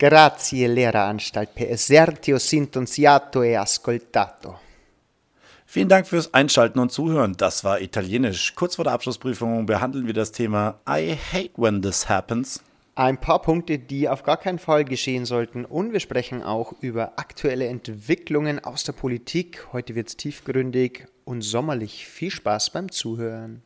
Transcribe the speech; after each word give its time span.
Grazie 0.00 0.66
Lehreranstalt 0.66 1.52
per 1.52 1.68
esertio 1.68 2.38
sintonziato 2.38 3.42
e 3.42 3.54
ascoltato. 3.54 4.58
Vielen 5.66 5.90
Dank 5.90 6.06
fürs 6.06 6.32
Einschalten 6.32 6.78
und 6.78 6.90
Zuhören. 6.90 7.34
Das 7.36 7.64
war 7.64 7.82
Italienisch. 7.82 8.54
Kurz 8.54 8.76
vor 8.76 8.84
der 8.84 8.94
Abschlussprüfung 8.94 9.66
behandeln 9.66 10.06
wir 10.06 10.14
das 10.14 10.32
Thema 10.32 10.80
I 10.88 11.18
hate 11.32 11.50
when 11.56 11.82
this 11.82 12.08
happens. 12.08 12.62
Ein 12.94 13.20
paar 13.20 13.42
Punkte, 13.42 13.78
die 13.78 14.08
auf 14.08 14.22
gar 14.22 14.38
keinen 14.38 14.58
Fall 14.58 14.86
geschehen 14.86 15.26
sollten. 15.26 15.66
Und 15.66 15.92
wir 15.92 16.00
sprechen 16.00 16.42
auch 16.42 16.72
über 16.80 17.18
aktuelle 17.18 17.66
Entwicklungen 17.66 18.58
aus 18.64 18.84
der 18.84 18.92
Politik. 18.92 19.66
Heute 19.74 19.94
wird 19.94 20.08
es 20.08 20.16
tiefgründig 20.16 21.08
und 21.26 21.42
sommerlich. 21.42 22.06
Viel 22.06 22.30
Spaß 22.30 22.70
beim 22.70 22.90
Zuhören. 22.90 23.62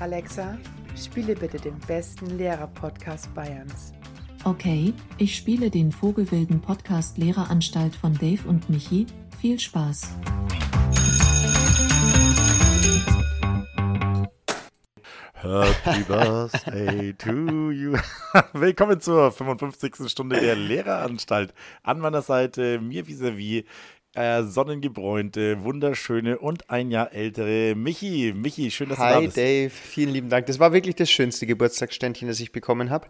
Alexa, 0.00 0.56
spiele 0.96 1.34
bitte 1.34 1.58
den 1.58 1.78
besten 1.80 2.38
Lehrer-Podcast 2.38 3.34
Bayerns. 3.34 3.92
Okay, 4.44 4.94
ich 5.18 5.36
spiele 5.36 5.68
den 5.68 5.92
Vogelwilden 5.92 6.62
Podcast 6.62 7.18
Lehreranstalt 7.18 7.94
von 7.94 8.14
Dave 8.14 8.48
und 8.48 8.70
Michi. 8.70 9.04
Viel 9.42 9.60
Spaß. 9.60 10.16
Happy 15.34 16.02
Birthday 16.08 17.12
to 17.14 17.70
you. 17.70 17.94
Willkommen 18.54 19.00
zur 19.02 19.30
55. 19.32 20.10
Stunde 20.10 20.40
der 20.40 20.56
Lehreranstalt. 20.56 21.52
An 21.82 21.98
meiner 21.98 22.22
Seite 22.22 22.80
mir 22.80 23.04
vis-à-vis 23.06 23.64
äh, 24.14 24.42
sonnengebräunte, 24.42 25.62
wunderschöne 25.62 26.38
und 26.38 26.68
ein 26.68 26.90
Jahr 26.90 27.12
ältere 27.12 27.74
Michi. 27.74 28.32
Michi, 28.34 28.70
schön, 28.70 28.88
dass 28.88 28.98
Hi, 28.98 29.08
du 29.08 29.14
da 29.14 29.20
bist. 29.20 29.36
Hi 29.36 29.42
Dave, 29.42 29.70
vielen 29.70 30.10
lieben 30.10 30.28
Dank. 30.28 30.46
Das 30.46 30.58
war 30.58 30.72
wirklich 30.72 30.96
das 30.96 31.10
schönste 31.10 31.46
Geburtstagsständchen, 31.46 32.26
das 32.26 32.40
ich 32.40 32.52
bekommen 32.52 32.90
habe. 32.90 33.06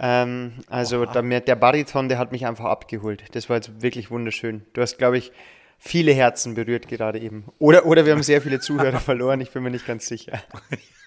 Ähm, 0.00 0.52
also 0.68 1.06
der, 1.06 1.22
der 1.40 1.56
Bariton, 1.56 2.08
der 2.08 2.18
hat 2.18 2.32
mich 2.32 2.46
einfach 2.46 2.64
abgeholt. 2.64 3.24
Das 3.32 3.48
war 3.48 3.56
jetzt 3.56 3.82
wirklich 3.82 4.10
wunderschön. 4.10 4.62
Du 4.72 4.80
hast, 4.82 4.98
glaube 4.98 5.18
ich, 5.18 5.32
viele 5.80 6.12
Herzen 6.12 6.54
berührt 6.54 6.86
gerade 6.86 7.18
eben. 7.18 7.46
Oder, 7.58 7.86
oder 7.86 8.04
wir 8.04 8.12
haben 8.12 8.22
sehr 8.22 8.42
viele 8.42 8.60
Zuhörer 8.60 9.00
verloren, 9.00 9.40
ich 9.40 9.50
bin 9.50 9.62
mir 9.62 9.70
nicht 9.70 9.86
ganz 9.86 10.06
sicher. 10.06 10.40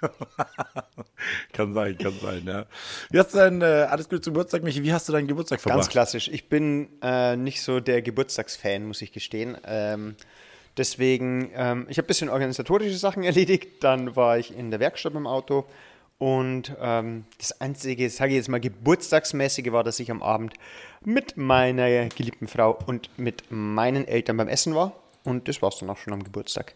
kann 1.54 1.74
sein, 1.74 1.98
kann 1.98 2.14
sein, 2.20 2.42
ja. 2.46 2.66
Wie 3.12 3.20
hast 3.20 3.34
du 3.34 3.38
dein, 3.38 3.62
äh, 3.62 3.66
alles 3.90 4.10
Gute 4.10 4.22
zum 4.22 4.34
Geburtstag, 4.34 4.64
Michi, 4.64 4.84
wie 4.84 4.92
hast 4.92 5.08
du 5.08 5.14
deinen 5.14 5.28
Geburtstag 5.28 5.62
verbracht? 5.62 5.84
Ganz 5.84 5.90
klassisch. 5.90 6.28
Ich 6.28 6.50
bin 6.50 6.90
äh, 7.02 7.38
nicht 7.38 7.62
so 7.62 7.80
der 7.80 8.02
Geburtstagsfan, 8.02 8.86
muss 8.86 9.02
ich 9.04 9.12
gestehen. 9.12 9.56
Ähm, 9.64 10.16
deswegen, 10.76 11.52
ähm, 11.56 11.86
ich 11.88 11.98
habe 11.98 12.06
ein 12.06 12.08
bisschen 12.08 12.30
organisatorische 12.30 12.98
Sachen 12.98 13.24
erledigt, 13.24 13.84
dann 13.84 14.16
war 14.16 14.40
ich 14.40 14.58
in 14.58 14.72
der 14.72 14.80
Werkstatt 14.80 15.14
dem 15.14 15.28
Auto 15.28 15.66
und 16.24 16.74
ähm, 16.80 17.26
das 17.38 17.60
einzige, 17.60 18.10
sage 18.10 18.32
ich 18.32 18.38
jetzt 18.38 18.48
mal, 18.48 18.62
geburtstagsmäßige 18.62 19.74
war, 19.74 19.84
dass 19.84 20.00
ich 20.00 20.10
am 20.10 20.24
Abend 20.24 20.54
mit 21.04 21.36
meiner 21.36 22.08
geliebten 22.08 22.48
Frau 22.48 22.80
und 22.86 23.10
mit 23.20 23.44
meinen 23.52 24.08
Eltern 24.08 24.38
beim 24.38 24.48
Essen 24.48 24.74
war. 24.74 24.94
Und 25.26 25.50
das 25.50 25.62
war 25.62 25.68
es 25.68 25.80
dann 25.80 25.90
auch 25.90 25.98
schon 25.98 26.14
am 26.14 26.24
Geburtstag. 26.24 26.76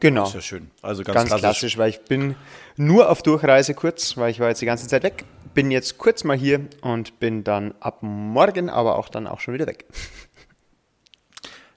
Genau. 0.00 0.24
Ist 0.24 0.34
ja 0.34 0.40
schön. 0.40 0.72
Also 0.82 1.04
ganz, 1.04 1.14
ganz 1.14 1.28
klassisch. 1.28 1.42
klassisch, 1.42 1.78
weil 1.78 1.90
ich 1.90 2.00
bin 2.00 2.34
nur 2.76 3.08
auf 3.10 3.22
Durchreise 3.22 3.74
kurz, 3.74 4.16
weil 4.16 4.32
ich 4.32 4.40
war 4.40 4.48
jetzt 4.48 4.60
die 4.60 4.66
ganze 4.66 4.88
Zeit 4.88 5.04
weg. 5.04 5.24
Bin 5.54 5.70
jetzt 5.70 5.96
kurz 5.96 6.24
mal 6.24 6.36
hier 6.36 6.66
und 6.80 7.20
bin 7.20 7.44
dann 7.44 7.76
ab 7.78 7.98
morgen, 8.00 8.70
aber 8.70 8.98
auch 8.98 9.08
dann 9.08 9.28
auch 9.28 9.38
schon 9.38 9.54
wieder 9.54 9.68
weg. 9.68 9.84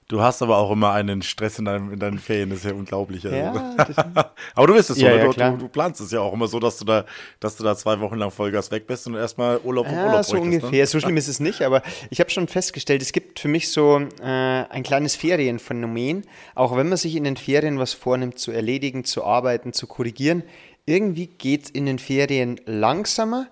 Du 0.06 0.20
hast 0.20 0.42
aber 0.42 0.58
auch 0.58 0.70
immer 0.70 0.92
einen 0.92 1.22
Stress 1.22 1.58
in, 1.58 1.64
deinem, 1.64 1.90
in 1.90 1.98
deinen 1.98 2.18
Ferien, 2.18 2.50
das 2.50 2.58
ist 2.58 2.66
ja 2.66 2.72
unglaublich. 2.72 3.24
Also. 3.24 3.36
Ja, 3.36 3.74
aber 4.54 4.66
du 4.66 4.74
bist 4.74 4.90
es 4.90 4.98
so, 4.98 5.04
ja, 5.06 5.14
ja, 5.14 5.24
du, 5.24 5.32
du, 5.32 5.56
du, 5.56 5.68
planst 5.68 6.00
es 6.02 6.10
ja 6.10 6.20
auch 6.20 6.34
immer 6.34 6.46
so, 6.46 6.60
dass 6.60 6.76
du 6.76 6.84
da, 6.84 7.06
dass 7.40 7.56
du 7.56 7.64
da 7.64 7.74
zwei 7.74 7.98
Wochen 8.00 8.16
lang 8.16 8.30
Vollgas 8.30 8.70
weg 8.70 8.86
bist 8.86 9.06
und 9.06 9.14
erstmal 9.14 9.60
Urlaub 9.64 9.86
ja, 9.86 10.06
Urlaub 10.06 10.24
so 10.24 10.38
ungefähr. 10.38 10.70
Ne? 10.70 10.86
So 10.86 11.00
schlimm 11.00 11.16
ist 11.16 11.28
es 11.28 11.40
nicht, 11.40 11.62
aber 11.62 11.82
ich 12.10 12.20
habe 12.20 12.28
schon 12.28 12.48
festgestellt, 12.48 13.00
es 13.00 13.12
gibt 13.12 13.40
für 13.40 13.48
mich 13.48 13.72
so 13.72 13.98
äh, 14.20 14.24
ein 14.24 14.82
kleines 14.82 15.16
Ferienphänomen. 15.16 16.24
Auch 16.54 16.76
wenn 16.76 16.90
man 16.90 16.98
sich 16.98 17.16
in 17.16 17.24
den 17.24 17.38
Ferien 17.38 17.78
was 17.78 17.94
vornimmt, 17.94 18.38
zu 18.38 18.52
erledigen, 18.52 19.04
zu 19.04 19.24
arbeiten, 19.24 19.72
zu 19.72 19.86
korrigieren, 19.86 20.42
irgendwie 20.84 21.28
geht 21.28 21.64
es 21.64 21.70
in 21.70 21.86
den 21.86 21.98
Ferien 21.98 22.60
langsamer 22.66 23.46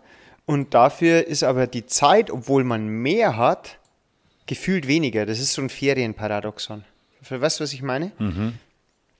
und 0.44 0.74
dafür 0.74 1.26
ist 1.26 1.44
aber 1.44 1.66
die 1.66 1.86
Zeit, 1.86 2.30
obwohl 2.30 2.62
man 2.64 2.86
mehr 2.88 3.38
hat, 3.38 3.78
gefühlt 4.46 4.86
weniger. 4.88 5.26
Das 5.26 5.38
ist 5.38 5.52
so 5.52 5.62
ein 5.62 5.68
Ferienparadoxon. 5.68 6.84
Weißt 7.28 7.60
du, 7.60 7.64
was 7.64 7.72
ich 7.72 7.82
meine? 7.82 8.12
Mhm. 8.18 8.54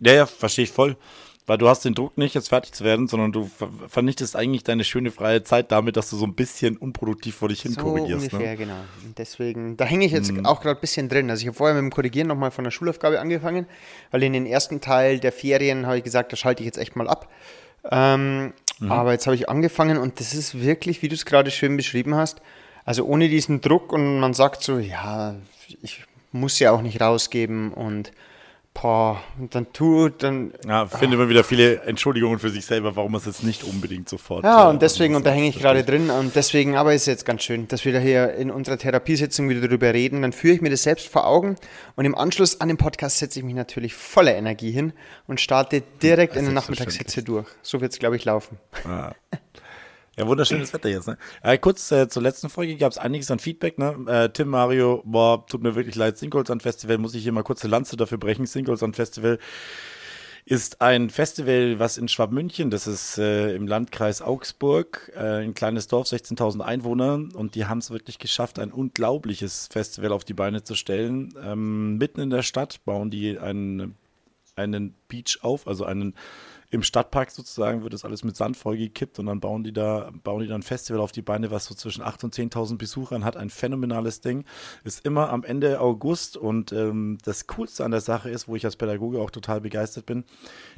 Ja, 0.01 0.13
ja, 0.15 0.27
verstehe 0.27 0.65
ich 0.65 0.71
voll. 0.71 0.97
Weil 1.45 1.59
du 1.59 1.69
hast 1.69 1.85
den 1.85 1.95
Druck 1.95 2.17
nicht, 2.19 2.35
jetzt 2.37 2.51
fertig 2.51 2.73
zu 2.73 2.85
werden, 2.85 3.09
sondern 3.09 3.33
du 3.33 3.51
vernichtest 3.89 4.37
eigentlich 4.37 4.63
deine 4.63 4.85
schöne 4.85 5.11
freie 5.11 5.43
Zeit 5.43 5.73
damit, 5.73 5.97
dass 5.97 6.09
du 6.09 6.17
so 6.17 6.25
ein 6.25 6.35
bisschen 6.35 6.77
unproduktiv 6.77 7.35
vor 7.35 7.49
dich 7.49 7.63
hin 7.63 7.73
so 7.73 7.81
korrigierst. 7.81 8.33
ungefähr, 8.33 8.53
ne? 8.53 8.57
genau. 8.57 8.77
Und 9.05 9.19
deswegen, 9.19 9.77
da 9.77 9.85
hänge 9.85 10.05
ich 10.05 10.13
jetzt 10.13 10.31
mhm. 10.31 10.47
auch 10.47 10.61
gerade 10.61 10.79
ein 10.79 10.81
bisschen 10.81 11.09
drin. 11.09 11.29
Also 11.31 11.43
ich 11.43 11.49
habe 11.49 11.57
vorher 11.57 11.75
mit 11.75 11.83
dem 11.83 11.91
Korrigieren 11.93 12.29
nochmal 12.29 12.53
von 12.53 12.63
der 12.63 12.71
Schulaufgabe 12.71 13.21
angefangen, 13.21 13.67
weil 14.13 14.23
in 14.23 14.35
den 14.35 14.47
ersten 14.47 14.81
Teil 14.81 15.19
der 15.19 15.33
Ferien 15.33 15.87
habe 15.87 15.99
ich 15.99 16.05
gesagt, 16.05 16.33
da 16.33 16.37
schalte 16.37 16.63
ich 16.63 16.67
jetzt 16.67 16.79
echt 16.79 16.95
mal 16.95 17.09
ab. 17.09 17.29
Ähm, 17.91 18.53
mhm. 18.79 18.93
Aber 18.93 19.11
jetzt 19.11 19.27
habe 19.27 19.35
ich 19.35 19.49
angefangen 19.49 19.99
und 19.99 20.21
das 20.21 20.35
ist 20.35 20.63
wirklich, 20.63 21.03
wie 21.03 21.09
du 21.09 21.17
es 21.17 21.25
gerade 21.25 21.51
schön 21.51 21.77
beschrieben 21.77 22.15
hast, 22.15 22.41
also 22.85 23.05
ohne 23.05 23.29
diesen 23.29 23.61
Druck 23.61 23.93
und 23.93 24.21
man 24.21 24.35
sagt 24.35 24.63
so, 24.63 24.79
ja, 24.79 25.35
ich 25.83 26.05
muss 26.33 26.59
ja 26.59 26.73
auch 26.73 26.83
nicht 26.83 27.01
rausgeben 27.01 27.73
und 27.73 28.13
boah, 28.75 29.23
und 29.39 29.55
dann 29.55 29.73
tut, 29.73 30.23
dann. 30.23 30.53
Ja, 30.67 30.87
finde 30.87 31.17
immer 31.17 31.29
wieder 31.29 31.45
viele 31.45 31.83
Entschuldigungen 31.83 32.39
für 32.39 32.51
sich 32.51 32.65
selber, 32.65 32.97
warum 32.97 33.13
man 33.13 33.21
es 33.21 33.27
jetzt 33.27 33.45
nicht 33.45 33.65
unbedingt 33.65 34.09
sofort. 34.09 34.45
Ja, 34.45 34.69
und 34.69 34.83
deswegen, 34.83 35.15
und 35.15 35.27
da 35.27 35.31
hänge 35.31 35.49
ich 35.49 35.59
gerade 35.59 35.85
drin, 35.85 36.11
und 36.11 36.35
deswegen, 36.35 36.77
aber 36.77 36.95
ist 36.95 37.07
jetzt 37.07 37.25
ganz 37.25 37.43
schön, 37.43 37.69
dass 37.69 37.85
wir 37.85 37.93
da 37.93 37.99
hier 37.99 38.33
in 38.35 38.51
unserer 38.51 38.79
Therapiesitzung 38.79 39.49
wieder 39.49 39.61
darüber 39.61 39.93
reden. 39.93 40.23
Dann 40.23 40.33
führe 40.33 40.55
ich 40.55 40.61
mir 40.61 40.71
das 40.71 40.83
selbst 40.83 41.09
vor 41.09 41.27
Augen 41.27 41.57
und 41.97 42.05
im 42.05 42.15
Anschluss 42.15 42.61
an 42.61 42.69
den 42.69 42.77
Podcast 42.77 43.19
setze 43.19 43.39
ich 43.39 43.45
mich 43.45 43.55
natürlich 43.55 43.95
voller 43.95 44.35
Energie 44.35 44.71
hin 44.71 44.93
und 45.27 45.41
starte 45.41 45.83
direkt 46.03 46.37
in 46.37 46.45
der 46.45 46.55
Nachmittagshitze 46.55 47.23
durch. 47.23 47.47
So 47.63 47.81
wird 47.81 47.93
es, 47.93 47.99
glaube 47.99 48.17
ich, 48.17 48.25
laufen. 48.25 48.59
Ja. 48.85 49.15
Ja, 50.23 50.29
wunderschönes 50.29 50.73
Wetter 50.73 50.89
jetzt. 50.89 51.09
Ne? 51.09 51.19
Äh, 51.43 51.59
kurz 51.59 51.91
äh, 51.91 52.09
zur 52.09 52.23
letzten 52.23 52.49
Folge 52.49 52.77
gab 52.77 52.93
es 52.93 52.99
einiges 52.99 53.31
an 53.33 53.41
Feedback. 53.41 53.79
Ne? 53.79 53.97
Äh, 54.07 54.29
Tim 54.29 54.49
Mario, 54.49 55.03
boah, 55.05 55.45
tut 55.47 55.63
mir 55.63 55.75
wirklich 55.75 55.97
leid. 55.97 56.17
Singles 56.17 56.49
an 56.49 56.61
Festival 56.61 56.99
muss 56.99 57.15
ich 57.15 57.25
hier 57.25 57.33
mal 57.33 57.43
kurz 57.43 57.65
eine 57.65 57.73
Lanze 57.73 57.97
dafür 57.97 58.19
brechen. 58.19 58.47
Singles 58.47 58.85
an 58.85 58.95
Festival 58.95 59.41
ist 60.45 60.81
ein 60.81 61.11
Festival, 61.11 61.81
was 61.81 61.99
in 61.99 62.09
Schwabmünchen, 62.09 62.71
das 62.71 62.89
ist 62.89 63.17
äh, 63.19 63.55
im 63.55 63.69
Landkreis 63.69 64.23
Augsburg, 64.23 65.13
äh, 65.15 65.45
ein 65.45 65.55
kleines 65.55 65.87
Dorf, 65.87 66.09
16.000 66.09 66.61
Einwohner, 66.61 67.15
und 67.15 67.55
die 67.55 67.67
haben 67.67 67.79
es 67.79 67.93
wirklich 67.93 68.19
geschafft, 68.19 68.59
ein 68.59 68.73
unglaubliches 68.73 69.69
Festival 69.71 70.11
auf 70.11 70.25
die 70.25 70.35
Beine 70.35 70.65
zu 70.65 70.75
stellen. 70.75 71.33
Ähm, 71.45 71.97
mitten 71.97 72.21
in 72.21 72.31
der 72.31 72.43
Stadt 72.43 72.85
bauen 72.85 73.11
die 73.11 73.39
einen, 73.39 73.95
einen 74.57 74.95
Beach 75.07 75.39
auf, 75.43 75.69
also 75.69 75.85
einen 75.85 76.15
im 76.73 76.83
Stadtpark 76.83 77.31
sozusagen 77.31 77.83
wird 77.83 77.93
das 77.93 78.03
alles 78.07 78.25
mit 78.25 78.35
Sand 78.35 78.57
vollgekippt 78.57 79.19
und 79.19 79.27
dann 79.27 79.41
bauen 79.41 79.63
die 79.63 79.75
da, 79.75 80.11
bauen 80.25 80.41
die 80.41 80.49
dann 80.49 80.61
ein 80.61 80.63
Festival 80.63 81.03
auf 81.03 81.13
die 81.13 81.21
Beine, 81.21 81.51
was 81.51 81.67
so 81.67 81.75
zwischen 81.75 82.03
8.000 82.03 82.25
und 82.25 82.35
10.000 82.35 82.79
Besuchern 82.79 83.27
hat. 83.27 83.37
Ein 83.37 83.51
phänomenales 83.51 84.23
Ding. 84.23 84.47
Ist 84.83 85.05
immer 85.05 85.29
am 85.29 85.45
Ende 85.45 85.81
August 85.81 86.39
und 86.39 86.73
ähm, 86.73 87.19
das 87.25 87.47
Coolste 87.47 87.85
an 87.85 87.91
der 87.91 88.01
Sache 88.01 88.31
ist, 88.31 88.49
wo 88.49 88.57
ich 88.57 88.65
als 88.65 88.77
Pädagoge 88.77 89.21
auch 89.21 89.31
total 89.31 89.61
begeistert 89.61 90.07
bin, 90.07 90.25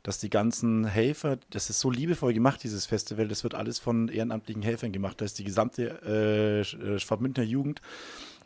dass 0.02 0.18
die 0.18 0.30
ganzen 0.30 0.84
Helfer, 0.84 1.38
das 1.50 1.70
ist 1.70 1.78
so 1.78 1.92
liebevoll 1.92 2.34
gemacht, 2.34 2.64
dieses 2.64 2.86
Festival, 2.86 3.28
das 3.28 3.44
wird 3.44 3.54
alles 3.54 3.78
von 3.78 4.08
ehrenamtlichen 4.08 4.62
Helfern 4.62 4.90
gemacht. 4.90 5.20
Da 5.20 5.24
ist 5.24 5.38
die 5.38 5.44
gesamte 5.44 6.00
äh, 6.04 6.60
äh 6.62 6.98
Schwabmünchner 6.98 7.44
Jugend 7.44 7.80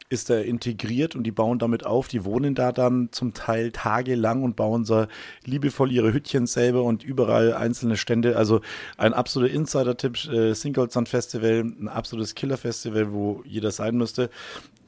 ist 0.09 0.31
er 0.31 0.45
integriert 0.45 1.15
und 1.15 1.25
die 1.25 1.33
bauen 1.33 1.59
damit 1.59 1.85
auf. 1.85 2.09
Die 2.09 2.25
wohnen 2.25 2.55
da 2.55 2.73
dann 2.73 3.09
zum 3.13 3.35
Teil 3.35 3.73
tagelang 3.73 4.43
und 4.43 4.57
bauen 4.57 4.85
so 4.85 5.07
liebevoll 5.45 5.93
ihre 5.93 6.13
Hüttchen 6.13 6.47
selber 6.47 6.83
und 6.83 7.03
überall 7.03 7.55
einzelne 7.55 7.97
Stände. 7.97 8.37
Also 8.37 8.61
ein 8.97 9.15
absoluter 9.15 9.53
Insider-Tipp, 9.53 10.25
äh, 10.33 10.55
Sun 10.55 11.07
Festival, 11.07 11.65
ein 11.65 11.89
absolutes 11.89 12.35
Killer-Festival, 12.35 13.13
wo 13.13 13.43
jeder 13.45 13.71
sein 13.71 13.97
müsste. 13.97 14.31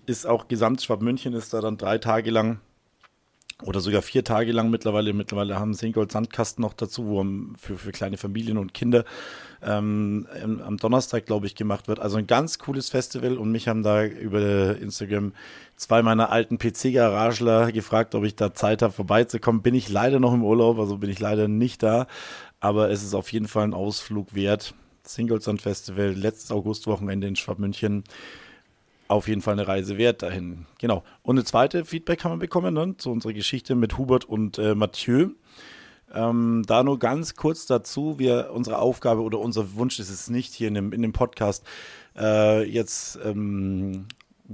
Ist 0.07 0.27
auch 0.27 0.49
gesamt 0.49 0.83
Schwab-München 0.83 1.35
ist 1.35 1.53
da 1.53 1.61
dann 1.61 1.77
drei 1.77 1.99
Tage 1.99 2.31
lang 2.31 2.61
oder 3.63 3.81
sogar 3.81 4.03
vier 4.03 4.25
Tage 4.25 4.53
lang 4.53 4.71
mittlerweile. 4.71 5.13
Mittlerweile 5.13 5.59
haben 5.59 5.75
sie 5.75 5.87
einen 5.87 5.93
Gold-Sandkasten 5.93 6.63
noch 6.63 6.73
dazu, 6.73 7.07
wo 7.07 7.25
für, 7.59 7.77
für 7.77 7.93
kleine 7.93 8.17
Familien 8.17 8.59
und 8.59 8.75
Kinder 8.75 9.05
ähm, 9.63 10.27
am 10.43 10.77
Donnerstag, 10.77 11.27
glaube 11.27 11.47
ich, 11.47 11.55
gemacht 11.55 11.89
wird. 11.89 12.01
Also 12.01 12.17
ein 12.17 12.27
ganz 12.27 12.59
cooles 12.59 12.89
Festival 12.89 13.37
und 13.37 13.53
mich 13.53 13.69
haben 13.69 13.83
da 13.83 14.05
über 14.05 14.77
Instagram 14.79 15.33
zwei 15.77 16.03
meiner 16.03 16.31
alten 16.31 16.59
PC-Garagler 16.59 17.73
gefragt, 17.73 18.15
ob 18.15 18.25
ich 18.25 18.37
da 18.37 18.55
Zeit 18.55 18.83
habe, 18.83 18.93
vorbeizukommen. 18.93 19.63
Bin 19.63 19.75
ich 19.75 19.89
leider 19.89 20.21
noch 20.21 20.35
im 20.35 20.45
Urlaub, 20.45 20.79
also 20.79 20.99
bin 20.99 21.11
ich 21.11 21.21
leider 21.21 21.49
nicht 21.49 21.83
da, 21.83 22.07
aber 22.61 22.91
es 22.91 23.03
ist 23.03 23.15
auf 23.15 23.33
jeden 23.33 23.49
Fall 23.49 23.65
ein 23.65 23.75
Ausflug 23.75 24.35
wert. 24.35 24.75
Singleton 25.03 25.59
Festival, 25.59 26.13
letztes 26.13 26.51
Augustwochenende 26.51 27.27
in 27.27 27.37
Schwabmünchen 27.37 28.05
auf 29.11 29.29
jeden 29.29 29.43
Fall 29.43 29.55
eine 29.55 29.67
Reise 29.67 29.99
wert 29.99 30.23
dahin. 30.23 30.67
Genau. 30.79 31.03
Und 31.23 31.37
eine 31.37 31.45
zweite 31.45 31.85
Feedback 31.85 32.25
haben 32.25 32.33
wir 32.33 32.39
bekommen 32.39 32.75
ne, 32.75 32.97
zu 32.97 33.11
unserer 33.11 33.33
Geschichte 33.33 33.75
mit 33.75 33.99
Hubert 33.99 34.25
und 34.25 34.59
äh, 34.59 34.75
Mathieu. 34.75 35.31
Ähm, 36.13 36.63
da 36.67 36.83
nur 36.83 36.99
ganz 36.99 37.35
kurz 37.35 37.67
dazu, 37.67 38.19
wir, 38.19 38.51
unsere 38.53 38.79
Aufgabe 38.79 39.23
oder 39.23 39.39
unser 39.39 39.75
Wunsch 39.75 39.99
ist 39.99 40.11
es 40.11 40.31
nicht, 40.31 40.55
hier 40.55 40.69
in 40.69 40.75
dem, 40.75 40.93
in 40.93 41.03
dem 41.03 41.13
Podcast 41.13 41.65
äh, 42.17 42.65
jetzt 42.65 43.19
ähm, 43.25 44.07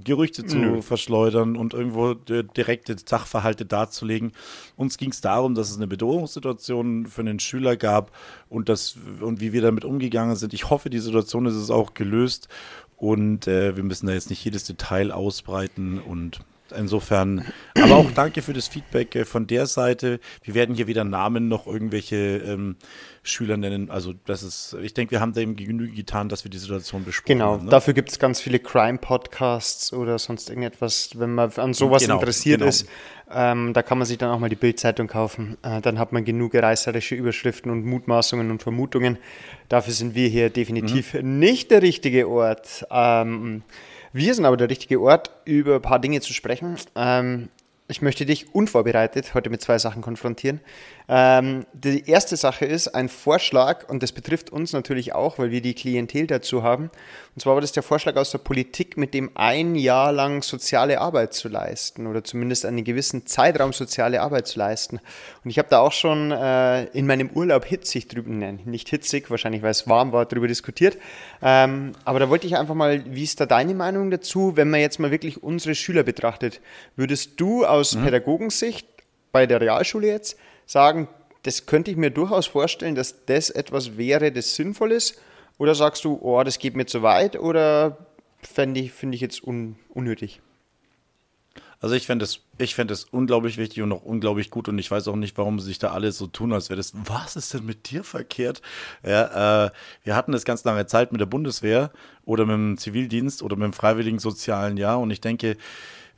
Gerüchte 0.05 0.44
zu 0.44 0.58
Nö. 0.58 0.82
verschleudern 0.82 1.56
und 1.56 1.73
irgendwo 1.73 2.12
direkte 2.12 2.97
Sachverhalte 3.03 3.64
darzulegen. 3.64 4.32
Uns 4.76 4.99
ging 4.99 5.11
es 5.11 5.23
darum, 5.23 5.55
dass 5.55 5.70
es 5.70 5.76
eine 5.76 5.87
Bedrohungssituation 5.87 7.06
für 7.06 7.23
einen 7.23 7.41
Schüler 7.41 7.76
gab 7.76 8.12
und, 8.50 8.69
das, 8.69 8.99
und 9.20 9.41
wie 9.41 9.55
wir 9.55 9.62
damit 9.62 9.87
umgegangen 9.87 10.37
sind. 10.37 10.53
Ich 10.53 10.69
hoffe, 10.69 10.91
die 10.91 10.99
Situation 10.99 11.47
ist 11.47 11.55
es 11.55 11.70
auch 11.70 11.94
gelöst 11.94 12.49
und 12.96 13.46
äh, 13.46 13.76
wir 13.76 13.84
müssen 13.84 14.06
da 14.06 14.12
jetzt 14.12 14.31
nicht 14.31 14.44
jedes 14.44 14.64
Detail 14.64 15.12
ausbreiten 15.12 15.98
und 16.00 16.40
Insofern, 16.76 17.44
aber 17.74 17.96
auch 17.96 18.10
danke 18.10 18.42
für 18.42 18.52
das 18.52 18.66
Feedback 18.66 19.14
äh, 19.14 19.24
von 19.24 19.46
der 19.46 19.66
Seite. 19.66 20.20
Wir 20.42 20.54
werden 20.54 20.74
hier 20.74 20.86
weder 20.86 21.04
Namen 21.04 21.48
noch 21.48 21.66
irgendwelche 21.66 22.16
ähm, 22.16 22.76
Schüler 23.22 23.56
nennen. 23.56 23.90
Also 23.90 24.14
das 24.24 24.42
ist, 24.42 24.76
ich 24.82 24.94
denke, 24.94 25.12
wir 25.12 25.20
haben 25.20 25.32
dem 25.32 25.56
Genüge 25.56 25.94
getan, 25.94 26.28
dass 26.28 26.44
wir 26.44 26.50
die 26.50 26.58
Situation 26.58 27.04
besprechen. 27.04 27.38
Genau, 27.38 27.58
ne? 27.58 27.70
dafür 27.70 27.94
gibt 27.94 28.10
es 28.10 28.18
ganz 28.18 28.40
viele 28.40 28.58
Crime-Podcasts 28.58 29.92
oder 29.92 30.18
sonst 30.18 30.48
irgendetwas, 30.48 31.10
wenn 31.14 31.34
man 31.34 31.52
an 31.56 31.74
sowas 31.74 32.02
genau, 32.02 32.14
interessiert 32.14 32.60
genau. 32.60 32.69
ist. 32.69 32.86
Ähm, 33.30 33.72
da 33.72 33.82
kann 33.82 33.98
man 33.98 34.06
sich 34.06 34.19
dann 34.19 34.30
auch 34.30 34.38
mal 34.38 34.48
die 34.48 34.56
Bildzeitung 34.56 35.08
kaufen. 35.08 35.56
Äh, 35.62 35.80
dann 35.80 35.98
hat 35.98 36.12
man 36.12 36.24
genug 36.24 36.54
reißerische 36.54 37.14
Überschriften 37.14 37.70
und 37.70 37.84
Mutmaßungen 37.84 38.50
und 38.50 38.62
Vermutungen. 38.62 39.19
Dafür 39.69 39.92
sind 39.92 40.14
wir 40.14 40.28
hier 40.28 40.50
definitiv 40.50 41.14
mhm. 41.14 41.38
nicht 41.38 41.70
der 41.70 41.82
richtige 41.82 42.28
Ort. 42.28 42.86
Ähm, 42.90 43.62
wir 44.16 44.34
sind 44.34 44.44
aber 44.44 44.56
der 44.56 44.70
richtige 44.70 45.00
Ort, 45.00 45.30
über 45.44 45.76
ein 45.76 45.82
paar 45.82 45.98
Dinge 45.98 46.20
zu 46.20 46.32
sprechen. 46.32 46.76
Ähm, 46.94 47.48
ich 47.88 48.02
möchte 48.02 48.26
dich 48.26 48.54
unvorbereitet 48.54 49.34
heute 49.34 49.48
mit 49.48 49.60
zwei 49.60 49.78
Sachen 49.78 50.02
konfrontieren. 50.02 50.60
Ähm, 51.08 51.66
die 51.72 52.08
erste 52.08 52.36
Sache 52.36 52.64
ist 52.64 52.88
ein 52.88 53.08
Vorschlag, 53.08 53.88
und 53.88 54.02
das 54.02 54.10
betrifft 54.10 54.50
uns 54.50 54.72
natürlich 54.72 55.14
auch, 55.14 55.38
weil 55.38 55.52
wir 55.52 55.60
die 55.60 55.74
Klientel 55.74 56.26
dazu 56.26 56.64
haben. 56.64 56.90
Und 57.34 57.42
zwar 57.42 57.54
war 57.54 57.60
das 57.60 57.72
der 57.72 57.84
Vorschlag 57.84 58.16
aus 58.16 58.32
der 58.32 58.38
Politik, 58.38 58.96
mit 58.96 59.14
dem 59.14 59.30
ein 59.36 59.76
Jahr 59.76 60.10
lang 60.10 60.42
soziale 60.42 61.00
Arbeit 61.00 61.34
zu 61.34 61.48
leisten 61.48 62.08
oder 62.08 62.24
zumindest 62.24 62.66
einen 62.66 62.82
gewissen 62.82 63.26
Zeitraum 63.26 63.72
soziale 63.72 64.20
Arbeit 64.20 64.48
zu 64.48 64.58
leisten. 64.58 64.98
Und 65.44 65.50
ich 65.50 65.58
habe 65.58 65.68
da 65.68 65.78
auch 65.78 65.92
schon 65.92 66.32
äh, 66.32 66.84
in 66.86 67.06
meinem 67.06 67.30
Urlaub 67.30 67.64
hitzig 67.64 68.08
drüber, 68.08 68.30
nein, 68.30 68.60
nicht 68.64 68.88
hitzig, 68.88 69.30
wahrscheinlich 69.30 69.62
weil 69.62 69.70
es 69.70 69.86
warm 69.86 70.10
war, 70.10 70.26
darüber 70.26 70.48
diskutiert. 70.48 70.98
Ähm, 71.40 71.92
aber 72.04 72.18
da 72.18 72.30
wollte 72.30 72.48
ich 72.48 72.56
einfach 72.56 72.74
mal, 72.74 73.04
wie 73.06 73.22
ist 73.22 73.38
da 73.38 73.46
deine 73.46 73.74
Meinung 73.74 74.10
dazu, 74.10 74.56
wenn 74.56 74.70
man 74.70 74.80
jetzt 74.80 74.98
mal 74.98 75.12
wirklich 75.12 75.42
unsere 75.42 75.76
Schüler 75.76 76.02
betrachtet? 76.02 76.60
Würdest 76.96 77.38
du 77.40 77.64
mhm. 77.82 78.05
Pädagogensicht 78.05 78.87
bei 79.32 79.46
der 79.46 79.61
Realschule 79.61 80.06
jetzt 80.06 80.38
sagen, 80.67 81.08
das 81.43 81.67
könnte 81.67 81.90
ich 81.90 81.96
mir 81.96 82.11
durchaus 82.11 82.46
vorstellen, 82.46 82.94
dass 82.94 83.25
das 83.26 83.50
etwas 83.50 83.96
wäre, 83.96 84.32
das 84.32 84.55
sinnvoll 84.55 84.93
ist? 84.93 85.20
Oder 85.58 85.75
sagst 85.75 86.05
du, 86.05 86.19
oh, 86.20 86.43
das 86.43 86.58
geht 86.58 86.76
mir 86.76 86.87
zu 86.87 87.02
weit? 87.02 87.38
Oder 87.38 87.99
finde 88.43 88.81
ich, 88.81 88.93
find 88.93 89.14
ich 89.14 89.20
jetzt 89.20 89.43
un, 89.43 89.76
unnötig? 89.90 90.40
Also 91.81 91.94
ich 91.94 92.06
fände 92.06 92.25
es 92.25 92.40
ich 92.58 92.75
fänd 92.75 92.90
es 92.90 93.05
unglaublich 93.05 93.58
wichtig 93.58 93.82
und 93.82 93.93
auch 93.93 94.02
unglaublich 94.02 94.50
gut 94.50 94.69
und 94.69 94.79
ich 94.79 94.90
weiß 94.90 95.08
auch 95.08 95.17
nicht, 95.17 95.37
warum 95.37 95.61
sich 95.61 95.79
da 95.79 95.90
alle 95.93 96.11
so 96.11 96.26
tun, 96.26 96.52
als 96.52 96.70
wäre 96.70 96.79
das, 96.79 96.93
was 96.94 97.37
ist 97.37 97.52
denn 97.52 97.67
mit 97.67 97.90
dir 97.90 98.02
verkehrt? 98.02 98.62
Ja, 99.05 99.67
äh, 99.67 99.70
wir 100.02 100.17
hatten 100.17 100.32
das 100.32 100.44
ganz 100.44 100.64
lange 100.64 100.87
Zeit 100.87 101.12
mit 101.12 101.20
der 101.20 101.26
Bundeswehr 101.26 101.90
oder 102.25 102.46
mit 102.46 102.55
dem 102.55 102.79
Zivildienst 102.79 103.43
oder 103.43 103.56
mit 103.56 103.64
dem 103.64 103.72
freiwilligen 103.75 104.19
sozialen 104.19 104.79
Jahr 104.79 104.99
und 105.00 105.11
ich 105.11 105.20
denke, 105.20 105.58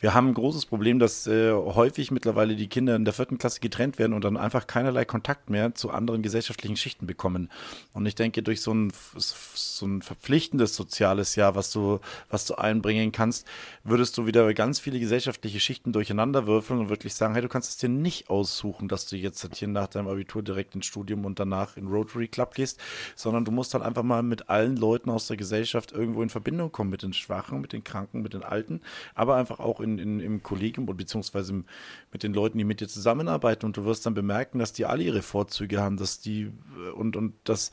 wir 0.01 0.15
haben 0.15 0.29
ein 0.29 0.35
großes 0.35 0.67
Problem, 0.67 0.99
dass 0.99 1.27
äh, 1.27 1.53
häufig 1.53 2.11
mittlerweile 2.11 2.55
die 2.55 2.69
Kinder 2.69 2.95
in 2.95 3.05
der 3.05 3.15
vierten 3.15 3.39
Klasse 3.39 3.61
getrennt 3.61 3.99
werden 3.99 4.13
und 4.13 4.23
dann 4.23 4.37
einfach 4.37 4.67
keinerlei 4.67 5.05
Kontakt 5.05 5.51
mehr 5.51 5.75
zu 5.75 5.91
anderen 5.91 6.23
gesellschaftlichen 6.23 6.77
Schichten 6.77 7.07
bekommen. 7.07 7.51
Und 7.95 8.07
ich 8.07 8.15
denke, 8.15 8.43
durch 8.43 8.61
so 8.61 8.73
ein, 8.73 8.93
so 9.17 9.87
ein 9.87 10.03
verpflichtendes 10.03 10.77
soziales 10.77 11.35
Jahr, 11.35 11.57
was 11.57 11.73
du, 11.73 11.99
was 12.31 12.47
du 12.47 12.55
einbringen 12.55 13.11
kannst, 13.11 13.47
würdest 13.83 14.17
du 14.19 14.27
wieder 14.27 14.53
ganz 14.55 14.79
viele 14.79 15.01
gesellschaftliche 15.01 15.59
Schichten 15.59 15.93
durcheinander 15.93 16.47
würfeln 16.47 16.79
und 16.79 16.91
wirklich 16.91 17.15
sagen, 17.15 17.35
hey, 17.35 17.43
du 17.43 17.49
kannst 17.49 17.71
es 17.71 17.77
dir 17.79 17.89
nicht 17.89 18.31
aussuchen, 18.31 18.87
dass 18.87 19.07
du 19.07 19.17
jetzt 19.17 19.49
hier 19.55 19.69
nach 19.69 19.89
deinem 19.89 20.09
Abitur 20.09 20.43
direkt 20.43 20.75
ins 20.77 20.87
Studium 20.87 21.25
und 21.25 21.41
danach 21.41 21.77
in 21.77 21.89
Rotary 21.89 22.29
Club 22.29 22.55
gehst, 22.55 22.79
sondern 23.17 23.45
du 23.45 23.51
musst 23.51 23.75
halt 23.75 23.83
einfach 23.83 24.05
mal 24.05 24.23
mit 24.23 24.49
allen 24.49 24.77
Leuten 24.77 25.11
aus 25.11 25.27
der 25.27 25.37
Gesellschaft 25.37 25.91
irgendwo 25.91 26.23
in 26.23 26.31
Verbindung 26.31 26.71
kommen, 26.71 26.91
mit 26.91 27.03
den 27.03 27.13
Schwachen, 27.13 27.61
mit 27.61 27.73
den 27.73 27.83
Kranken, 27.83 28.23
mit 28.23 28.35
den 28.35 28.43
Alten, 28.45 28.81
aber 29.15 29.37
einfach 29.37 29.59
auch 29.59 29.81
in 29.81 29.88
in, 29.95 29.99
in, 29.99 30.21
im 30.21 30.43
Kollegium 30.43 30.87
beziehungsweise 30.87 31.65
mit 32.13 32.23
den 32.23 32.35
Leuten, 32.35 32.59
die 32.59 32.65
mit 32.65 32.81
dir 32.81 32.89
zusammenarbeiten 32.89 33.67
und 33.67 33.77
du 33.77 33.85
wirst 33.85 34.07
dann 34.07 34.15
bemerken, 34.15 34.59
dass 34.59 34.73
die 34.73 34.87
alle 34.87 35.03
ihre 35.03 35.23
Vorzüge 35.23 35.81
haben, 35.81 35.97
dass 35.97 36.21
die 36.21 36.51
und, 36.95 37.17
und 37.17 37.35
das 37.45 37.71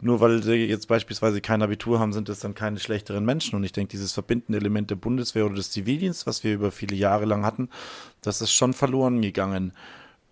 nur 0.00 0.20
weil 0.20 0.42
sie 0.42 0.54
jetzt 0.54 0.88
beispielsweise 0.88 1.40
kein 1.40 1.62
Abitur 1.62 1.98
haben, 1.98 2.12
sind 2.12 2.28
das 2.28 2.40
dann 2.40 2.54
keine 2.54 2.78
schlechteren 2.78 3.24
Menschen 3.24 3.56
und 3.56 3.64
ich 3.64 3.72
denke, 3.72 3.90
dieses 3.90 4.12
verbindende 4.12 4.58
Element 4.58 4.90
der 4.90 4.96
Bundeswehr 4.96 5.46
oder 5.46 5.56
des 5.56 5.70
Zivildienstes, 5.70 6.26
was 6.26 6.44
wir 6.44 6.54
über 6.54 6.70
viele 6.70 6.96
Jahre 6.96 7.24
lang 7.24 7.44
hatten, 7.44 7.68
das 8.20 8.40
ist 8.40 8.52
schon 8.52 8.72
verloren 8.72 9.22
gegangen. 9.22 9.72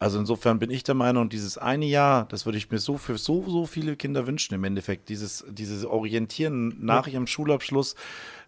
Also 0.03 0.19
insofern 0.19 0.59
bin 0.59 0.69
ich 0.69 0.83
der 0.83 0.97
Meinung, 0.97 1.29
dieses 1.29 1.59
eine 1.59 1.87
Jahr, 1.87 2.27
das 2.27 2.45
würde 2.45 2.59
ich 2.59 2.73
mir 2.73 2.81
so 2.81 2.99
für 2.99 3.17
so, 3.19 3.49
so 3.49 3.67
viele 3.67 3.95
Kinder 3.95 4.27
wünschen 4.27 4.53
im 4.53 4.65
Endeffekt, 4.65 5.09
dieses, 5.09 5.45
dieses 5.49 5.85
Orientieren 5.85 6.77
nach 6.85 7.07
ihrem 7.07 7.29
Schulabschluss, 7.29 7.95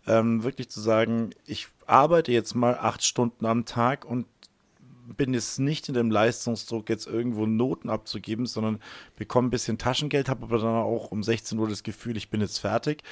ähm, 0.08 0.42
wirklich 0.42 0.68
zu 0.68 0.80
sagen, 0.80 1.30
ich 1.46 1.68
arbeite 1.86 2.32
jetzt 2.32 2.56
mal 2.56 2.76
acht 2.76 3.04
Stunden 3.04 3.46
am 3.46 3.66
Tag 3.66 4.04
und 4.04 4.26
bin 5.16 5.32
jetzt 5.32 5.60
nicht 5.60 5.86
in 5.86 5.94
dem 5.94 6.10
Leistungsdruck, 6.10 6.88
jetzt 6.88 7.06
irgendwo 7.06 7.46
Noten 7.46 7.88
abzugeben, 7.88 8.46
sondern 8.46 8.80
bekomme 9.14 9.46
ein 9.46 9.50
bisschen 9.52 9.78
Taschengeld, 9.78 10.28
habe 10.28 10.42
aber 10.46 10.58
dann 10.58 10.74
auch 10.74 11.12
um 11.12 11.22
16 11.22 11.56
Uhr 11.56 11.68
das 11.68 11.84
Gefühl, 11.84 12.16
ich 12.16 12.30
bin 12.30 12.40
jetzt 12.40 12.58
fertig 12.58 13.04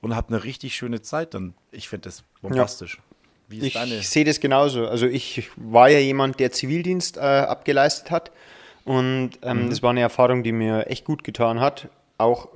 und 0.00 0.16
habe 0.16 0.28
eine 0.28 0.42
richtig 0.42 0.74
schöne 0.74 1.02
Zeit 1.02 1.34
dann. 1.34 1.52
Ich 1.70 1.90
finde 1.90 2.08
das 2.08 2.24
bombastisch. 2.40 2.96
Ja 2.96 3.09
ich 3.50 4.08
sehe 4.08 4.24
das 4.24 4.40
genauso. 4.40 4.86
Also 4.86 5.06
ich 5.06 5.50
war 5.56 5.88
ja 5.88 5.98
jemand, 5.98 6.40
der 6.40 6.52
Zivildienst 6.52 7.16
äh, 7.16 7.20
abgeleistet 7.20 8.10
hat. 8.10 8.30
Und 8.84 9.32
ähm, 9.42 9.64
mhm. 9.64 9.70
das 9.70 9.82
war 9.82 9.90
eine 9.90 10.00
Erfahrung, 10.00 10.42
die 10.42 10.52
mir 10.52 10.86
echt 10.86 11.04
gut 11.04 11.24
getan 11.24 11.60
hat. 11.60 11.88
Auch 12.18 12.48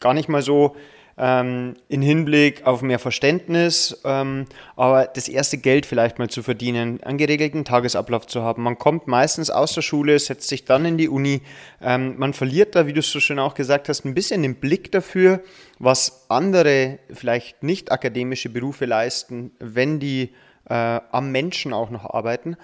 gar 0.00 0.14
nicht 0.14 0.28
mal 0.28 0.42
so 0.42 0.76
ähm, 1.18 1.74
in 1.88 2.00
Hinblick 2.00 2.64
auf 2.64 2.80
mehr 2.82 2.98
Verständnis, 2.98 4.00
ähm, 4.04 4.46
aber 4.76 5.06
das 5.06 5.28
erste 5.28 5.58
Geld 5.58 5.84
vielleicht 5.84 6.18
mal 6.18 6.30
zu 6.30 6.42
verdienen, 6.42 7.02
einen 7.02 7.18
geregelten 7.18 7.64
Tagesablauf 7.64 8.26
zu 8.26 8.42
haben. 8.42 8.62
Man 8.62 8.78
kommt 8.78 9.08
meistens 9.08 9.50
aus 9.50 9.74
der 9.74 9.82
Schule, 9.82 10.18
setzt 10.18 10.48
sich 10.48 10.64
dann 10.64 10.84
in 10.84 10.96
die 10.96 11.08
Uni. 11.08 11.42
Ähm, 11.82 12.14
man 12.18 12.32
verliert 12.32 12.76
da, 12.76 12.86
wie 12.86 12.92
du 12.92 13.00
es 13.00 13.10
so 13.10 13.18
schön 13.18 13.40
auch 13.40 13.54
gesagt 13.54 13.88
hast, 13.88 14.04
ein 14.04 14.14
bisschen 14.14 14.42
den 14.42 14.54
Blick 14.54 14.92
dafür, 14.92 15.42
was 15.78 16.26
andere 16.28 17.00
vielleicht 17.12 17.62
nicht 17.62 17.90
akademische 17.90 18.48
Berufe 18.48 18.86
leisten, 18.86 19.50
wenn 19.58 19.98
die 19.98 20.30
äh, 20.68 20.74
am 21.10 21.32
Menschen 21.32 21.72
auch 21.72 21.90
noch 21.90 22.04
arbeiten. 22.04 22.56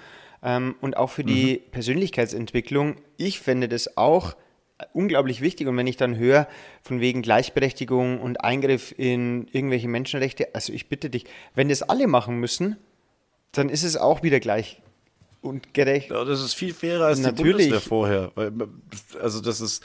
Ähm, 0.44 0.76
und 0.80 0.96
auch 0.96 1.10
für 1.10 1.24
die 1.24 1.62
mhm. 1.64 1.70
Persönlichkeitsentwicklung. 1.72 2.96
Ich 3.16 3.40
fände 3.40 3.68
das 3.68 3.96
auch 3.96 4.36
unglaublich 4.92 5.40
wichtig. 5.40 5.66
Und 5.68 5.76
wenn 5.76 5.86
ich 5.86 5.96
dann 5.96 6.16
höre, 6.16 6.48
von 6.82 7.00
wegen 7.00 7.22
Gleichberechtigung 7.22 8.20
und 8.20 8.42
Eingriff 8.42 8.94
in 8.96 9.46
irgendwelche 9.52 9.88
Menschenrechte, 9.88 10.54
also 10.54 10.72
ich 10.72 10.88
bitte 10.88 11.10
dich, 11.10 11.24
wenn 11.54 11.68
das 11.68 11.82
alle 11.82 12.06
machen 12.06 12.38
müssen, 12.38 12.76
dann 13.52 13.68
ist 13.68 13.84
es 13.84 13.96
auch 13.96 14.22
wieder 14.22 14.40
gleich 14.40 14.80
und 15.40 15.74
gerecht. 15.74 16.10
Ja, 16.10 16.24
das 16.24 16.42
ist 16.42 16.54
viel 16.54 16.74
fairer 16.74 17.06
als 17.06 17.20
Natürlich. 17.20 17.56
die 17.56 17.62
Bundeswehr 17.64 17.80
vorher. 17.80 18.32
Weil, 18.34 18.52
also 19.20 19.40
das 19.40 19.60
ist, 19.60 19.84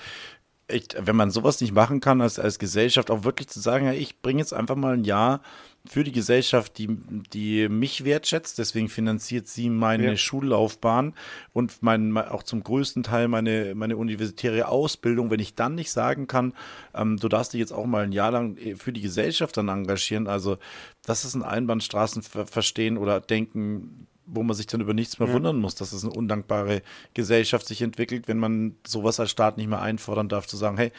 echt, 0.69 0.95
wenn 0.99 1.15
man 1.15 1.31
sowas 1.31 1.59
nicht 1.61 1.73
machen 1.73 1.99
kann 1.99 2.21
als, 2.21 2.39
als 2.39 2.59
Gesellschaft, 2.59 3.11
auch 3.11 3.23
wirklich 3.23 3.47
zu 3.47 3.59
sagen, 3.59 3.85
ja, 3.85 3.93
ich 3.93 4.21
bringe 4.21 4.39
jetzt 4.39 4.53
einfach 4.53 4.75
mal 4.75 4.93
ein 4.93 5.03
Jahr 5.03 5.41
für 5.87 6.03
die 6.03 6.11
Gesellschaft, 6.11 6.77
die, 6.77 6.87
die 7.33 7.69
mich 7.69 8.05
wertschätzt. 8.05 8.59
Deswegen 8.59 8.89
finanziert 8.89 9.47
sie 9.47 9.69
meine 9.69 10.07
ja. 10.07 10.17
Schullaufbahn 10.17 11.13
und 11.53 11.81
mein, 11.81 12.15
auch 12.17 12.43
zum 12.43 12.63
größten 12.63 13.03
Teil 13.03 13.27
meine, 13.27 13.73
meine 13.75 13.97
universitäre 13.97 14.67
Ausbildung. 14.67 15.31
Wenn 15.31 15.39
ich 15.39 15.55
dann 15.55 15.75
nicht 15.75 15.91
sagen 15.91 16.27
kann, 16.27 16.53
ähm, 16.93 17.17
du 17.17 17.27
darfst 17.29 17.53
dich 17.53 17.59
jetzt 17.59 17.73
auch 17.73 17.85
mal 17.85 18.03
ein 18.03 18.11
Jahr 18.11 18.31
lang 18.31 18.57
äh, 18.57 18.75
für 18.75 18.93
die 18.93 19.01
Gesellschaft 19.01 19.57
dann 19.57 19.69
engagieren, 19.69 20.27
also 20.27 20.57
das 21.05 21.25
ist 21.25 21.35
ein 21.35 21.43
Einbahnstraßen 21.43 22.21
verstehen 22.21 22.97
oder 22.97 23.21
denken, 23.21 24.07
wo 24.31 24.43
man 24.43 24.55
sich 24.55 24.67
dann 24.67 24.81
über 24.81 24.93
nichts 24.93 25.19
mehr 25.19 25.27
ja. 25.27 25.33
wundern 25.33 25.57
muss, 25.57 25.75
dass 25.75 25.91
es 25.91 26.03
eine 26.03 26.13
undankbare 26.13 26.81
Gesellschaft 27.13 27.67
sich 27.67 27.81
entwickelt, 27.81 28.27
wenn 28.27 28.37
man 28.37 28.75
sowas 28.85 29.19
als 29.19 29.31
Staat 29.31 29.57
nicht 29.57 29.67
mehr 29.67 29.81
einfordern 29.81 30.29
darf, 30.29 30.45
zu 30.45 30.55
sagen, 30.55 30.77
hey, 30.77 30.91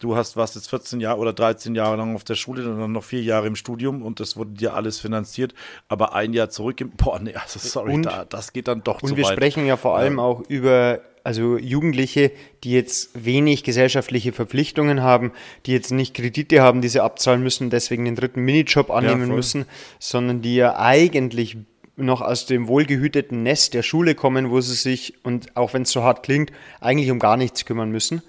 du 0.00 0.16
hast 0.16 0.36
was 0.36 0.54
jetzt 0.54 0.68
14 0.68 1.00
Jahre 1.00 1.18
oder 1.18 1.32
13 1.32 1.74
Jahre 1.74 1.96
lang 1.96 2.14
auf 2.14 2.24
der 2.24 2.34
Schule 2.34 2.68
und 2.68 2.78
dann 2.78 2.92
noch 2.92 3.04
vier 3.04 3.22
Jahre 3.22 3.46
im 3.46 3.56
Studium 3.56 4.02
und 4.02 4.20
das 4.20 4.36
wurde 4.36 4.52
dir 4.52 4.74
alles 4.74 4.98
finanziert, 4.98 5.54
aber 5.88 6.14
ein 6.14 6.32
Jahr 6.32 6.50
zurück, 6.50 6.80
im, 6.80 6.90
boah, 6.90 7.18
nee, 7.18 7.34
also 7.34 7.58
sorry, 7.58 7.94
und, 7.94 8.04
da, 8.04 8.24
das 8.24 8.52
geht 8.52 8.68
dann 8.68 8.82
doch 8.82 8.98
zu 8.98 9.04
weit. 9.04 9.10
Und 9.10 9.16
wir 9.16 9.24
sprechen 9.26 9.66
ja 9.66 9.76
vor 9.76 9.96
allem 9.96 10.18
ja. 10.18 10.22
auch 10.22 10.42
über 10.48 11.00
also 11.24 11.58
Jugendliche, 11.58 12.30
die 12.62 12.70
jetzt 12.70 13.10
wenig 13.14 13.64
gesellschaftliche 13.64 14.32
Verpflichtungen 14.32 15.02
haben, 15.02 15.32
die 15.66 15.72
jetzt 15.72 15.90
nicht 15.90 16.14
Kredite 16.14 16.62
haben, 16.62 16.82
die 16.82 16.88
sie 16.88 17.00
abzahlen 17.00 17.42
müssen, 17.42 17.68
deswegen 17.68 18.04
den 18.04 18.14
dritten 18.14 18.42
Minijob 18.42 18.92
annehmen 18.92 19.28
ja, 19.28 19.34
müssen, 19.34 19.64
sondern 19.98 20.40
die 20.40 20.54
ja 20.54 20.78
eigentlich 20.78 21.56
noch 21.96 22.20
aus 22.20 22.46
dem 22.46 22.68
wohlgehüteten 22.68 23.42
Nest 23.42 23.74
der 23.74 23.82
Schule 23.82 24.14
kommen, 24.14 24.50
wo 24.50 24.60
sie 24.60 24.74
sich, 24.74 25.14
und 25.24 25.56
auch 25.56 25.74
wenn 25.74 25.82
es 25.82 25.90
so 25.90 26.04
hart 26.04 26.22
klingt, 26.22 26.52
eigentlich 26.80 27.10
um 27.10 27.18
gar 27.18 27.36
nichts 27.36 27.64
kümmern 27.64 27.90
müssen. 27.90 28.22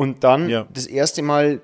Und 0.00 0.24
dann 0.24 0.48
Ja. 0.48 0.66
das 0.72 0.86
erste 0.86 1.20
Mal 1.20 1.60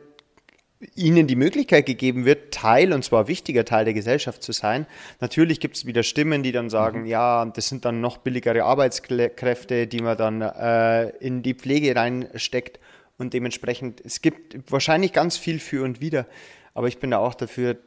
ihnen 0.95 1.27
die 1.27 1.37
Möglichkeit 1.37 1.87
gegeben 1.87 2.27
wird, 2.27 2.53
Teil, 2.53 2.93
und 2.93 3.03
zwar 3.03 3.29
wichtiger 3.29 3.65
Teil 3.65 3.87
der 3.87 3.95
Gesellschaft 3.95 4.43
zu 4.43 4.53
sein. 4.53 4.87
Natürlich 5.21 5.59
gibt 5.59 5.77
es 5.77 5.87
wieder 5.87 6.03
Stimmen, 6.03 6.43
die 6.43 6.53
dann 6.53 6.69
sagen, 6.69 7.07
ja, 7.07 7.47
das 7.47 7.69
sind 7.71 7.87
dann 7.87 8.03
noch 8.03 8.19
billigere 8.19 8.63
Arbeitskräfte, 8.65 9.87
die 9.87 10.01
man 10.01 10.19
dann 10.19 10.43
äh, 10.43 11.09
in 11.17 11.43
die 11.43 11.55
Pflege 11.55 11.97
reinsteckt. 11.97 12.79
Und 13.17 13.33
dementsprechend, 13.33 14.03
es 14.05 14.21
gibt 14.21 14.71
wahrscheinlich 14.71 15.15
ganz 15.15 15.39
viel 15.39 15.59
für 15.59 15.83
und 15.83 16.03
wider. 16.03 16.27
Aber 16.75 16.89
ich 16.89 16.99
bin 16.99 17.13
da 17.13 17.19
auch 17.19 17.35
dafür, 17.35 17.79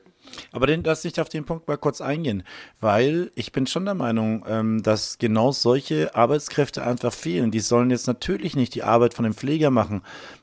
Aber 0.51 0.67
den, 0.67 0.83
lass 0.83 1.05
ich 1.05 1.19
auf 1.21 1.29
den 1.29 1.45
Punkt 1.45 1.67
mal 1.67 1.77
kurz 1.77 2.01
eingehen, 2.01 2.43
weil 2.79 3.31
ich 3.35 3.51
bin 3.51 3.67
schon 3.67 3.85
der 3.85 3.93
Meinung, 3.93 4.45
ähm, 4.47 4.83
dass 4.83 5.17
genau 5.17 5.51
solche 5.51 6.13
Arbeitskräfte 6.15 6.83
einfach 6.83 7.13
fehlen. 7.13 7.51
Die 7.51 7.59
sollen 7.61 7.89
jetzt 7.89 8.07
natürlich 8.07 8.55
nicht 8.55 8.75
die 8.75 8.83
Arbeit 8.83 9.13
von 9.13 9.23
dem 9.23 9.33
Pfleger 9.33 9.69
machen, 9.71 10.01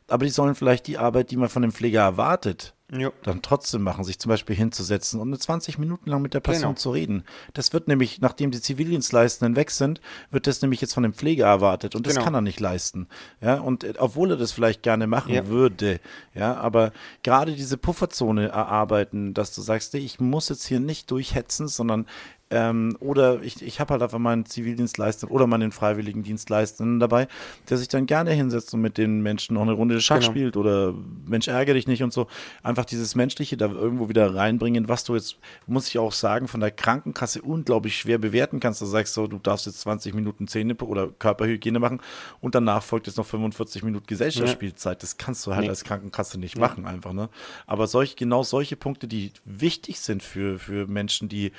aber 0.08 0.25
die 0.25 0.30
sollen 0.30 0.54
vielleicht 0.54 0.86
die 0.86 0.98
Arbeit, 0.98 1.30
die 1.30 1.36
man 1.36 1.48
von 1.48 1.62
dem 1.62 1.72
Pfleger 1.72 2.00
erwartet, 2.02 2.75
Ja. 2.92 3.10
dann 3.25 3.42
trotzdem 3.42 3.82
machen, 3.82 4.04
sich 4.04 4.20
zum 4.20 4.28
Beispiel 4.30 4.54
hinzusetzen 4.54 5.20
und 5.20 5.28
eine 5.28 5.38
20 5.38 5.78
Minuten 5.78 6.08
lang 6.08 6.22
mit 6.22 6.34
der 6.34 6.38
Person 6.40 6.62
Genau. 6.70 6.75
zu 6.78 6.90
reden. 6.90 7.25
Das 7.54 7.72
wird 7.72 7.88
nämlich, 7.88 8.20
nachdem 8.20 8.52
die 8.52 8.60
Zivildienstleistenden 8.60 9.56
weg 9.56 9.72
sind, 9.72 10.00
wird 10.30 10.46
das 10.46 10.62
nämlich 10.62 10.80
jetzt 10.80 10.94
von 10.94 11.02
dem 11.02 11.12
Pfleger 11.12 11.46
erwartet 11.46 11.96
und 11.96 12.06
das 12.06 12.14
Genau. 12.14 12.25
kann 12.25 12.34
er 12.34 12.40
nicht 12.42 12.60
leisten. 12.60 13.08
Ja, 13.40 13.58
und 13.58 13.82
äh, 13.82 13.94
obwohl 13.98 14.30
er 14.30 14.36
das 14.36 14.52
vielleicht 14.52 14.82
gerne 14.84 15.08
machen 15.08 15.34
Ja. 15.34 15.48
würde, 15.48 15.98
ja, 16.34 16.54
aber 16.54 16.92
gerade 17.25 17.56
diese 17.56 17.76
Pufferzone 17.76 18.46
erarbeiten, 18.48 19.34
dass 19.34 19.52
du 19.54 19.60
sagst, 19.62 19.94
ich 19.94 20.20
muss 20.20 20.48
jetzt 20.48 20.66
hier 20.66 20.78
nicht 20.78 21.10
durchhetzen, 21.10 21.66
sondern 21.66 22.06
ähm, 22.50 22.97
oder 23.00 23.43
ich, 23.43 23.61
ich 23.61 23.81
habe 23.81 23.93
halt 23.95 24.03
einfach 24.03 24.19
meinen 24.19 24.47
Zivildienstleister 24.47 25.31
oder 25.31 25.47
meinen 25.47 25.73
freiwilligen 25.73 26.23
Dienstleistenden 26.23 27.00
dabei, 27.00 27.26
der 27.69 27.76
sich 27.76 27.88
dann 27.88 28.07
gerne 28.07 28.31
hinsetzt 28.33 28.73
und 28.73 28.81
mit 28.83 28.99
den 28.99 29.21
Menschen 29.23 29.55
noch 29.55 29.62
eine 29.62 29.73
Runde 29.73 30.00
Schach 30.00 30.21
Genau. 30.21 30.31
spielt 30.31 30.57
oder 30.57 30.95
Mensch, 31.26 31.49
ärgere 31.49 31.75
dich 31.75 31.87
nicht 31.88 32.03
und 32.05 32.12
so. 32.12 32.29
Einfach 32.62 32.85
dieses 32.85 33.15
Menschliche 33.17 33.57
da 33.57 33.67
irgendwo 33.67 34.09
wieder 34.09 34.35
reinbringen, 34.35 34.88
was 34.88 35.03
du 35.05 35.15
jetzt, 35.17 35.38
muss 35.67 35.88
ich 35.88 35.99
auch 35.99 36.12
sagen, 36.12 36.47
von 36.47 36.61
der 36.61 36.71
Krankenkasse 36.71 37.43
unglaublich 37.43 37.97
schwer 37.97 38.19
bewerten 38.19 38.61
kannst. 38.61 38.81
Du 38.81 38.87
sagst 38.87 39.15
so, 39.15 39.26
du 39.26 39.38
darfst 39.38 39.67
jetzt 39.67 39.81
20 39.81 40.15
Minuten 40.15 40.47
Zähne 40.47 40.76
oder 40.76 41.09
Körperhygiene 41.09 41.79
machen 41.81 42.00
und 42.41 42.55
danach 42.55 42.83
folgt 42.83 43.09
jetzt 43.09 43.17
noch 43.17 43.26
45 43.26 43.83
Minuten 43.83 44.07
Gesellschaftsspielzeit. 44.07 45.03
Das 45.03 45.17
kannst 45.19 45.45
du 45.47 45.53
halt 45.53 45.62
Nee. 45.65 45.69
als 45.71 45.83
Krankenkasse 45.85 46.38
nicht 46.38 46.57
machen, 46.59 46.87
einfach, 46.87 47.12
ne? 47.12 47.29
Aber 47.67 47.87
solch, 47.88 48.15
genau 48.15 48.43
solche 48.45 48.76
Punkte, 48.76 49.09
die 49.09 49.33
wichtig 49.45 49.99
sind 50.00 50.23
für, 50.23 50.59
für 50.59 50.87
Menschen, 50.87 51.29
die 51.29 51.50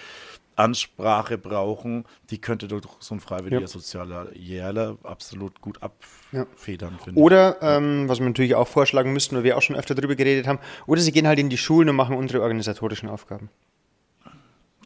Ansprache 0.57 1.37
brauchen, 1.37 2.05
die 2.29 2.39
könnte 2.39 2.67
doch 2.67 3.01
so 3.01 3.15
ein 3.15 3.19
freiwilliger 3.19 3.61
Ja. 3.61 3.67
sozialer 3.67 4.35
Jährler 4.35 4.97
absolut 5.03 5.61
gut 5.61 5.79
Ja. 6.31 6.41
abfedern, 6.41 6.97
finde 7.03 7.19
ich. 7.19 7.23
Oder, 7.23 7.57
ähm, 7.61 8.09
was 8.09 8.19
wir 8.19 8.25
natürlich 8.27 8.55
auch 8.55 8.67
vorschlagen 8.67 9.13
müssten, 9.13 9.35
weil 9.35 9.43
wir 9.43 9.57
auch 9.57 9.61
schon 9.61 9.75
öfter 9.75 9.95
darüber 9.95 10.15
geredet 10.15 10.47
haben, 10.47 10.59
oder 10.87 10.99
sie 10.99 11.11
gehen 11.11 11.27
halt 11.27 11.39
in 11.39 11.49
die 11.49 11.57
Schulen 11.57 11.89
und 11.89 11.95
machen 11.95 12.15
unsere 12.17 12.41
organisatorischen 12.41 13.07
Aufgaben. 13.07 13.49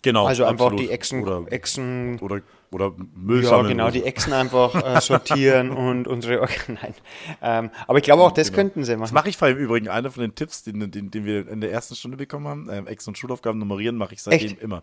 Genau, 0.04 0.26
Also 0.26 0.46
einfach 0.46 0.66
absolut. 0.66 0.80
die 0.80 0.90
Echsen, 0.90 1.22
Oder, 1.22 1.44
Echsen 1.52 2.18
oder, 2.22 2.42
oder 2.72 2.92
Müll 3.16 3.44
ja, 3.44 3.62
genau, 3.62 3.84
oder 3.84 3.92
die. 3.92 4.04
Echsen 4.04 4.34
einfach 4.34 4.74
äh, 4.74 5.00
sortieren 5.02 5.70
und 5.70 6.08
unsere 6.08 6.40
Nein. 6.68 6.96
Ähm, 7.40 7.70
aber 7.88 8.00
ich 8.00 8.04
glaube 8.04 8.24
auch, 8.24 8.32
das 8.32 8.52
könnten 8.52 8.84
sie 8.84 8.94
Das 8.94 9.00
machen. 9.00 9.14
mache 9.14 9.30
ich 9.30 9.38
vor 9.38 9.48
allem 9.48 9.58
im 9.58 9.64
Übrigen. 9.64 9.90
Einer 9.90 10.10
von 10.10 10.22
den 10.22 10.34
Tipps, 10.34 10.64
den, 10.64 10.90
den, 10.90 11.12
den 11.12 11.26
wir 11.26 11.48
in 11.48 11.62
der 11.62 11.72
ersten 11.72 11.94
Stunde 11.96 12.18
bekommen 12.18 12.48
haben, 12.48 12.68
ähm, 12.72 12.88
Ex- 12.88 13.08
und 13.08 13.16
Schulaufgaben 13.16 13.60
nummerieren, 13.60 13.96
mache 13.96 14.16
ich 14.16 14.24
seitdem 14.24 14.48
Echt? 14.54 14.62
immer. 14.62 14.82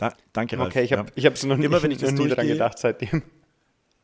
Da, 0.00 0.14
danke, 0.32 0.58
Ralf. 0.58 0.68
Okay, 0.68 0.82
ich 0.82 0.92
habe 0.94 1.10
Ja. 1.14 1.30
es 1.30 1.44
noch 1.44 1.56
nie, 1.56 1.66
Immer 1.66 1.82
wenn 1.82 1.90
ich 1.90 1.98
das 1.98 2.12
noch 2.12 2.24
nie 2.24 2.30
dran 2.30 2.46
gedacht 2.46 2.78
seitdem. 2.78 3.22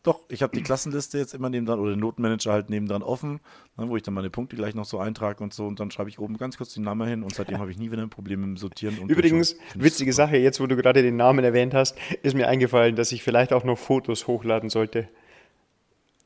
Doch, 0.03 0.21
ich 0.29 0.43
habe 0.43 0.55
die 0.57 0.63
Klassenliste 0.63 1.19
jetzt 1.19 1.35
immer 1.35 1.49
nebendran 1.51 1.81
oder 1.81 1.91
den 1.91 1.99
Notenmanager 1.99 2.53
halt 2.53 2.71
nebendran 2.71 3.03
offen, 3.03 3.41
ne, 3.77 3.89
wo 3.89 3.97
ich 3.97 4.05
dann 4.05 4.15
meine 4.15 4.31
Punkte 4.31 4.55
gleich 4.55 4.75
noch 4.77 4.85
so 4.85 5.01
eintrage 5.01 5.43
und 5.43 5.53
so 5.53 5.67
und 5.67 5.81
dann 5.81 5.91
schreibe 5.91 6.09
ich 6.11 6.21
oben 6.21 6.37
ganz 6.37 6.57
kurz 6.59 6.75
den 6.75 6.85
Namen 6.85 7.09
hin 7.09 7.23
und 7.25 7.35
seitdem 7.35 7.59
habe 7.59 7.73
ich 7.73 7.79
nie 7.79 7.91
wieder 7.91 8.03
ein 8.03 8.11
Problem 8.11 8.41
mit 8.43 8.51
dem 8.51 8.57
Sortieren. 8.57 8.99
Und 9.01 9.11
Übrigens, 9.11 9.57
witzige 9.75 10.13
super. 10.13 10.27
Sache, 10.29 10.37
jetzt 10.37 10.61
wo 10.61 10.67
du 10.69 10.77
gerade 10.77 11.03
den 11.03 11.17
Namen 11.17 11.45
erwähnt 11.45 11.75
hast, 11.75 11.97
ist 12.23 12.35
mir 12.37 12.47
eingefallen, 12.47 12.95
dass 12.95 13.11
ich 13.11 13.25
vielleicht 13.25 13.53
auch 13.53 13.65
noch 13.65 13.79
Fotos 13.79 14.29
hochladen 14.29 14.71
sollte. 14.71 15.09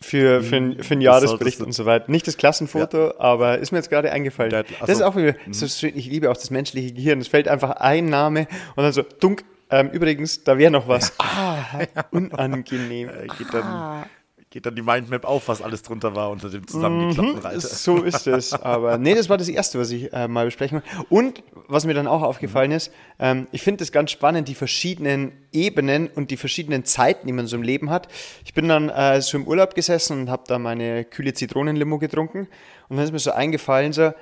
Für, 0.02 0.42
für, 0.42 0.56
ein- 0.56 0.82
für 0.82 0.92
einen 0.92 1.02
Jahresbericht 1.02 1.60
und 1.60 1.72
so 1.72 1.84
weiter. 1.86 2.10
Nicht 2.10 2.26
das 2.26 2.36
Klassenfoto, 2.38 3.14
aber 3.18 3.58
ist 3.58 3.70
mir 3.70 3.78
jetzt 3.78 3.90
gerade 3.90 4.10
eingefallen. 4.10 4.50
Der- 4.50 4.64
das 4.64 4.88
ist 4.90 5.02
auch 5.02 5.14
wieder 5.14 5.34
so 5.50 5.66
schön. 5.68 5.92
Ich 5.94 6.06
liebe 6.06 6.30
auch 6.30 6.36
das 6.36 6.50
menschliche 6.50 6.92
Gehirn. 6.94 7.20
Es 7.20 7.28
fällt 7.28 7.48
einfach 7.48 7.70
ein 7.72 8.06
Name 8.06 8.46
und 8.76 8.82
dann 8.82 8.92
so, 8.92 9.02
dunk. 9.02 9.44
Ähm, 9.70 9.90
übrigens, 9.90 10.44
da 10.44 10.58
wäre 10.58 10.70
noch 10.70 10.88
was. 10.88 11.12
Ah, 11.22 11.58
unangenehm. 12.10 13.08
Äh, 13.08 13.26
geht, 13.38 13.52
dann, 13.54 14.04
geht 14.50 14.66
dann 14.66 14.74
die 14.74 14.82
Mindmap 14.82 15.24
auf, 15.24 15.48
was 15.48 15.62
alles 15.62 15.82
drunter 15.82 16.14
war 16.16 16.30
unter 16.30 16.50
dem 16.50 16.66
zusammengeklappten 16.66 17.38
Reiter. 17.38 17.56
Mhm, 17.56 17.60
So 17.60 18.02
ist 18.02 18.26
es. 18.26 18.52
Aber 18.52 18.98
nee, 18.98 19.14
das 19.14 19.28
war 19.28 19.38
das 19.38 19.48
Erste, 19.48 19.78
was 19.78 19.90
ich 19.90 20.12
äh, 20.12 20.26
mal 20.28 20.44
besprechen 20.46 20.82
wollte. 20.82 21.06
Und 21.08 21.42
was 21.68 21.86
mir 21.86 21.94
dann 21.94 22.06
auch 22.08 22.22
aufgefallen 22.22 22.72
ist, 22.72 22.92
ähm, 23.18 23.46
ich 23.52 23.62
finde 23.62 23.84
es 23.84 23.92
ganz 23.92 24.10
spannend, 24.10 24.48
die 24.48 24.54
verschiedenen 24.54 25.32
Ebenen 25.52 26.08
und 26.08 26.30
die 26.30 26.36
verschiedenen 26.36 26.84
Zeiten, 26.84 27.26
die 27.26 27.32
man 27.32 27.46
so 27.46 27.56
im 27.56 27.62
Leben 27.62 27.90
hat. 27.90 28.08
Ich 28.44 28.52
bin 28.54 28.68
dann 28.68 28.88
äh, 28.88 29.20
so 29.22 29.38
im 29.38 29.46
Urlaub 29.46 29.74
gesessen 29.74 30.20
und 30.22 30.30
habe 30.30 30.42
da 30.46 30.58
meine 30.58 31.04
kühle 31.04 31.32
Zitronenlimo 31.32 31.98
getrunken. 31.98 32.48
Und 32.88 32.96
dann 32.96 33.04
ist 33.04 33.12
mir 33.12 33.18
so 33.20 33.30
eingefallen, 33.30 33.92
so, 33.92 34.12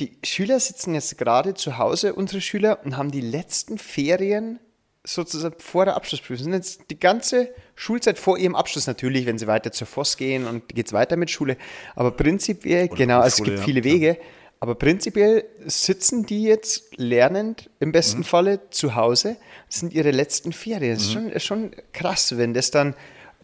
die 0.00 0.18
Schüler 0.24 0.58
sitzen 0.60 0.94
jetzt 0.94 1.16
gerade 1.18 1.54
zu 1.54 1.78
Hause, 1.78 2.14
unsere 2.14 2.40
Schüler, 2.40 2.80
und 2.84 2.96
haben 2.96 3.10
die 3.10 3.20
letzten 3.20 3.78
Ferien 3.78 4.58
sozusagen 5.04 5.56
vor 5.58 5.84
der 5.84 5.96
Abschlussprüfung. 5.96 6.44
Sind 6.44 6.52
jetzt 6.54 6.82
die 6.90 6.98
ganze 6.98 7.50
Schulzeit 7.74 8.18
vor 8.18 8.38
ihrem 8.38 8.54
Abschluss 8.54 8.86
natürlich, 8.86 9.26
wenn 9.26 9.36
sie 9.38 9.46
weiter 9.48 9.72
zur 9.72 9.86
FOS 9.86 10.16
gehen 10.16 10.46
und 10.46 10.68
geht 10.68 10.86
es 10.86 10.92
weiter 10.92 11.16
mit 11.16 11.30
Schule. 11.30 11.56
Aber 11.96 12.12
prinzipiell, 12.12 12.88
genau, 12.88 13.22
es 13.24 13.36
gibt 13.36 13.58
ja, 13.58 13.64
viele. 13.64 13.84
Wege. 13.84 14.18
Aber 14.60 14.76
prinzipiell 14.76 15.44
sitzen 15.66 16.24
die 16.24 16.44
jetzt 16.44 16.96
lernend, 16.96 17.68
im 17.80 17.90
besten 17.90 18.20
Mhm. 18.20 18.24
Falle 18.24 18.70
zu 18.70 18.94
Hause, 18.94 19.36
das 19.66 19.80
sind 19.80 19.92
ihre 19.92 20.12
letzten 20.12 20.52
Ferien. 20.52 20.94
Das 20.94 21.02
ist, 21.02 21.08
Mhm. 21.08 21.12
schon, 21.14 21.28
ist 21.32 21.44
schon 21.44 21.70
krass, 21.92 22.38
wenn 22.38 22.54
das 22.54 22.70
dann, 22.70 22.94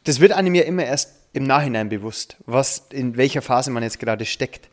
das 0.05 0.21
wird 0.21 0.31
einem 0.31 0.55
ja 0.55 0.63
immer 0.63 0.85
erst 0.85 1.13
im 1.33 1.43
Nachhinein 1.43 1.89
bewusst, 1.89 2.37
was, 2.47 2.87
in 2.93 3.17
welcher 3.17 3.43
Phase 3.43 3.73
man 3.73 3.83
jetzt 3.83 3.99
gerade 3.99 4.25
steckt. 4.25 4.69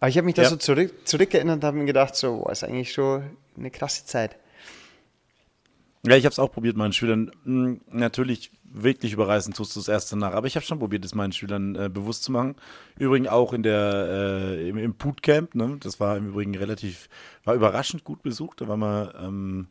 Aber 0.00 0.08
ich 0.08 0.16
habe 0.16 0.24
mich 0.24 0.34
da 0.34 0.42
Ja. 0.42 0.48
so 0.48 0.56
zurück, 0.56 0.92
zurückerinnert 1.06 1.56
und 1.56 1.64
habe 1.64 1.76
mir 1.76 1.84
gedacht, 1.84 2.16
so, 2.16 2.38
boah, 2.38 2.50
ist 2.52 2.64
eigentlich 2.64 2.92
schon 2.92 3.36
eine 3.56 3.70
krasse 3.70 4.04
Zeit. 4.06 4.36
Ja, 6.06 6.16
ich 6.16 6.24
habe 6.24 6.32
es 6.32 6.38
auch 6.38 6.50
probiert, 6.50 6.76
meinen 6.76 6.94
Schülern. 6.94 7.30
mh, 7.44 7.76
Natürlich, 7.90 8.50
wirklich 8.64 9.12
überreißen 9.12 9.52
tust 9.52 9.76
du 9.76 9.80
das 9.80 9.88
erste 9.88 10.16
nach. 10.16 10.32
Aber 10.32 10.46
ich 10.46 10.56
habe 10.56 10.64
schon 10.64 10.78
probiert, 10.78 11.04
es 11.04 11.14
meinen 11.14 11.32
Schülern 11.32 11.74
äh, 11.76 11.90
bewusst 11.92 12.22
zu 12.24 12.32
machen. 12.32 12.56
Übrigens 12.98 13.28
auch 13.28 13.52
in 13.52 13.62
der, 13.62 14.06
äh, 14.56 14.68
im, 14.70 14.78
im 14.78 14.94
Bootcamp. 14.94 15.54
Ne? 15.54 15.76
Das 15.80 16.00
war 16.00 16.16
im 16.16 16.28
Übrigen 16.28 16.54
relativ, 16.56 17.08
war 17.44 17.54
überraschend 17.54 18.04
gut 18.04 18.22
besucht. 18.22 18.62
Da 18.62 18.68
waren 18.68 18.80
wir 18.80 19.14
ähm, 19.20 19.68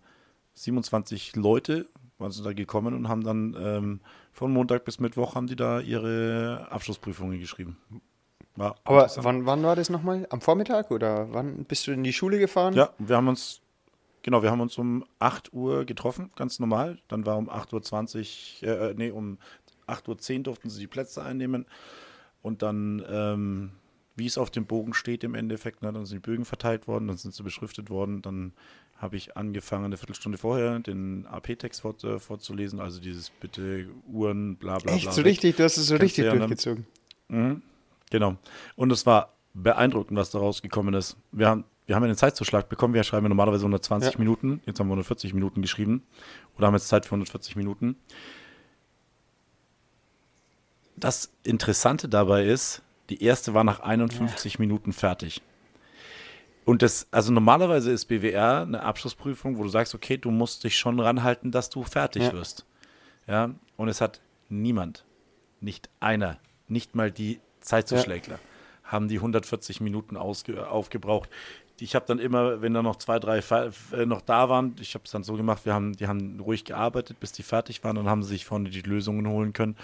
27 0.54 1.36
Leute, 1.38 1.88
waren 2.20 2.32
sie 2.32 2.44
da 2.44 2.54
gekommen 2.54 2.94
und 2.94 3.08
haben 3.08 3.24
dann 3.24 3.56
ähm, 3.60 4.00
von 4.32 4.52
Montag 4.52 4.86
bis 4.86 5.00
Mittwoch 5.00 5.34
haben 5.34 5.48
die 5.48 5.56
da 5.56 5.80
ihre 5.80 6.68
Abschlussprüfungen 6.70 7.40
geschrieben. 7.40 7.78
War 8.60 8.76
Aber 8.84 9.10
wann, 9.16 9.46
wann 9.46 9.64
war 9.64 9.78
das 9.78 9.90
nochmal? 9.90 10.28
Am 10.30 10.42
Vormittag 10.42 10.92
oder 10.92 11.32
wann 11.32 11.64
bist 11.64 11.88
du 11.88 11.92
in 11.92 12.04
die 12.04 12.12
Schule 12.12 12.40
gefahren? 12.40 12.74
Ja, 12.74 12.90
wir 13.00 13.16
haben 13.16 13.30
uns, 13.30 13.62
genau, 14.22 14.44
wir 14.44 14.52
haben 14.52 14.60
uns 14.60 14.78
um 14.78 15.06
8 15.20 15.54
Uhr 15.54 15.86
getroffen, 15.86 16.30
ganz 16.36 16.60
normal. 16.60 17.00
Dann 17.08 17.26
war 17.26 17.38
um 17.38 17.50
8.20 17.50 18.64
Uhr, 18.64 18.82
äh, 18.90 18.94
nee, 18.96 19.12
um 19.12 19.38
8.10 19.88 20.40
Uhr 20.40 20.44
durften 20.44 20.70
sie 20.70 20.82
die 20.82 20.88
Plätze 20.88 21.24
einnehmen. 21.24 21.68
Und 22.42 22.62
dann, 22.62 23.02
ähm, 23.10 23.72
wie 24.18 24.26
es 24.26 24.38
auf 24.38 24.52
dem 24.52 24.66
Bogen 24.66 24.94
steht 24.94 25.24
im 25.24 25.36
Endeffekt, 25.36 25.82
ne, 25.82 25.94
dann 25.94 26.06
sind 26.06 26.18
die 26.18 26.30
Bögen 26.30 26.44
verteilt 26.44 26.86
worden, 26.86 27.08
dann 27.08 27.16
sind 27.16 27.34
sie 27.34 27.44
beschriftet 27.44 27.90
worden. 27.90 28.22
Dann 28.22 28.52
habe 28.98 29.16
ich 29.16 29.38
angefangen, 29.38 29.86
eine 29.86 29.96
Viertelstunde 29.96 30.38
vorher 30.38 30.80
den 30.80 31.26
AP-Text 31.28 31.80
vor, 31.80 31.96
äh, 32.04 32.20
vorzulesen, 32.20 32.82
also 32.82 33.00
dieses 33.00 33.30
bitte 33.30 33.88
Uhren, 34.12 34.58
bla 34.58 34.80
bla 34.80 34.84
bla. 34.84 34.96
Echt 34.96 35.14
so 35.14 35.22
richtig? 35.22 35.56
Du 35.56 35.64
hast 35.64 35.78
es 35.78 35.88
so 35.88 35.94
Kennst 35.94 36.18
richtig 36.18 36.26
ja, 36.26 36.36
durchgezogen. 36.36 36.86
Mhm. 37.30 37.62
Genau. 38.10 38.36
Und 38.76 38.92
es 38.92 39.06
war 39.06 39.34
beeindruckend, 39.54 40.18
was 40.18 40.32
da 40.32 40.40
rausgekommen 40.40 40.94
ist. 40.94 41.18
Wir 41.32 41.48
haben, 41.48 41.64
wir 41.86 41.96
haben 41.96 42.04
einen 42.04 42.16
Zeitzuschlag 42.16 42.70
bekommen. 42.70 42.94
Wir 42.94 43.04
schreiben 43.04 43.26
ja 43.26 43.30
normalerweise 43.30 43.64
120 43.64 44.14
Ja. 44.14 44.20
Minuten. 44.20 44.62
Jetzt 44.66 44.80
haben 44.80 44.88
wir 44.88 44.94
140 44.94 45.34
Minuten 45.34 45.62
geschrieben. 45.62 46.04
Oder 46.58 46.68
haben 46.68 46.76
jetzt 46.76 46.88
Zeit 46.88 47.06
für 47.06 47.12
140 47.12 47.56
Minuten. 47.56 47.96
Das 50.96 51.32
Interessante 51.44 52.10
dabei 52.10 52.46
ist, 52.46 52.82
die 53.10 53.24
erste 53.24 53.54
war 53.54 53.64
nach 53.64 53.80
51 53.80 54.60
Minuten 54.60 54.94
fertig. 54.94 55.42
Und 56.66 56.82
das, 56.82 57.08
also 57.12 57.32
normalerweise 57.32 57.92
ist 57.92 58.06
BWR 58.06 58.62
eine 58.62 58.84
Abschlussprüfung, 58.84 59.58
wo 59.58 59.64
du 59.64 59.70
sagst, 59.70 59.96
okay, 59.96 60.18
du 60.18 60.30
musst 60.30 60.64
dich 60.64 60.78
schon 60.78 61.00
ranhalten, 61.00 61.52
dass 61.52 61.70
du 61.70 61.84
fertig 61.84 62.24
Ja. 62.24 62.34
wirst. 62.34 62.66
Ja, 63.28 63.52
und 63.78 63.88
es 63.88 64.02
hat 64.02 64.22
niemand, 64.50 65.06
nicht 65.62 65.90
einer, 66.00 66.38
nicht 66.68 66.96
mal 66.96 67.12
die 67.12 67.40
Zeitzuschlägler, 67.70 68.40
haben 68.84 69.08
die 69.08 69.18
140 69.18 69.80
Minuten 69.80 70.18
aufgebraucht. 70.18 71.30
ich 71.80 71.96
habe 71.96 72.06
dann 72.08 72.20
immer, 72.20 72.62
wenn 72.62 72.74
da 72.74 72.82
noch 72.82 72.98
zwei, 72.98 73.20
drei 73.20 73.38
äh, 73.38 74.06
noch 74.06 74.22
da 74.22 74.50
waren, 74.50 74.76
ich 74.82 74.96
habe 74.96 75.06
es 75.06 75.12
dann 75.12 75.24
so 75.24 75.36
gemacht, 75.36 75.66
wir 75.66 75.74
haben, 75.74 75.96
die 75.96 76.08
haben 76.08 76.40
ruhig 76.40 76.66
gearbeitet, 76.66 77.20
bis 77.20 77.32
die 77.32 77.44
fertig 77.44 77.84
waren 77.84 77.98
und 77.98 78.10
haben 78.10 78.24
sich 78.24 78.46
vorne 78.46 78.70
die 78.70 78.82
Lösungen 78.82 79.28
holen 79.28 79.54
können 79.54 79.76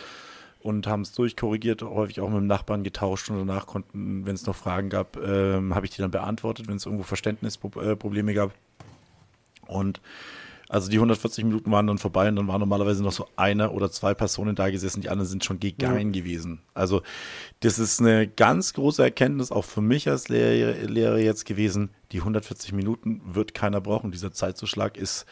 und 0.61 0.87
haben 0.87 1.01
es 1.01 1.13
durchkorrigiert, 1.13 1.83
häufig 1.83 2.21
auch 2.21 2.29
mit 2.29 2.39
dem 2.39 2.47
Nachbarn 2.47 2.83
getauscht 2.83 3.29
und 3.29 3.37
danach 3.37 3.67
konnten, 3.67 4.25
wenn 4.25 4.33
es 4.33 4.47
noch 4.47 4.55
Fragen 4.55 4.89
gab, 4.89 5.15
ähm, 5.17 5.75
habe 5.75 5.85
ich 5.85 5.91
die 5.91 6.01
dann 6.01 6.09
beantwortet, 6.09 6.67
wenn 6.67 6.77
es 6.77 6.87
irgendwo 6.87 7.03
Verständnisprobleme 7.03 8.33
gab. 8.33 8.51
Und 9.67 10.01
also 10.67 10.89
die 10.89 10.97
140 10.97 11.43
Minuten 11.43 11.71
waren 11.71 11.85
dann 11.85 11.97
vorbei 11.97 12.27
und 12.27 12.35
dann 12.37 12.47
war 12.47 12.57
normalerweise 12.57 13.03
noch 13.03 13.11
so 13.11 13.27
eine 13.35 13.69
oder 13.69 13.91
zwei 13.91 14.13
Personen 14.13 14.55
da 14.55 14.69
gesessen, 14.69 15.01
die 15.01 15.09
anderen 15.09 15.29
sind 15.29 15.45
schon 15.45 15.59
gegangen 15.59 16.13
ja. 16.13 16.21
gewesen. 16.21 16.61
Also 16.73 17.01
das 17.59 17.77
ist 17.77 18.01
eine 18.01 18.27
ganz 18.27 18.73
große 18.73 19.03
Erkenntnis 19.03 19.51
auch 19.51 19.65
für 19.65 19.81
mich 19.81 20.09
als 20.09 20.27
Lehrer, 20.27 20.73
Lehrer 20.87 21.19
jetzt 21.19 21.45
gewesen. 21.45 21.91
Die 22.11 22.19
140 22.19 22.73
Minuten 22.73 23.21
wird 23.25 23.53
keiner 23.53 23.79
brauchen. 23.79 24.11
Dieser 24.11 24.31
Zeitzuschlag 24.31 24.97
ist 24.97 25.25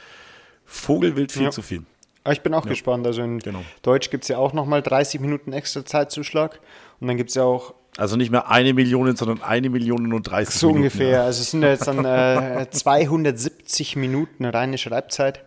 Vogelwild 0.65 1.31
viel 1.31 1.43
ja. 1.43 1.51
zu 1.51 1.61
viel. 1.61 1.83
Aber 2.23 2.33
ich 2.33 2.41
bin 2.41 2.53
auch 2.53 2.65
ja. 2.65 2.69
gespannt. 2.69 3.05
Also 3.05 3.21
in 3.21 3.39
genau. 3.39 3.63
Deutsch 3.81 4.09
gibt 4.09 4.23
es 4.23 4.27
ja 4.27 4.37
auch 4.37 4.53
nochmal 4.53 4.81
30 4.81 5.19
Minuten 5.19 5.51
extra 5.51 5.83
Zeitzuschlag. 5.83 6.59
Und 6.99 7.07
dann 7.07 7.17
gibt 7.17 7.29
es 7.29 7.35
ja 7.35 7.43
auch 7.43 7.73
also 7.97 8.15
nicht 8.15 8.31
mehr 8.31 8.49
eine 8.49 8.73
Million, 8.73 9.15
sondern 9.15 9.41
eine 9.43 9.69
Million 9.69 10.13
und 10.13 10.23
30 10.23 10.55
So 10.55 10.67
Minuten, 10.67 10.83
ungefähr. 10.83 11.09
Ja. 11.09 11.23
Also 11.25 11.41
es 11.41 11.51
sind 11.51 11.61
ja 11.61 11.69
jetzt 11.69 11.87
dann 11.87 12.03
äh, 12.05 12.67
270 12.71 13.95
Minuten 13.95 14.45
reine 14.45 14.77
Schreibzeit. 14.77 15.43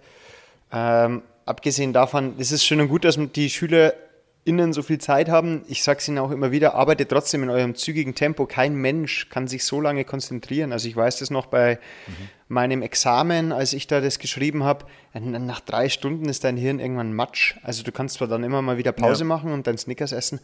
Ähm, 0.72 1.22
abgesehen 1.44 1.92
davon, 1.92 2.34
es 2.38 2.52
ist 2.52 2.64
schön 2.64 2.80
und 2.80 2.88
gut, 2.88 3.04
dass 3.04 3.18
die 3.34 3.50
SchülerInnen 3.50 4.72
so 4.72 4.82
viel 4.82 4.98
Zeit 4.98 5.28
haben. 5.28 5.62
Ich 5.68 5.82
sage 5.82 5.98
es 5.98 6.08
Ihnen 6.08 6.18
auch 6.18 6.30
immer 6.30 6.52
wieder, 6.52 6.74
arbeitet 6.74 7.08
trotzdem 7.08 7.42
in 7.42 7.50
eurem 7.50 7.74
zügigen 7.74 8.14
Tempo. 8.14 8.46
Kein 8.46 8.74
Mensch 8.76 9.28
kann 9.28 9.48
sich 9.48 9.64
so 9.64 9.80
lange 9.80 10.04
konzentrieren. 10.04 10.72
Also 10.72 10.88
ich 10.88 10.96
weiß 10.96 11.18
das 11.18 11.30
noch 11.30 11.46
bei 11.46 11.78
mhm. 12.06 12.28
Meinem 12.48 12.82
Examen, 12.82 13.52
als 13.52 13.72
ich 13.72 13.86
da 13.86 14.00
das 14.00 14.18
geschrieben 14.18 14.62
habe. 14.62 14.86
Nach 15.14 15.60
drei 15.60 15.88
Stunden 15.88 16.28
ist 16.28 16.44
dein 16.44 16.56
Hirn 16.56 16.78
irgendwann 16.78 17.12
matsch. 17.12 17.56
Also 17.62 17.82
du 17.82 17.92
kannst 17.92 18.16
zwar 18.16 18.28
dann 18.28 18.44
immer 18.44 18.62
mal 18.62 18.78
wieder 18.78 18.92
Pause 18.92 19.24
ja. 19.24 19.28
machen 19.28 19.52
und 19.52 19.66
dein 19.66 19.78
Snickers 19.78 20.12
essen, 20.12 20.40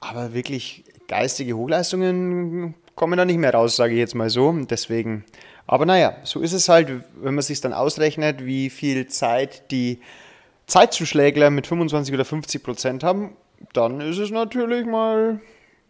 aber 0.00 0.34
wirklich 0.34 0.84
geistige 1.08 1.54
Hochleistungen 1.54 2.74
kommen 2.94 3.16
da 3.16 3.24
nicht 3.24 3.38
mehr 3.38 3.54
raus, 3.54 3.76
sage 3.76 3.94
ich 3.94 3.98
jetzt 3.98 4.14
mal 4.14 4.30
so. 4.30 4.52
Deswegen, 4.52 5.24
aber 5.66 5.86
naja, 5.86 6.16
so 6.24 6.40
ist 6.40 6.52
es 6.52 6.68
halt, 6.68 7.04
wenn 7.20 7.34
man 7.34 7.42
sich 7.42 7.60
dann 7.60 7.72
ausrechnet, 7.72 8.44
wie 8.44 8.70
viel 8.70 9.06
Zeit 9.06 9.70
die 9.70 10.00
Zeitzuschlägler 10.66 11.50
mit 11.50 11.66
25 11.66 12.12
oder 12.12 12.24
50 12.24 12.62
Prozent 12.62 13.04
haben, 13.04 13.36
dann 13.72 14.00
ist 14.00 14.18
es 14.18 14.30
natürlich 14.30 14.84
mal 14.84 15.40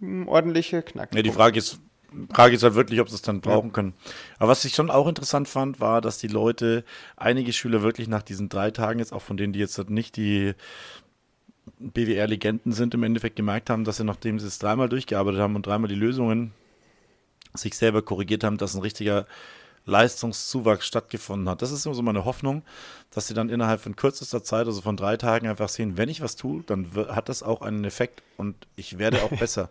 ein 0.00 0.28
ordentlicher 0.28 0.82
Knack. 0.82 1.14
Ja, 1.14 1.22
die 1.22 1.30
Frage 1.30 1.58
ist, 1.58 1.80
Frage 2.32 2.54
ist 2.54 2.62
halt 2.62 2.74
wirklich, 2.74 3.00
ob 3.00 3.08
sie 3.08 3.14
es 3.14 3.22
dann 3.22 3.40
brauchen 3.40 3.68
ja. 3.68 3.72
können. 3.72 3.94
Aber 4.38 4.50
was 4.50 4.64
ich 4.64 4.74
schon 4.74 4.90
auch 4.90 5.08
interessant 5.08 5.48
fand, 5.48 5.80
war, 5.80 6.00
dass 6.00 6.18
die 6.18 6.28
Leute, 6.28 6.84
einige 7.16 7.52
Schüler 7.52 7.82
wirklich 7.82 8.08
nach 8.08 8.22
diesen 8.22 8.48
drei 8.48 8.70
Tagen 8.70 8.98
jetzt, 8.98 9.12
auch 9.12 9.22
von 9.22 9.36
denen, 9.36 9.52
die 9.52 9.58
jetzt 9.58 9.90
nicht 9.90 10.16
die 10.16 10.54
BWR-Legenden 11.78 12.72
sind, 12.72 12.94
im 12.94 13.02
Endeffekt 13.02 13.36
gemerkt 13.36 13.70
haben, 13.70 13.84
dass 13.84 13.98
sie, 13.98 14.04
nachdem 14.04 14.38
sie 14.38 14.46
es 14.46 14.58
dreimal 14.58 14.88
durchgearbeitet 14.88 15.40
haben 15.40 15.56
und 15.56 15.66
dreimal 15.66 15.88
die 15.88 15.94
Lösungen 15.94 16.52
sich 17.54 17.76
selber 17.76 18.02
korrigiert 18.02 18.44
haben, 18.44 18.58
dass 18.58 18.74
ein 18.74 18.82
richtiger 18.82 19.26
Leistungszuwachs 19.86 20.84
stattgefunden 20.86 21.48
hat. 21.48 21.62
Das 21.62 21.70
ist 21.70 21.86
immer 21.86 21.94
so 21.94 22.02
meine 22.02 22.24
Hoffnung, 22.24 22.62
dass 23.10 23.28
sie 23.28 23.34
dann 23.34 23.48
innerhalb 23.48 23.80
von 23.80 23.96
kürzester 23.96 24.42
Zeit, 24.42 24.66
also 24.66 24.82
von 24.82 24.96
drei 24.96 25.16
Tagen, 25.16 25.46
einfach 25.46 25.68
sehen, 25.68 25.96
wenn 25.96 26.08
ich 26.08 26.20
was 26.20 26.36
tue, 26.36 26.64
dann 26.66 26.90
hat 26.94 27.28
das 27.28 27.42
auch 27.42 27.62
einen 27.62 27.84
Effekt 27.84 28.22
und 28.36 28.56
ich 28.74 28.98
werde 28.98 29.22
auch 29.22 29.30
besser. 29.38 29.70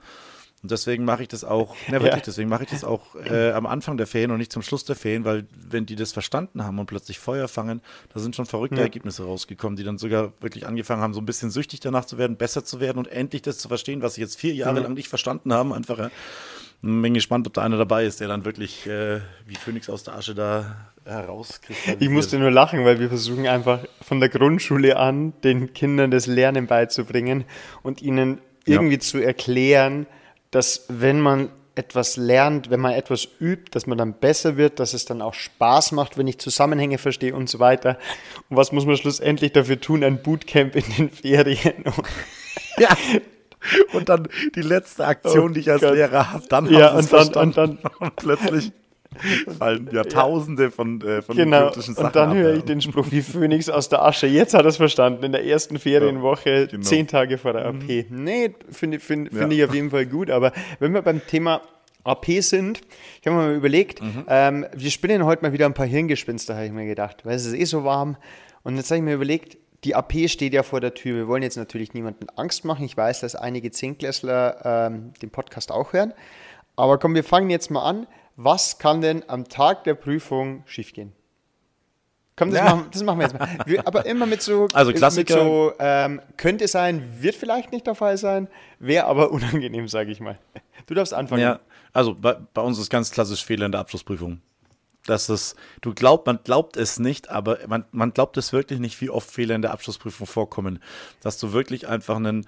Und 0.65 0.72
deswegen 0.72 1.05
mache 1.05 1.22
ich 1.22 1.27
das 1.27 1.43
auch, 1.43 1.75
ne, 1.86 2.01
wirklich, 2.01 2.13
ja. 2.13 2.22
deswegen 2.25 2.50
mache 2.50 2.63
ich 2.63 2.72
das 2.72 2.84
auch 2.84 3.13
äh, 3.24 3.51
am 3.51 3.67
Anfang 3.67 3.98
der 3.98 4.07
Ferien 4.07 4.31
und 4.31 4.39
nicht 4.39 4.51
zum 4.51 4.63
Schluss 4.63 4.84
der 4.84 4.95
Ferien, 4.95 5.24
weil 5.24 5.45
wenn 5.69 5.86
die 5.86 5.95
das 5.95 6.12
verstanden 6.12 6.63
haben 6.63 6.79
und 6.79 6.88
plötzlich 6.88 7.19
Feuer 7.19 7.48
fangen, 7.48 7.81
da 8.12 8.19
sind 8.19 8.36
schon 8.36 8.48
verrückte 8.48 8.77
ja. 8.77 8.81
Ergebnisse 8.81 9.25
rausgekommen, 9.25 9.77
die 9.77 9.84
dann 9.84 10.00
sogar 10.00 10.34
wirklich 10.41 10.65
angefangen 10.65 11.03
haben, 11.03 11.13
so 11.13 11.22
ein 11.22 11.25
bisschen 11.27 11.51
süchtig 11.51 11.81
danach 11.81 12.05
zu 12.05 12.17
werden, 12.17 12.36
besser 12.36 12.65
zu 12.65 12.79
werden 12.79 12.98
und 12.98 13.07
endlich 13.10 13.43
das 13.43 13.60
zu 13.60 13.67
verstehen, 13.67 14.01
was 14.01 14.15
sie 14.15 14.22
jetzt 14.22 14.39
vier 14.39 14.55
Jahre 14.55 14.77
ja. 14.77 14.81
lang 14.81 14.95
nicht 14.95 15.07
verstanden 15.07 15.53
haben. 15.53 15.72
Einfach, 15.72 16.00
ja. 16.00 16.10
bin 16.81 17.13
gespannt, 17.13 17.45
ob 17.45 17.53
da 17.53 17.62
einer 17.62 17.77
dabei 17.77 18.05
ist, 18.05 18.22
der 18.22 18.27
dann 18.27 18.43
wirklich 18.43 18.88
äh, 18.88 19.19
wie 19.45 19.55
Phönix 19.55 19.88
aus 19.88 20.03
der 20.03 20.15
Asche 20.15 20.33
da 20.33 20.77
herauskriegt. 21.05 22.01
Ich 22.01 22.09
musste 22.09 22.40
nur 22.40 22.50
lachen, 22.50 22.85
weil 22.85 23.00
wir 23.00 23.09
versuchen 23.09 23.46
einfach 23.46 23.81
von 24.01 24.20
der 24.20 24.29
Grundschule 24.29 24.98
an 24.98 25.33
den 25.44 25.74
Kindern 25.74 26.09
das 26.09 26.25
Lernen 26.25 26.66
beizubringen 26.66 27.46
und 27.83 28.01
ihnen 28.01 28.40
irgendwie 28.66 29.00
zu 29.00 29.20
erklären, 29.20 30.07
dass 30.55 30.85
wenn 30.87 31.20
man 31.20 31.50
etwas 31.75 32.15
lernt, 32.15 32.70
wenn 32.70 32.79
man 32.79 32.94
etwas 32.94 33.27
übt, 33.41 33.72
dass 33.72 33.85
man 33.87 33.98
dann 33.98 34.13
besser 34.13 34.55
wird, 34.55 34.79
dass 34.79 34.94
es 34.94 35.03
dann 35.03 35.22
auch 35.22 35.33
Spaß 35.33 35.91
macht, 35.91 36.18
wenn 36.18 36.27
ich 36.27 36.39
Zusammenhänge 36.39 36.98
verstehe 36.98 37.35
und 37.35 37.50
so 37.50 37.59
weiter. 37.59 37.98
Und 38.50 38.55
was 38.55 38.72
muss 38.72 38.85
man 38.85 38.96
schlussendlich 38.96 39.51
dafür 39.51 39.81
tun? 39.81 40.01
Ein 40.03 40.22
Bootcamp 40.22 40.75
in 40.77 40.85
den 40.98 41.09
Ferien. 41.09 41.83
ja. 42.77 42.89
Und 43.91 44.07
dann 44.07 44.29
die 44.55 44.61
letzte 44.61 45.05
Aktion, 45.05 45.51
oh 45.51 45.53
die 45.53 45.59
ich 45.59 45.72
als 45.72 45.81
Gott. 45.81 45.96
Lehrer 45.96 46.31
habe, 46.31 46.46
dann 46.48 46.72
ja, 46.72 46.94
und 46.94 47.11
dann, 47.11 47.33
und 47.33 47.57
dann 47.57 47.77
und 48.00 48.15
plötzlich 48.15 48.72
fallen 49.58 49.90
ja 49.92 50.04
tausende 50.04 50.72
von, 50.72 51.01
äh, 51.01 51.22
von 51.22 51.36
genau. 51.36 51.72
Sachen 51.72 51.96
Und 51.96 52.16
dann 52.16 52.36
höre 52.36 52.54
ich 52.54 52.64
den 52.64 52.82
Spruch 52.82 53.08
wie 53.12 53.22
Phönix 53.22 53.70
aus 53.70 53.90
der 53.90 54.04
Asche. 54.04 54.28
Jetzt 54.28 54.54
hat 54.54 54.62
er 54.66 54.70
es 54.70 54.78
verstanden. 54.78 55.24
In 55.24 55.32
der 55.32 55.46
ersten 55.46 55.80
Ferienwoche, 55.80 56.50
ja, 56.50 56.66
genau. 56.66 56.84
zehn 56.84 57.08
Tage 57.08 57.38
vor 57.38 57.54
der 57.54 57.66
AP. 57.66 58.10
Mhm. 58.10 58.24
Nee, 58.24 58.56
finde 58.70 59.00
find, 59.00 59.30
find 59.30 59.51
ja. 59.51 59.58
ich 59.58 59.64
auf 59.70 59.74
jeden 59.74 59.92
Fall 59.92 60.06
gut. 60.06 60.30
Aber 60.30 60.51
wenn 60.80 60.94
wir 60.94 61.01
beim 61.01 61.25
Thema 61.25 61.62
AP 62.04 62.25
sind, 62.42 62.82
ich 63.22 63.28
habe 63.28 63.38
mir 63.38 63.44
mal 63.44 63.56
überlegt, 63.56 64.01
mhm. 64.01 64.25
ähm, 64.28 64.66
wir 64.74 64.92
spinnen 64.92 65.25
heute 65.25 65.44
mal 65.44 65.54
wieder 65.54 65.66
ein 65.66 65.74
paar 65.74 65.88
Hirngespinste, 65.88 66.56
habe 66.56 66.66
ich 66.66 66.72
mir 66.72 66.86
gedacht. 66.86 67.25
Weil 67.25 67.36
es 67.36 67.46
ist 67.46 67.54
eh 67.54 67.66
so 67.66 67.84
warm. 67.84 68.18
Und 68.64 68.78
jetzt 68.78 68.90
habe 68.92 68.98
ich 68.98 69.04
mir 69.04 69.16
überlegt, 69.16 69.58
die 69.84 69.96
AP 69.96 70.28
steht 70.30 70.54
ja 70.54 70.64
vor 70.64 70.82
der 70.82 70.96
Tür. 70.96 71.16
Wir 71.16 71.28
wollen 71.28 71.44
jetzt 71.44 71.58
natürlich 71.58 71.94
niemanden 71.94 72.28
Angst 72.36 72.66
machen. 72.66 72.84
Ich 72.86 72.98
weiß, 72.98 73.20
dass 73.22 73.36
einige 73.36 73.72
Zehnklässler 73.72 74.88
ähm, 74.88 75.14
den 75.22 75.30
Podcast 75.30 75.72
auch 75.72 75.94
hören. 75.94 76.14
Aber 76.75 76.98
komm, 76.98 77.16
wir 77.16 77.24
fangen 77.24 77.50
jetzt 77.50 77.70
mal 77.72 77.84
an 77.84 78.08
was 78.35 78.77
kann 78.77 79.01
denn 79.01 79.24
am 79.27 79.48
Tag 79.48 79.83
der 79.83 79.95
Prüfung 79.95 80.63
schiefgehen? 80.65 81.13
Komm, 82.37 82.51
das, 82.51 82.59
ja. 82.59 82.75
machen, 82.75 82.87
das 82.91 83.03
machen 83.03 83.19
wir 83.19 83.27
jetzt 83.27 83.39
mal. 83.39 83.57
Wir, 83.65 83.87
aber 83.87 84.05
immer 84.05 84.25
mit 84.25 84.41
so, 84.41 84.67
also 84.74 84.91
Klassiker. 84.91 85.35
Mit 85.35 85.43
so 85.43 85.74
ähm, 85.79 86.21
könnte 86.35 86.67
sein, 86.67 87.21
wird 87.21 87.35
vielleicht 87.35 87.71
nicht 87.71 87.87
der 87.87 87.95
Fall 87.95 88.17
sein, 88.17 88.50
wäre 88.79 89.05
aber 89.05 89.31
unangenehm, 89.31 89.87
sage 89.87 90.11
ich 90.11 90.19
mal. 90.19 90.37
Du 90.85 90.93
darfst 90.93 91.13
anfangen. 91.13 91.41
Ja, 91.41 91.61
also 91.93 92.13
bei, 92.13 92.33
bei, 92.53 92.61
uns 92.61 92.77
ist 92.77 92.89
ganz 92.89 93.11
klassisch 93.11 93.45
Fehler 93.45 93.67
in 93.67 93.71
der 93.71 93.81
Abschlussprüfung. 93.81 94.41
Das 95.05 95.29
ist, 95.29 95.55
du 95.81 95.93
glaubt, 95.93 96.25
man 96.25 96.39
glaubt 96.43 96.77
es 96.77 97.00
nicht, 97.00 97.29
aber 97.29 97.59
man, 97.67 97.85
man 97.91 98.11
glaubt 98.11 98.37
es 98.37 98.51
wirklich 98.51 98.79
nicht, 98.79 99.00
wie 99.01 99.09
oft 99.09 99.29
Fehler 99.31 99.55
in 99.55 99.61
der 99.61 99.71
Abschlussprüfung 99.71 100.27
vorkommen. 100.27 100.79
Dass 101.21 101.37
du 101.37 101.53
wirklich 101.53 101.87
einfach 101.87 102.17
einen 102.17 102.45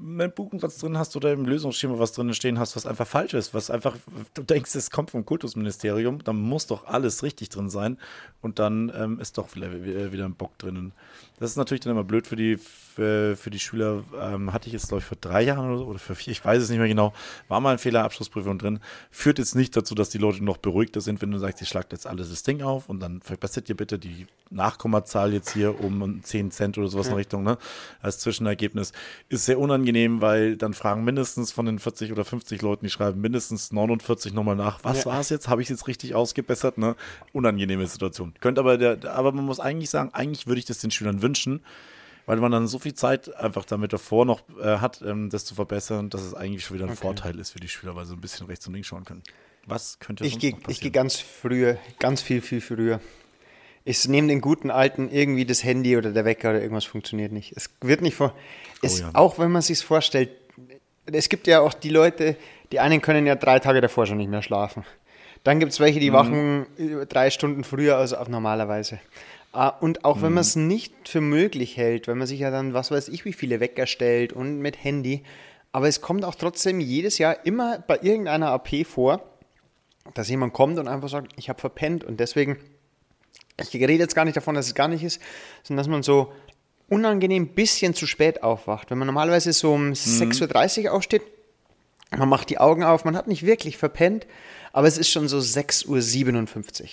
einen 0.00 0.32
Buchensatz 0.32 0.78
drin 0.78 0.98
hast 0.98 1.16
oder 1.16 1.32
im 1.32 1.44
Lösungsschema 1.44 1.98
was 1.98 2.12
drin 2.12 2.32
stehen 2.34 2.58
hast, 2.58 2.76
was 2.76 2.86
einfach 2.86 3.06
falsch 3.06 3.34
ist, 3.34 3.54
was 3.54 3.70
einfach, 3.70 3.96
du 4.34 4.42
denkst, 4.42 4.74
es 4.74 4.90
kommt 4.90 5.10
vom 5.10 5.24
Kultusministerium, 5.24 6.22
dann 6.24 6.36
muss 6.36 6.66
doch 6.66 6.86
alles 6.86 7.22
richtig 7.22 7.48
drin 7.48 7.70
sein 7.70 7.98
und 8.42 8.58
dann 8.58 8.92
ähm, 8.94 9.20
ist 9.20 9.38
doch 9.38 9.54
wieder, 9.54 9.72
wieder 10.12 10.24
ein 10.24 10.34
Bock 10.34 10.58
drinnen. 10.58 10.92
Das 11.38 11.50
ist 11.50 11.56
natürlich 11.56 11.82
dann 11.82 11.92
immer 11.92 12.04
blöd 12.04 12.26
für 12.26 12.36
die, 12.36 12.56
für, 12.56 13.36
für 13.36 13.50
die 13.50 13.58
Schüler. 13.58 14.04
Ähm, 14.20 14.52
hatte 14.52 14.68
ich 14.68 14.72
jetzt, 14.72 14.88
glaube 14.88 15.00
ich, 15.00 15.04
vor 15.04 15.18
drei 15.20 15.42
Jahren 15.42 15.68
oder 15.68 15.78
so, 15.78 15.84
oder 15.84 15.98
für 15.98 16.14
vier, 16.14 16.32
ich 16.32 16.42
weiß 16.42 16.62
es 16.62 16.70
nicht 16.70 16.78
mehr 16.78 16.88
genau, 16.88 17.12
war 17.48 17.60
mal 17.60 17.72
ein 17.72 17.78
Fehlerabschlussprüfung 17.78 18.58
drin. 18.58 18.80
Führt 19.10 19.38
jetzt 19.38 19.54
nicht 19.54 19.76
dazu, 19.76 19.94
dass 19.94 20.08
die 20.08 20.18
Leute 20.18 20.42
noch 20.42 20.56
beruhigter 20.56 21.02
sind, 21.02 21.20
wenn 21.20 21.30
du 21.30 21.38
sagst, 21.38 21.60
ihr 21.60 21.66
schlagt 21.66 21.92
jetzt 21.92 22.06
alles 22.06 22.30
das 22.30 22.42
Ding 22.42 22.62
auf 22.62 22.88
und 22.88 23.00
dann 23.00 23.20
verbessert 23.20 23.68
ihr 23.68 23.76
bitte 23.76 23.98
die 23.98 24.26
Nachkommazahl 24.48 25.32
jetzt 25.34 25.52
hier 25.52 25.78
um 25.82 26.22
10 26.22 26.50
Cent 26.52 26.78
oder 26.78 26.88
sowas 26.88 27.06
ja. 27.06 27.12
in 27.12 27.18
Richtung, 27.18 27.42
ne? 27.42 27.58
Als 28.00 28.18
Zwischenergebnis. 28.20 28.92
Ist 29.28 29.44
sehr 29.44 29.58
unangenehm, 29.58 30.22
weil 30.22 30.56
dann 30.56 30.72
fragen 30.72 31.04
mindestens 31.04 31.52
von 31.52 31.66
den 31.66 31.78
40 31.78 32.12
oder 32.12 32.24
50 32.24 32.62
Leuten, 32.62 32.86
die 32.86 32.90
schreiben 32.90 33.20
mindestens 33.20 33.72
49 33.72 34.32
nochmal 34.32 34.56
nach, 34.56 34.84
was 34.84 35.00
ja. 35.00 35.06
war 35.06 35.20
es 35.20 35.28
jetzt? 35.28 35.48
Habe 35.48 35.60
ich 35.60 35.66
es 35.66 35.70
jetzt 35.70 35.86
richtig 35.86 36.14
ausgebessert? 36.14 36.78
Ne? 36.78 36.96
Unangenehme 37.32 37.86
Situation. 37.86 38.32
Könnt 38.40 38.58
aber 38.58 38.78
der, 38.78 39.12
aber 39.12 39.32
man 39.32 39.44
muss 39.44 39.60
eigentlich 39.60 39.90
sagen, 39.90 40.10
eigentlich 40.14 40.46
würde 40.46 40.60
ich 40.60 40.64
das 40.64 40.78
den 40.78 40.90
Schülern 40.90 41.20
wünschen, 41.20 41.25
weil 42.26 42.38
man 42.38 42.52
dann 42.52 42.66
so 42.66 42.78
viel 42.78 42.94
Zeit 42.94 43.34
einfach 43.36 43.64
damit 43.64 43.92
davor 43.92 44.24
noch 44.24 44.42
äh, 44.60 44.78
hat, 44.78 45.00
ähm, 45.02 45.30
das 45.30 45.44
zu 45.44 45.54
verbessern, 45.54 46.10
dass 46.10 46.22
es 46.22 46.34
eigentlich 46.34 46.64
schon 46.64 46.76
wieder 46.76 46.86
ein 46.86 46.92
okay. 46.92 47.00
Vorteil 47.00 47.38
ist 47.38 47.50
für 47.50 47.60
die 47.60 47.68
Schüler, 47.68 47.94
weil 47.96 48.04
sie 48.04 48.14
ein 48.14 48.20
bisschen 48.20 48.46
rechts 48.46 48.66
und 48.66 48.74
links 48.74 48.88
schauen 48.88 49.04
können. 49.04 49.22
Was 49.66 49.98
könnte 49.98 50.24
ich 50.24 50.38
geh, 50.38 50.54
Ich 50.68 50.80
gehe 50.80 50.90
ganz 50.90 51.16
früher, 51.16 51.78
ganz 51.98 52.22
viel, 52.22 52.40
viel 52.40 52.60
früher. 52.60 53.00
Ich 53.84 54.06
nehme 54.08 54.28
den 54.28 54.40
guten 54.40 54.70
alten 54.70 55.08
irgendwie 55.10 55.44
das 55.44 55.62
Handy 55.62 55.96
oder 55.96 56.12
der 56.12 56.24
Wecker 56.24 56.50
oder 56.50 56.60
irgendwas 56.60 56.84
funktioniert 56.84 57.30
nicht. 57.32 57.52
Es 57.56 57.70
wird 57.80 58.02
nicht 58.02 58.16
vor. 58.16 58.34
Oh, 58.82 58.86
ja. 58.86 59.10
Auch 59.14 59.38
wenn 59.38 59.52
man 59.52 59.62
sich 59.62 59.84
vorstellt, 59.84 60.30
es 61.06 61.28
gibt 61.28 61.46
ja 61.46 61.60
auch 61.60 61.72
die 61.72 61.90
Leute, 61.90 62.36
die 62.72 62.80
einen 62.80 63.00
können 63.00 63.26
ja 63.26 63.36
drei 63.36 63.60
Tage 63.60 63.80
davor 63.80 64.06
schon 64.06 64.18
nicht 64.18 64.30
mehr 64.30 64.42
schlafen. 64.42 64.84
Dann 65.44 65.60
gibt 65.60 65.70
es 65.70 65.78
welche, 65.78 66.00
die 66.00 66.10
mhm. 66.10 66.14
wachen 66.14 66.66
drei 67.08 67.30
Stunden 67.30 67.62
früher 67.62 67.96
als 67.96 68.12
auf 68.12 68.28
normalerweise. 68.28 68.98
Ah, 69.56 69.68
und 69.68 70.04
auch 70.04 70.20
wenn 70.20 70.34
man 70.34 70.42
es 70.42 70.54
mhm. 70.54 70.66
nicht 70.66 71.08
für 71.08 71.22
möglich 71.22 71.78
hält, 71.78 72.08
wenn 72.08 72.18
man 72.18 72.26
sich 72.26 72.40
ja 72.40 72.50
dann, 72.50 72.74
was 72.74 72.90
weiß 72.90 73.08
ich, 73.08 73.24
wie 73.24 73.32
viele 73.32 73.58
Wecker 73.58 73.86
stellt 73.86 74.34
und 74.34 74.58
mit 74.58 74.84
Handy, 74.84 75.22
aber 75.72 75.88
es 75.88 76.02
kommt 76.02 76.26
auch 76.26 76.34
trotzdem 76.34 76.78
jedes 76.78 77.16
Jahr 77.16 77.46
immer 77.46 77.78
bei 77.78 77.98
irgendeiner 78.02 78.50
AP 78.50 78.84
vor, 78.84 79.22
dass 80.12 80.28
jemand 80.28 80.52
kommt 80.52 80.78
und 80.78 80.88
einfach 80.88 81.08
sagt, 81.08 81.32
ich 81.36 81.48
habe 81.48 81.58
verpennt 81.58 82.04
und 82.04 82.20
deswegen, 82.20 82.58
ich 83.58 83.72
rede 83.72 83.94
jetzt 83.94 84.14
gar 84.14 84.26
nicht 84.26 84.36
davon, 84.36 84.54
dass 84.54 84.66
es 84.66 84.74
gar 84.74 84.88
nicht 84.88 85.02
ist, 85.02 85.22
sondern 85.62 85.82
dass 85.82 85.90
man 85.90 86.02
so 86.02 86.34
unangenehm 86.90 87.44
ein 87.44 87.54
bisschen 87.54 87.94
zu 87.94 88.06
spät 88.06 88.42
aufwacht. 88.42 88.90
Wenn 88.90 88.98
man 88.98 89.06
normalerweise 89.06 89.54
so 89.54 89.72
um 89.72 89.92
6.30 89.92 90.84
Uhr 90.84 90.92
aufsteht, 90.92 91.22
man 92.14 92.28
macht 92.28 92.50
die 92.50 92.58
Augen 92.58 92.84
auf, 92.84 93.06
man 93.06 93.16
hat 93.16 93.26
nicht 93.26 93.46
wirklich 93.46 93.78
verpennt, 93.78 94.26
aber 94.74 94.86
es 94.86 94.98
ist 94.98 95.08
schon 95.08 95.28
so 95.28 95.38
6.57 95.38 96.82
Uhr. 96.82 96.88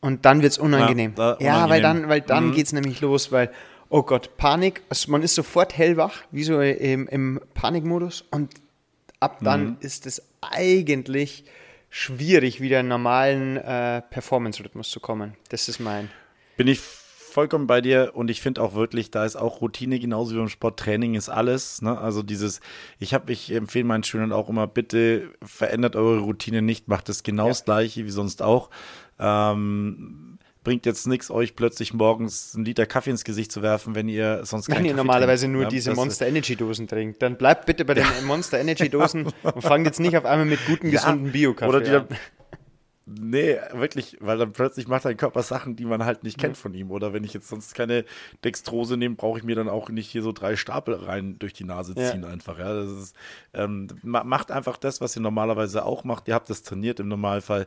Und 0.00 0.24
dann 0.24 0.42
wird 0.42 0.52
es 0.52 0.58
unangenehm. 0.58 1.14
Ja, 1.18 1.30
Ja, 1.30 1.36
da- 1.36 1.40
weil 1.70 1.80
unangenehm. 1.80 1.82
dann, 1.82 2.08
weil 2.08 2.20
dann 2.20 2.52
geht 2.52 2.66
es 2.66 2.72
nämlich 2.72 3.00
los, 3.00 3.32
weil, 3.32 3.50
oh 3.88 4.02
Gott, 4.02 4.36
Panik, 4.36 4.82
also 4.88 5.10
man 5.10 5.22
ist 5.22 5.34
sofort 5.34 5.76
hellwach, 5.76 6.22
wie 6.30 6.44
so 6.44 6.60
im, 6.60 7.08
im 7.08 7.40
Panikmodus 7.54 8.24
und 8.30 8.52
ab 9.20 9.38
dann 9.42 9.76
ist 9.80 10.06
es 10.06 10.22
eigentlich 10.40 11.44
schwierig, 11.90 12.60
wieder 12.60 12.76
in 12.76 12.80
einen 12.80 12.88
normalen 12.90 13.56
äh, 13.56 14.02
Performance-Rhythmus 14.02 14.90
zu 14.90 15.00
kommen. 15.00 15.34
Das 15.48 15.68
ist 15.68 15.80
mein. 15.80 16.10
Bin 16.56 16.68
ich 16.68 16.78
vollkommen 16.80 17.66
bei 17.66 17.80
dir 17.80 18.12
und 18.14 18.30
ich 18.30 18.40
finde 18.40 18.62
auch 18.62 18.74
wirklich, 18.74 19.10
da 19.10 19.24
ist 19.24 19.36
auch 19.36 19.60
Routine 19.60 19.98
genauso 19.98 20.34
wie 20.34 20.38
beim 20.38 20.48
Sport. 20.48 20.78
Training 20.78 21.14
ist 21.14 21.28
alles. 21.28 21.82
Ne? 21.82 21.96
Also 21.98 22.22
dieses, 22.22 22.60
ich 22.98 23.14
habe, 23.14 23.32
ich 23.32 23.50
empfehle 23.52 23.84
meinen 23.84 24.02
Schülern 24.04 24.32
auch 24.32 24.48
immer, 24.48 24.66
bitte 24.66 25.30
verändert 25.42 25.96
eure 25.96 26.20
Routine 26.20 26.62
nicht, 26.62 26.88
macht 26.88 27.08
es 27.08 27.22
genau 27.22 27.48
das 27.48 27.64
gleiche 27.64 28.04
wie 28.04 28.10
sonst 28.10 28.42
auch. 28.42 28.70
Ähm, 29.18 30.38
bringt 30.64 30.84
jetzt 30.86 31.06
nichts, 31.06 31.30
euch 31.30 31.56
plötzlich 31.56 31.94
morgens 31.94 32.54
einen 32.54 32.64
Liter 32.64 32.84
Kaffee 32.86 33.10
ins 33.10 33.24
Gesicht 33.24 33.50
zu 33.52 33.62
werfen, 33.62 33.94
wenn 33.94 34.08
ihr 34.08 34.44
sonst 34.44 34.68
Wenn 34.68 34.74
keinen 34.76 34.84
ihr 34.86 34.90
Kaffee 34.92 34.96
normalerweise 35.06 35.42
trinkt, 35.46 35.54
nur 35.54 35.62
ja? 35.64 35.68
diese 35.68 35.94
Monster 35.94 36.26
Energy 36.26 36.56
Dosen 36.56 36.86
trinkt, 36.88 37.22
dann 37.22 37.36
bleibt 37.36 37.66
bitte 37.66 37.84
bei 37.84 37.94
den 37.94 38.04
Monster 38.26 38.58
Energy 38.58 38.88
Dosen 38.90 39.32
und 39.42 39.62
fangt 39.62 39.86
jetzt 39.86 40.00
nicht 40.00 40.16
auf 40.16 40.24
einmal 40.24 40.46
mit 40.46 40.64
guten, 40.66 40.90
gesunden 40.90 41.32
Bio-Kaffee 41.32 41.68
Oder 41.68 41.80
die 41.80 41.90
an. 41.90 42.06
dann, 42.08 42.18
Nee, 43.10 43.56
wirklich, 43.72 44.18
weil 44.20 44.36
dann 44.36 44.52
plötzlich 44.52 44.86
macht 44.86 45.06
dein 45.06 45.16
Körper 45.16 45.42
Sachen, 45.42 45.76
die 45.76 45.86
man 45.86 46.04
halt 46.04 46.24
nicht 46.24 46.36
kennt 46.36 46.58
von 46.58 46.74
ihm. 46.74 46.90
Oder 46.90 47.14
wenn 47.14 47.24
ich 47.24 47.32
jetzt 47.32 47.48
sonst 47.48 47.74
keine 47.74 48.04
Dextrose 48.44 48.98
nehme, 48.98 49.14
brauche 49.14 49.38
ich 49.38 49.44
mir 49.46 49.56
dann 49.56 49.70
auch 49.70 49.88
nicht 49.88 50.10
hier 50.10 50.20
so 50.20 50.30
drei 50.32 50.56
Stapel 50.56 50.92
rein 50.94 51.38
durch 51.38 51.54
die 51.54 51.64
Nase 51.64 51.94
Ja. 51.96 52.10
ziehen 52.10 52.26
einfach. 52.26 52.58
Ja, 52.58 52.74
das 52.74 52.90
ist, 52.90 53.16
ähm, 53.54 53.86
ma- 54.02 54.24
macht 54.24 54.50
einfach 54.50 54.76
das, 54.76 55.00
was 55.00 55.16
ihr 55.16 55.22
normalerweise 55.22 55.86
auch 55.86 56.04
macht. 56.04 56.28
Ihr 56.28 56.34
habt 56.34 56.50
das 56.50 56.62
trainiert 56.62 57.00
im 57.00 57.08
Normalfall. 57.08 57.66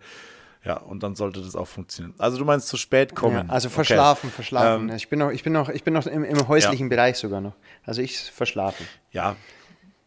Ja, 0.63 0.77
und 0.77 1.01
dann 1.01 1.15
sollte 1.15 1.41
das 1.41 1.55
auch 1.55 1.67
funktionieren. 1.67 2.13
Also 2.19 2.37
du 2.37 2.45
meinst 2.45 2.67
zu 2.67 2.77
spät 2.77 3.15
kommen. 3.15 3.47
Ja, 3.47 3.53
also 3.53 3.67
Okay. 3.67 3.75
verschlafen, 3.75 4.29
verschlafen. 4.29 4.89
Ähm, 4.89 4.95
ich 4.95 5.09
bin 5.09 5.19
noch, 5.19 5.31
ich 5.31 5.43
bin 5.43 5.53
noch, 5.53 5.69
ich 5.69 5.83
bin 5.83 5.93
noch 5.93 6.05
im, 6.05 6.23
im 6.23 6.47
häuslichen 6.47 6.87
Bereich 6.89 7.17
sogar 7.17 7.41
noch. 7.41 7.53
Also 7.83 8.01
ich 8.01 8.19
verschlafen. 8.19 8.87
Ja, 9.11 9.37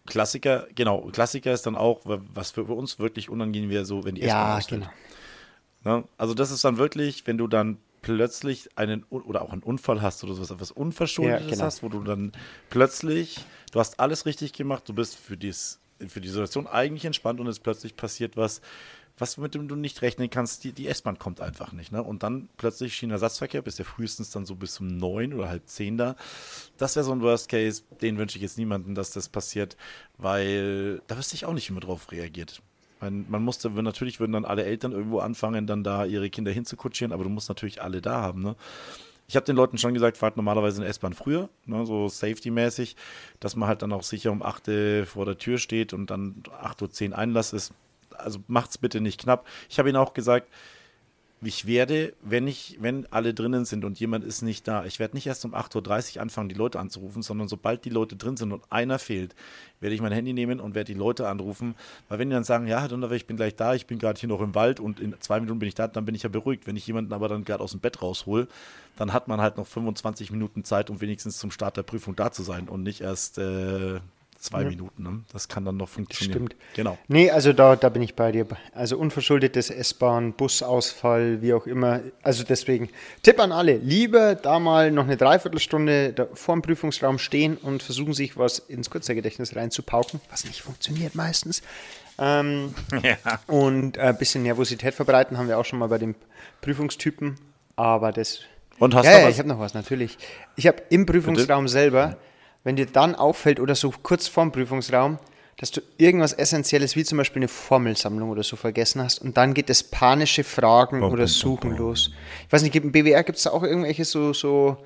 Klassiker, 0.06 0.66
genau. 0.74 1.00
Klassiker 1.12 1.52
ist 1.52 1.66
dann 1.66 1.76
auch, 1.76 2.00
was 2.04 2.50
für 2.50 2.64
uns 2.64 2.98
wirklich 2.98 3.30
unangenehm 3.30 3.70
wäre, 3.70 3.84
so 3.84 4.04
wenn 4.04 4.14
die 4.14 4.22
Ja, 4.22 4.60
genau. 4.68 4.90
Ne? 5.82 6.04
Also 6.18 6.34
das 6.34 6.50
ist 6.50 6.64
dann 6.64 6.78
wirklich, 6.78 7.26
wenn 7.26 7.38
du 7.38 7.46
dann 7.46 7.78
plötzlich 8.02 8.68
einen 8.76 9.04
oder 9.04 9.42
auch 9.42 9.52
einen 9.52 9.62
Unfall 9.62 10.02
hast 10.02 10.22
oder 10.24 10.34
sowas, 10.34 10.50
etwas 10.50 10.70
Unverschuldetes 10.70 11.46
Ja, 11.46 11.50
genau. 11.50 11.64
hast, 11.64 11.82
wo 11.82 11.88
du 11.88 12.02
dann 12.04 12.32
plötzlich, 12.68 13.46
du 13.72 13.80
hast 13.80 13.98
alles 13.98 14.26
richtig 14.26 14.52
gemacht, 14.52 14.84
du 14.86 14.92
bist 14.92 15.16
für, 15.16 15.38
dies, 15.38 15.80
für 16.06 16.20
die 16.20 16.28
Situation 16.28 16.66
eigentlich 16.66 17.06
entspannt 17.06 17.40
und 17.40 17.46
es 17.46 17.58
plötzlich 17.60 17.96
passiert 17.96 18.36
was, 18.36 18.60
was 19.18 19.36
mit 19.36 19.54
dem 19.54 19.68
du 19.68 19.76
nicht 19.76 20.02
rechnen 20.02 20.28
kannst, 20.28 20.64
die, 20.64 20.72
die 20.72 20.88
S-Bahn 20.88 21.18
kommt 21.18 21.40
einfach 21.40 21.72
nicht. 21.72 21.92
Ne? 21.92 22.02
Und 22.02 22.22
dann 22.22 22.48
plötzlich 22.56 22.94
Schienenersatzverkehr, 22.94 23.62
bist 23.62 23.78
ja 23.78 23.84
frühestens 23.84 24.30
dann 24.30 24.44
so 24.44 24.56
bis 24.56 24.80
um 24.80 24.88
neun 24.88 25.32
oder 25.34 25.48
halb 25.48 25.68
zehn 25.68 25.96
da. 25.96 26.16
Das 26.78 26.96
wäre 26.96 27.04
so 27.04 27.12
ein 27.12 27.20
Worst 27.20 27.48
Case, 27.48 27.82
den 28.02 28.18
wünsche 28.18 28.36
ich 28.36 28.42
jetzt 28.42 28.58
niemandem, 28.58 28.94
dass 28.94 29.10
das 29.10 29.28
passiert, 29.28 29.76
weil 30.18 31.00
da 31.06 31.16
wüsste 31.16 31.36
ich 31.36 31.46
auch 31.46 31.52
nicht, 31.52 31.68
wie 31.68 31.74
man 31.74 31.82
drauf 31.82 32.10
reagiert. 32.10 32.60
Man, 33.00 33.26
man 33.28 33.42
musste, 33.42 33.70
natürlich 33.70 34.18
würden 34.18 34.32
dann 34.32 34.44
alle 34.44 34.64
Eltern 34.64 34.92
irgendwo 34.92 35.20
anfangen, 35.20 35.66
dann 35.66 35.84
da 35.84 36.04
ihre 36.04 36.30
Kinder 36.30 36.50
hinzukutschieren, 36.50 37.12
aber 37.12 37.24
du 37.24 37.30
musst 37.30 37.48
natürlich 37.48 37.82
alle 37.82 38.00
da 38.00 38.20
haben. 38.20 38.42
Ne? 38.42 38.56
Ich 39.26 39.36
habe 39.36 39.46
den 39.46 39.56
Leuten 39.56 39.78
schon 39.78 39.94
gesagt, 39.94 40.16
fahrt 40.16 40.36
normalerweise 40.36 40.78
in 40.78 40.82
der 40.82 40.90
S-Bahn 40.90 41.14
früher, 41.14 41.48
ne, 41.64 41.86
so 41.86 42.08
safety-mäßig, 42.08 42.94
dass 43.40 43.56
man 43.56 43.68
halt 43.68 43.82
dann 43.82 43.92
auch 43.92 44.02
sicher 44.02 44.30
um 44.32 44.42
8 44.42 44.68
Uhr 44.68 45.06
vor 45.06 45.24
der 45.24 45.38
Tür 45.38 45.58
steht 45.58 45.92
und 45.92 46.10
dann 46.10 46.42
8.10 46.62 47.10
Uhr 47.10 47.18
Einlass 47.18 47.52
ist. 47.52 47.72
Also 48.18 48.40
macht's 48.46 48.78
bitte 48.78 49.00
nicht 49.00 49.20
knapp. 49.20 49.46
Ich 49.68 49.78
habe 49.78 49.88
ihnen 49.88 49.96
auch 49.96 50.14
gesagt, 50.14 50.48
ich 51.46 51.66
werde, 51.66 52.14
wenn 52.22 52.46
ich, 52.46 52.78
wenn 52.80 53.06
alle 53.12 53.34
drinnen 53.34 53.64
sind 53.64 53.84
und 53.84 53.98
jemand 54.00 54.24
ist 54.24 54.42
nicht 54.42 54.66
da, 54.66 54.84
ich 54.84 54.98
werde 54.98 55.14
nicht 55.14 55.26
erst 55.26 55.44
um 55.44 55.54
8.30 55.54 56.16
Uhr 56.16 56.22
anfangen, 56.22 56.48
die 56.48 56.54
Leute 56.54 56.78
anzurufen, 56.78 57.22
sondern 57.22 57.48
sobald 57.48 57.84
die 57.84 57.90
Leute 57.90 58.16
drin 58.16 58.36
sind 58.36 58.52
und 58.52 58.62
einer 58.70 58.98
fehlt, 58.98 59.34
werde 59.80 59.94
ich 59.94 60.00
mein 60.00 60.12
Handy 60.12 60.32
nehmen 60.32 60.60
und 60.60 60.74
werde 60.74 60.92
die 60.92 60.98
Leute 60.98 61.28
anrufen. 61.28 61.74
Weil 62.08 62.18
wenn 62.18 62.30
die 62.30 62.34
dann 62.34 62.44
sagen, 62.44 62.66
ja, 62.66 62.80
Herr 62.80 62.88
Dunderwehr, 62.88 63.16
ich 63.16 63.26
bin 63.26 63.36
gleich 63.36 63.56
da, 63.56 63.74
ich 63.74 63.86
bin 63.86 63.98
gerade 63.98 64.18
hier 64.18 64.28
noch 64.28 64.40
im 64.40 64.54
Wald 64.54 64.80
und 64.80 65.00
in 65.00 65.14
zwei 65.20 65.40
Minuten 65.40 65.58
bin 65.58 65.68
ich 65.68 65.74
da, 65.74 65.86
dann 65.88 66.04
bin 66.04 66.14
ich 66.14 66.22
ja 66.22 66.28
beruhigt. 66.28 66.66
Wenn 66.66 66.76
ich 66.76 66.86
jemanden 66.86 67.12
aber 67.12 67.28
dann 67.28 67.44
gerade 67.44 67.62
aus 67.62 67.72
dem 67.72 67.80
Bett 67.80 68.00
raushol, 68.00 68.48
dann 68.96 69.12
hat 69.12 69.28
man 69.28 69.40
halt 69.40 69.56
noch 69.56 69.66
25 69.66 70.30
Minuten 70.30 70.64
Zeit, 70.64 70.88
um 70.88 71.00
wenigstens 71.00 71.38
zum 71.38 71.50
Start 71.50 71.76
der 71.76 71.82
Prüfung 71.82 72.16
da 72.16 72.32
zu 72.32 72.42
sein 72.42 72.68
und 72.68 72.82
nicht 72.82 73.00
erst 73.00 73.38
äh, 73.38 74.00
zwei 74.44 74.64
Minuten. 74.64 75.02
Ne? 75.02 75.24
Das 75.32 75.48
kann 75.48 75.64
dann 75.64 75.76
noch 75.76 75.88
funktionieren. 75.88 76.46
Stimmt. 76.48 76.56
Genau. 76.74 76.98
Nee, 77.08 77.30
also 77.30 77.52
da, 77.52 77.76
da 77.76 77.88
bin 77.88 78.02
ich 78.02 78.14
bei 78.14 78.32
dir. 78.32 78.46
Also 78.74 78.98
unverschuldetes 78.98 79.70
S-Bahn, 79.70 80.34
Busausfall, 80.34 81.42
wie 81.42 81.54
auch 81.54 81.66
immer. 81.66 82.00
Also 82.22 82.44
deswegen, 82.44 82.90
Tipp 83.22 83.40
an 83.40 83.52
alle, 83.52 83.76
lieber 83.76 84.34
da 84.34 84.58
mal 84.58 84.90
noch 84.90 85.04
eine 85.04 85.16
Dreiviertelstunde 85.16 86.28
vor 86.34 86.54
dem 86.54 86.62
Prüfungsraum 86.62 87.18
stehen 87.18 87.56
und 87.56 87.82
versuchen 87.82 88.12
sich 88.12 88.36
was 88.36 88.58
ins 88.58 88.90
Kurzzeitgedächtnis 88.90 89.56
reinzupauken, 89.56 90.20
was 90.30 90.44
nicht 90.44 90.62
funktioniert 90.62 91.14
meistens. 91.14 91.62
Ähm, 92.18 92.74
Und 93.46 93.98
ein 93.98 94.18
bisschen 94.18 94.42
Nervosität 94.42 94.94
verbreiten 94.94 95.38
haben 95.38 95.48
wir 95.48 95.58
auch 95.58 95.64
schon 95.64 95.78
mal 95.78 95.88
bei 95.88 95.98
den 95.98 96.14
Prüfungstypen. 96.60 97.36
Aber 97.76 98.12
das. 98.12 98.40
Und 98.78 98.94
hast 98.94 99.06
ja, 99.06 99.12
du 99.12 99.18
ja, 99.18 99.24
was? 99.24 99.32
ich 99.32 99.38
habe 99.38 99.48
noch 99.48 99.58
was, 99.58 99.74
natürlich. 99.74 100.18
Ich 100.56 100.66
habe 100.66 100.82
im 100.90 101.06
Prüfungsraum 101.06 101.68
selber, 101.68 102.16
wenn 102.64 102.76
dir 102.76 102.86
dann 102.86 103.14
auffällt 103.14 103.60
oder 103.60 103.74
so 103.74 103.92
kurz 104.02 104.26
vorm 104.26 104.50
Prüfungsraum, 104.50 105.18
dass 105.58 105.70
du 105.70 105.80
irgendwas 105.98 106.32
Essentielles 106.32 106.96
wie 106.96 107.04
zum 107.04 107.18
Beispiel 107.18 107.40
eine 107.40 107.48
Formelsammlung 107.48 108.30
oder 108.30 108.42
so 108.42 108.56
vergessen 108.56 109.02
hast 109.02 109.20
und 109.20 109.36
dann 109.36 109.54
geht 109.54 109.68
das 109.68 109.84
panische 109.84 110.42
Fragen 110.42 111.00
Bum, 111.00 111.12
oder 111.12 111.28
Suchen 111.28 111.70
bum, 111.70 111.76
bum. 111.76 111.86
los. 111.86 112.10
Ich 112.46 112.52
weiß 112.52 112.62
nicht, 112.62 112.74
im 112.74 112.90
BWR 112.90 113.22
gibt 113.22 113.38
es 113.38 113.44
da 113.44 113.50
auch 113.50 113.62
irgendwelche 113.62 114.04
so, 114.04 114.32
so 114.32 114.78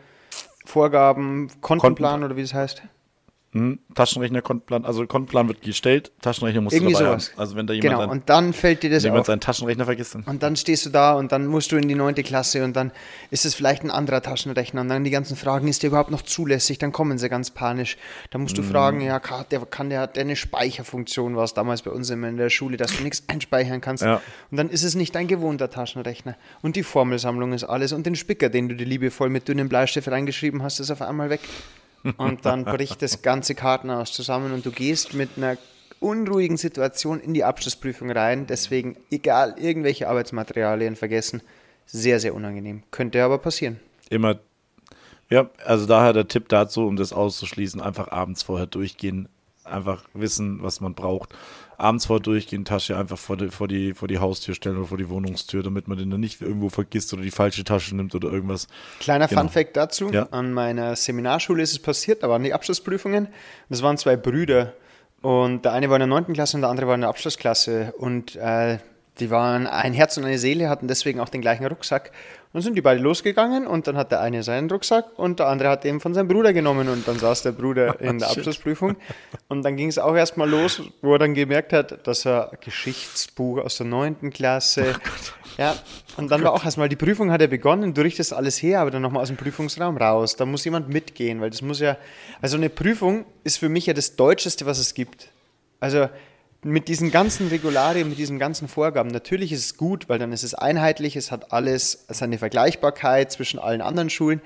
Vorgaben, 0.66 1.50
Kontenplan 1.62 2.22
oder 2.22 2.36
wie 2.36 2.42
das 2.42 2.52
heißt? 2.52 2.82
Hm, 3.52 3.78
Taschenrechner, 3.94 4.42
Kontenplan, 4.42 4.84
also 4.84 5.06
Kontenplan 5.06 5.48
wird 5.48 5.62
gestellt, 5.62 6.12
Taschenrechner 6.20 6.60
musst 6.60 6.76
Irgendwie 6.76 6.92
du 6.92 6.98
dabei 6.98 7.12
sowas. 7.12 7.30
haben. 7.32 7.40
Also 7.40 7.56
wenn 7.56 7.66
da 7.66 7.72
jemand, 7.72 7.90
Genau, 7.90 8.02
ein, 8.02 8.10
und 8.10 8.28
dann 8.28 8.52
fällt 8.52 8.82
dir 8.82 8.90
das 8.90 9.04
jemand 9.04 9.20
auf. 9.22 9.26
seinen 9.26 9.40
Taschenrechner 9.40 9.86
vergisst, 9.86 10.14
dann 10.14 10.22
Und 10.24 10.42
dann 10.42 10.54
stehst 10.54 10.84
du 10.84 10.90
da 10.90 11.14
und 11.14 11.32
dann 11.32 11.46
musst 11.46 11.72
du 11.72 11.76
in 11.76 11.88
die 11.88 11.94
neunte 11.94 12.22
Klasse 12.22 12.62
und 12.62 12.76
dann 12.76 12.92
ist 13.30 13.46
es 13.46 13.54
vielleicht 13.54 13.84
ein 13.84 13.90
anderer 13.90 14.20
Taschenrechner 14.20 14.82
und 14.82 14.88
dann 14.88 15.02
die 15.02 15.08
ganzen 15.10 15.34
Fragen, 15.34 15.66
ist 15.66 15.82
der 15.82 15.88
überhaupt 15.88 16.10
noch 16.10 16.20
zulässig? 16.20 16.76
Dann 16.76 16.92
kommen 16.92 17.16
sie 17.16 17.30
ganz 17.30 17.50
panisch. 17.50 17.96
Dann 18.30 18.42
musst 18.42 18.58
du 18.58 18.62
Mhm. 18.62 18.66
fragen, 18.66 19.00
ja, 19.00 19.18
der, 19.50 19.60
kann 19.60 19.88
der, 19.88 20.00
hat 20.00 20.16
der 20.16 20.24
eine 20.24 20.36
Speicherfunktion, 20.36 21.34
war 21.34 21.44
es 21.44 21.54
damals 21.54 21.80
bei 21.80 21.90
uns 21.90 22.10
immer 22.10 22.28
in 22.28 22.36
der 22.36 22.50
Schule, 22.50 22.76
dass 22.76 22.94
du 22.98 23.02
nichts 23.02 23.22
einspeichern 23.28 23.80
kannst. 23.80 24.02
Ja. 24.04 24.20
Und 24.50 24.58
dann 24.58 24.68
ist 24.68 24.82
es 24.82 24.94
nicht 24.94 25.14
dein 25.14 25.26
gewohnter 25.26 25.70
Taschenrechner. 25.70 26.36
Und 26.60 26.76
die 26.76 26.82
Formelsammlung 26.82 27.54
ist 27.54 27.64
alles 27.64 27.92
und 27.94 28.04
den 28.04 28.14
Spicker, 28.14 28.50
den 28.50 28.68
du 28.68 28.74
dir 28.76 28.84
liebevoll 28.84 29.30
mit 29.30 29.48
dünnem 29.48 29.70
Bleistift 29.70 30.08
reingeschrieben 30.08 30.62
hast, 30.62 30.80
ist 30.80 30.90
auf 30.90 31.00
einmal 31.00 31.30
weg. 31.30 31.40
Und 32.16 32.46
dann 32.46 32.64
bricht 32.64 33.02
das 33.02 33.22
ganze 33.22 33.54
Kartenhaus 33.54 34.12
zusammen 34.12 34.52
und 34.52 34.64
du 34.64 34.70
gehst 34.70 35.14
mit 35.14 35.30
einer 35.36 35.56
unruhigen 36.00 36.56
Situation 36.56 37.20
in 37.20 37.34
die 37.34 37.44
Abschlussprüfung 37.44 38.10
rein. 38.10 38.46
Deswegen, 38.46 38.96
egal, 39.10 39.56
irgendwelche 39.58 40.08
Arbeitsmaterialien 40.08 40.96
vergessen. 40.96 41.42
Sehr, 41.86 42.20
sehr 42.20 42.34
unangenehm. 42.34 42.82
Könnte 42.90 43.22
aber 43.22 43.38
passieren. 43.38 43.80
immer, 44.10 44.38
ja, 45.30 45.50
also 45.64 45.86
daher 45.86 46.12
der 46.12 46.28
Tipp 46.28 46.48
dazu, 46.48 46.86
um 46.86 46.96
das 46.96 47.12
auszuschließen, 47.12 47.80
einfach 47.80 48.10
abends 48.12 48.42
vorher 48.42 48.66
durchgehen, 48.66 49.28
einfach 49.64 50.04
wissen, 50.14 50.62
was 50.62 50.80
man 50.80 50.94
braucht. 50.94 51.34
Abends 51.80 52.06
vorher 52.06 52.22
durchgehen, 52.22 52.64
Tasche 52.64 52.96
einfach 52.96 53.16
vor 53.16 53.36
die, 53.36 53.50
vor, 53.50 53.68
die, 53.68 53.94
vor 53.94 54.08
die 54.08 54.18
Haustür 54.18 54.54
stellen 54.54 54.76
oder 54.78 54.88
vor 54.88 54.98
die 54.98 55.08
Wohnungstür, 55.08 55.62
damit 55.62 55.86
man 55.86 55.96
den 55.96 56.10
dann 56.10 56.18
nicht 56.18 56.42
irgendwo 56.42 56.70
vergisst 56.70 57.12
oder 57.14 57.22
die 57.22 57.30
falsche 57.30 57.62
Tasche 57.62 57.94
nimmt 57.94 58.14
oder 58.16 58.30
irgendwas. 58.32 58.66
Kleiner 58.98 59.28
Genau. 59.28 59.42
Funfact 59.42 59.76
dazu: 59.76 60.10
Ja. 60.10 60.26
An 60.32 60.52
meiner 60.52 60.96
Seminarschule 60.96 61.62
ist 61.62 61.72
es 61.72 61.78
passiert, 61.78 62.24
da 62.24 62.28
waren 62.28 62.42
die 62.42 62.52
Abschlussprüfungen. 62.52 63.28
Das 63.68 63.82
waren 63.82 63.96
zwei 63.96 64.16
Brüder. 64.16 64.74
Und 65.22 65.64
der 65.64 65.72
eine 65.72 65.88
war 65.88 65.96
in 65.96 66.00
der 66.00 66.06
9. 66.08 66.32
Klasse 66.32 66.56
und 66.56 66.62
der 66.62 66.70
andere 66.70 66.88
war 66.88 66.94
in 66.94 67.00
der 67.00 67.10
Abschlussklasse. 67.10 67.94
Und 67.96 68.36
äh, 68.36 68.78
die 69.20 69.30
waren 69.30 69.66
ein 69.66 69.92
Herz 69.92 70.16
und 70.16 70.24
eine 70.24 70.38
Seele, 70.38 70.68
hatten 70.68 70.88
deswegen 70.88 71.20
auch 71.20 71.28
den 71.28 71.40
gleichen 71.40 71.66
Rucksack. 71.66 72.12
Dann 72.52 72.62
sind 72.62 72.76
die 72.76 72.80
beide 72.80 73.00
losgegangen 73.00 73.66
und 73.66 73.86
dann 73.86 73.98
hat 73.98 74.10
der 74.10 74.20
eine 74.20 74.42
seinen 74.42 74.70
Rucksack 74.70 75.18
und 75.18 75.38
der 75.38 75.48
andere 75.48 75.68
hat 75.68 75.84
den 75.84 76.00
von 76.00 76.14
seinem 76.14 76.28
Bruder 76.28 76.54
genommen 76.54 76.88
und 76.88 77.06
dann 77.06 77.18
saß 77.18 77.42
der 77.42 77.52
Bruder 77.52 78.00
in 78.00 78.18
der. 78.18 78.30
Abschlussprüfung. 78.30 78.96
Und 79.48 79.62
dann 79.62 79.76
ging 79.76 79.88
es 79.88 79.98
auch 79.98 80.14
erstmal 80.14 80.48
los, 80.48 80.82
wo 81.02 81.12
er 81.12 81.18
dann 81.18 81.34
gemerkt 81.34 81.72
hat, 81.72 82.06
dass 82.06 82.24
er 82.24 82.52
Geschichtsbuch 82.60 83.58
aus 83.58 83.76
der 83.76 83.86
9. 83.86 84.30
Klasse. 84.30 84.94
ja, 85.58 85.76
und 86.16 86.30
dann 86.30 86.42
war 86.42 86.52
auch 86.52 86.64
erstmal, 86.64 86.88
die 86.88 86.96
Prüfung 86.96 87.30
hat 87.30 87.42
ja 87.42 87.46
begonnen, 87.46 87.92
du 87.92 88.00
richtest 88.00 88.32
alles 88.32 88.62
her, 88.62 88.80
aber 88.80 88.90
dann 88.90 89.02
nochmal 89.02 89.22
aus 89.22 89.28
dem 89.28 89.36
Prüfungsraum 89.36 89.98
raus. 89.98 90.36
Da 90.36 90.46
muss 90.46 90.64
jemand 90.64 90.88
mitgehen, 90.88 91.40
weil 91.42 91.50
das 91.50 91.60
muss 91.60 91.80
ja, 91.80 91.98
also 92.40 92.56
eine 92.56 92.70
Prüfung 92.70 93.26
ist 93.44 93.58
für 93.58 93.68
mich 93.68 93.86
ja 93.86 93.92
das 93.92 94.16
Deutscheste, 94.16 94.64
was 94.64 94.78
es 94.78 94.94
gibt. 94.94 95.28
Also 95.80 96.08
mit 96.62 96.88
diesen 96.88 97.10
ganzen 97.10 97.48
Regularien, 97.48 98.08
mit 98.08 98.18
diesen 98.18 98.38
ganzen 98.38 98.68
Vorgaben, 98.68 99.10
natürlich 99.10 99.52
ist 99.52 99.64
es 99.64 99.76
gut, 99.76 100.08
weil 100.08 100.18
dann 100.18 100.32
ist 100.32 100.42
es 100.42 100.54
einheitlich, 100.54 101.16
es 101.16 101.30
hat 101.30 101.52
alles 101.52 102.04
seine 102.08 102.38
Vergleichbarkeit 102.38 103.30
zwischen 103.30 103.58
allen 103.58 103.80
anderen 103.80 104.10
Schulen, 104.10 104.40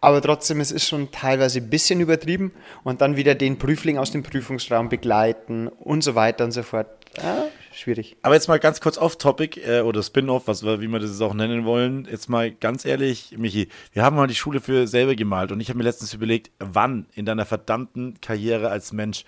aber 0.00 0.22
trotzdem, 0.22 0.60
es 0.60 0.72
ist 0.72 0.88
schon 0.88 1.10
teilweise 1.10 1.58
ein 1.60 1.68
bisschen 1.68 2.00
übertrieben 2.00 2.52
und 2.84 3.02
dann 3.02 3.16
wieder 3.16 3.34
den 3.34 3.58
Prüfling 3.58 3.98
aus 3.98 4.10
dem 4.10 4.22
Prüfungsraum 4.22 4.88
begleiten 4.88 5.68
und 5.68 6.02
so 6.02 6.14
weiter 6.14 6.44
und 6.44 6.52
so 6.52 6.62
fort. 6.62 6.86
Ja, 7.18 7.48
schwierig. 7.72 8.16
Aber 8.22 8.34
jetzt 8.34 8.48
mal 8.48 8.58
ganz 8.58 8.80
kurz 8.80 8.96
off-Topic 8.96 9.60
äh, 9.60 9.80
oder 9.82 10.02
Spin-off, 10.02 10.46
wie 10.46 10.88
wir 10.88 10.98
das 11.00 11.20
auch 11.20 11.34
nennen 11.34 11.66
wollen. 11.66 12.08
Jetzt 12.10 12.30
mal 12.30 12.50
ganz 12.50 12.86
ehrlich, 12.86 13.34
Michi, 13.36 13.68
wir 13.92 14.02
haben 14.02 14.16
mal 14.16 14.26
die 14.26 14.34
Schule 14.34 14.60
für 14.60 14.86
selber 14.86 15.14
gemalt 15.14 15.52
und 15.52 15.60
ich 15.60 15.68
habe 15.68 15.76
mir 15.76 15.84
letztens 15.84 16.14
überlegt, 16.14 16.50
wann 16.58 17.06
in 17.14 17.26
deiner 17.26 17.44
verdammten 17.44 18.18
Karriere 18.22 18.70
als 18.70 18.94
Mensch 18.94 19.24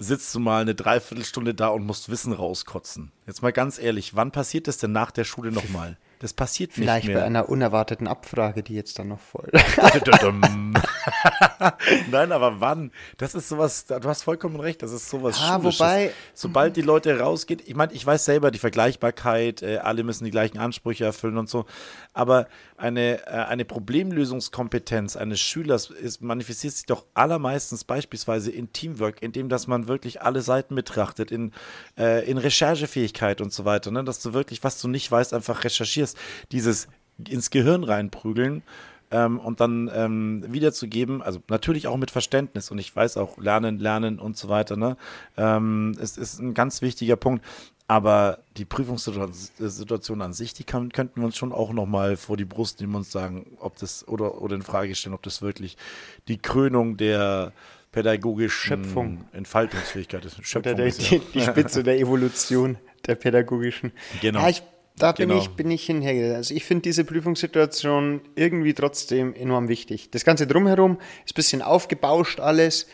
sitzt 0.00 0.34
du 0.34 0.40
mal 0.40 0.62
eine 0.62 0.74
Dreiviertelstunde 0.74 1.54
da 1.54 1.68
und 1.68 1.84
musst 1.86 2.08
Wissen 2.08 2.32
rauskotzen. 2.32 3.12
Jetzt 3.26 3.42
mal 3.42 3.52
ganz 3.52 3.78
ehrlich, 3.78 4.16
wann 4.16 4.32
passiert 4.32 4.66
das 4.66 4.78
denn 4.78 4.90
nach 4.92 5.10
der 5.12 5.24
Schule 5.24 5.52
nochmal? 5.52 5.96
Das 6.18 6.32
passiert 6.34 6.72
Vielleicht 6.72 7.04
nicht 7.04 7.14
mehr. 7.14 7.20
bei 7.22 7.26
einer 7.26 7.48
unerwarteten 7.48 8.06
Abfrage, 8.08 8.62
die 8.62 8.74
jetzt 8.74 8.98
dann 8.98 9.08
noch 9.08 9.20
folgt. 9.20 9.54
Nein, 12.10 12.32
aber 12.32 12.60
wann? 12.60 12.90
Das 13.16 13.34
ist 13.34 13.48
sowas, 13.48 13.86
du 13.86 14.02
hast 14.04 14.22
vollkommen 14.22 14.58
recht, 14.60 14.82
das 14.82 14.92
ist 14.92 15.08
sowas 15.08 15.38
Ah, 15.40 15.54
Schulisches. 15.56 15.80
wobei- 15.80 16.10
Sobald 16.34 16.76
die 16.76 16.82
Leute 16.82 17.18
rausgehen, 17.18 17.60
ich 17.64 17.74
meine, 17.74 17.92
ich 17.92 18.04
weiß 18.04 18.24
selber, 18.24 18.50
die 18.50 18.58
Vergleichbarkeit, 18.58 19.62
äh, 19.62 19.78
alle 19.78 20.02
müssen 20.02 20.24
die 20.24 20.30
gleichen 20.30 20.58
Ansprüche 20.58 21.04
erfüllen 21.04 21.38
und 21.38 21.48
so, 21.48 21.66
aber 22.12 22.46
eine, 22.80 23.26
äh, 23.26 23.30
eine 23.30 23.64
Problemlösungskompetenz 23.64 25.16
eines 25.16 25.40
Schülers 25.40 25.90
ist, 25.90 26.22
manifestiert 26.22 26.74
sich 26.74 26.86
doch 26.86 27.04
allermeistens 27.14 27.84
beispielsweise 27.84 28.50
in 28.50 28.72
Teamwork, 28.72 29.22
indem 29.22 29.48
dass 29.48 29.66
man 29.66 29.88
wirklich 29.88 30.22
alle 30.22 30.42
Seiten 30.42 30.74
betrachtet, 30.74 31.30
in, 31.30 31.52
äh, 31.98 32.28
in 32.28 32.38
Recherchefähigkeit 32.38 33.40
und 33.40 33.52
so 33.52 33.64
weiter, 33.64 33.90
ne? 33.90 34.04
dass 34.04 34.20
du 34.20 34.32
wirklich, 34.32 34.64
was 34.64 34.80
du 34.80 34.88
nicht 34.88 35.10
weißt, 35.10 35.34
einfach 35.34 35.64
recherchierst. 35.64 36.16
Dieses 36.52 36.88
ins 37.28 37.50
Gehirn 37.50 37.84
reinprügeln 37.84 38.62
ähm, 39.10 39.38
und 39.38 39.60
dann 39.60 39.90
ähm, 39.92 40.44
wiederzugeben, 40.48 41.20
also 41.22 41.40
natürlich 41.48 41.86
auch 41.86 41.96
mit 41.96 42.10
Verständnis 42.10 42.70
und 42.70 42.78
ich 42.78 42.94
weiß 42.94 43.16
auch, 43.16 43.38
lernen, 43.38 43.78
lernen 43.78 44.18
und 44.18 44.36
so 44.36 44.48
weiter, 44.48 44.76
ne? 44.76 44.96
Ähm, 45.36 45.96
es 46.00 46.16
ist 46.16 46.38
ein 46.38 46.54
ganz 46.54 46.80
wichtiger 46.80 47.16
Punkt. 47.16 47.44
Aber 47.90 48.38
die 48.56 48.64
Prüfungssituation 48.64 50.22
an 50.22 50.32
sich, 50.32 50.54
die 50.54 50.62
kann, 50.62 50.92
könnten 50.92 51.20
wir 51.20 51.26
uns 51.26 51.36
schon 51.36 51.52
auch 51.52 51.72
nochmal 51.72 52.16
vor 52.16 52.36
die 52.36 52.44
Brust 52.44 52.80
nehmen 52.80 52.94
und 52.94 53.04
sagen, 53.06 53.56
ob 53.58 53.76
das 53.78 54.06
oder, 54.06 54.40
oder 54.40 54.54
in 54.54 54.62
Frage 54.62 54.94
stellen, 54.94 55.14
ob 55.14 55.24
das 55.24 55.42
wirklich 55.42 55.76
die 56.28 56.38
Krönung 56.38 56.96
der 56.96 57.52
pädagogischen 57.90 58.84
Schöpfung. 58.84 59.24
Entfaltungsfähigkeit 59.32 60.24
ist. 60.24 60.36
Schöpfung 60.46 60.72
Oder 60.72 60.74
der, 60.82 60.86
ist 60.86 61.10
ja- 61.10 61.18
die, 61.18 61.24
die 61.34 61.40
Spitze 61.40 61.82
der 61.82 61.98
Evolution 61.98 62.78
der 63.06 63.16
pädagogischen. 63.16 63.90
Genau. 64.20 64.40
Ja, 64.42 64.48
ich, 64.50 64.62
da 64.96 65.10
bin, 65.10 65.28
Genau. 65.30 65.40
ich, 65.40 65.48
bin 65.50 65.68
ich 65.72 65.84
hinhergegangen. 65.86 66.36
Also 66.36 66.54
ich 66.54 66.64
finde 66.64 66.82
diese 66.82 67.02
Prüfungssituation 67.04 68.20
irgendwie 68.36 68.74
trotzdem 68.74 69.34
enorm 69.34 69.66
wichtig. 69.68 70.10
Das 70.12 70.24
Ganze 70.24 70.46
drumherum 70.46 70.98
ist 71.24 71.32
ein 71.32 71.34
bisschen 71.34 71.62
aufgebauscht 71.62 72.38
alles. 72.38 72.86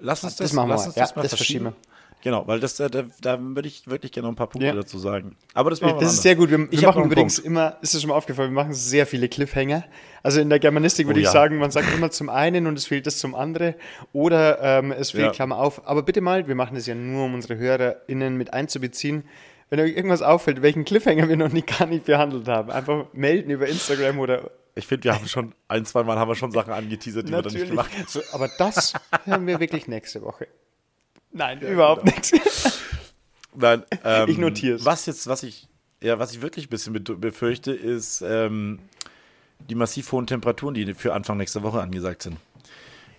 Lass 0.00 0.24
uns 0.24 0.34
Das 0.34 0.48
das, 0.48 0.52
machen 0.54 0.70
wir 0.70 0.74
lass 0.74 0.80
mal. 0.82 0.86
uns 0.88 0.96
Ja, 0.96 1.02
das 1.04 1.14
mal 1.14 1.22
das 1.22 1.34
verschieben. 1.34 1.64
verschieben 1.66 1.93
Genau, 2.24 2.46
weil 2.48 2.58
das, 2.58 2.80
äh, 2.80 2.88
da, 2.90 3.04
da 3.20 3.38
würde 3.40 3.68
ich 3.68 3.86
wirklich 3.86 4.10
gerne 4.10 4.26
noch 4.26 4.32
ein 4.32 4.36
paar 4.36 4.48
Punkte 4.48 4.66
Ja. 4.68 4.74
dazu 4.74 4.98
sagen. 4.98 5.36
Aber 5.52 5.68
das 5.70 5.80
machen 5.82 5.90
wir 5.90 5.94
Das 5.96 6.02
anders. 6.04 6.14
ist 6.14 6.22
sehr 6.22 6.34
gut. 6.34 6.50
Wir, 6.50 6.66
Ich 6.70 6.80
wir 6.80 6.88
machen 6.88 7.04
übrigens 7.04 7.36
Punkt. 7.36 7.46
immer, 7.46 7.76
ist 7.82 7.94
es 7.94 8.00
schon 8.00 8.08
mal 8.08 8.16
aufgefallen, 8.16 8.50
wir 8.50 8.54
machen 8.62 8.72
sehr 8.72 9.06
viele 9.06 9.28
Cliffhanger. 9.28 9.84
Also 10.22 10.40
in 10.40 10.48
der 10.48 10.58
Germanistik 10.58 11.06
würde 11.06 11.18
Oh 11.18 11.20
ich 11.20 11.26
ja. 11.26 11.30
sagen, 11.32 11.58
man 11.58 11.70
sagt 11.70 11.94
immer 11.94 12.10
zum 12.10 12.30
einen 12.30 12.66
und 12.66 12.78
es 12.78 12.86
fehlt 12.86 13.06
das 13.06 13.18
zum 13.18 13.34
anderen. 13.34 13.74
Oder 14.14 14.58
ähm, 14.62 14.90
es 14.90 15.10
fehlt 15.10 15.24
Ja. 15.26 15.30
Klammer 15.32 15.58
auf. 15.58 15.86
Aber 15.86 16.02
bitte 16.02 16.22
mal, 16.22 16.48
wir 16.48 16.54
machen 16.54 16.74
das 16.76 16.86
ja 16.86 16.94
nur, 16.94 17.26
um 17.26 17.34
unsere 17.34 17.58
HörerInnen 17.58 18.36
mit 18.38 18.52
einzubeziehen. 18.54 19.24
Wenn 19.68 19.80
euch 19.80 19.94
irgendwas 19.94 20.22
auffällt, 20.22 20.62
welchen 20.62 20.84
Cliffhanger 20.86 21.28
wir 21.28 21.36
noch 21.36 21.52
nie, 21.52 21.62
gar 21.62 21.86
nicht 21.86 22.06
behandelt 22.06 22.48
haben, 22.48 22.70
einfach 22.70 23.06
melden 23.12 23.50
über 23.50 23.66
Instagram 23.66 24.18
oder 24.18 24.50
Ich 24.74 24.86
finde, 24.86 25.04
wir 25.04 25.14
haben 25.14 25.26
schon 25.28 25.54
ein, 25.68 25.84
zwei 25.84 26.02
Mal 26.04 26.18
haben 26.18 26.28
wir 26.28 26.34
schon 26.36 26.52
Sachen 26.52 26.72
angeteasert, 26.72 27.28
die 27.28 27.32
wir 27.32 27.42
dann 27.42 27.52
nicht 27.52 27.70
natürlich. 27.70 27.70
gemacht 27.70 27.90
haben. 27.92 28.04
So, 28.08 28.20
aber 28.32 28.48
das 28.58 28.94
hören 29.24 29.46
wir 29.46 29.60
wirklich 29.60 29.88
nächste 29.88 30.22
Woche. 30.22 30.46
Nein, 31.34 31.60
überhaupt 31.60 32.04
nichts. 32.04 32.32
Nein, 33.54 33.82
ähm, 34.04 34.28
Ich 34.28 34.38
notier's. 34.38 34.84
Was 34.84 35.04
jetzt, 35.06 35.26
was 35.26 35.42
ich, 35.42 35.68
ja, 36.02 36.18
was 36.18 36.32
ich 36.32 36.40
wirklich 36.40 36.66
ein 36.66 36.70
bisschen 36.70 36.92
be- 36.92 37.00
befürchte, 37.16 37.72
ist 37.72 38.22
ähm, 38.22 38.78
die 39.68 39.74
massiv 39.74 40.10
hohen 40.12 40.26
Temperaturen, 40.26 40.74
die 40.74 40.94
für 40.94 41.12
Anfang 41.12 41.36
nächster 41.36 41.62
Woche 41.62 41.80
angesagt 41.80 42.22
sind. 42.22 42.38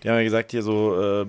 Die 0.02 0.08
haben 0.08 0.16
ja 0.16 0.22
gesagt, 0.24 0.50
hier 0.50 0.62
so 0.62 1.00
äh, 1.00 1.26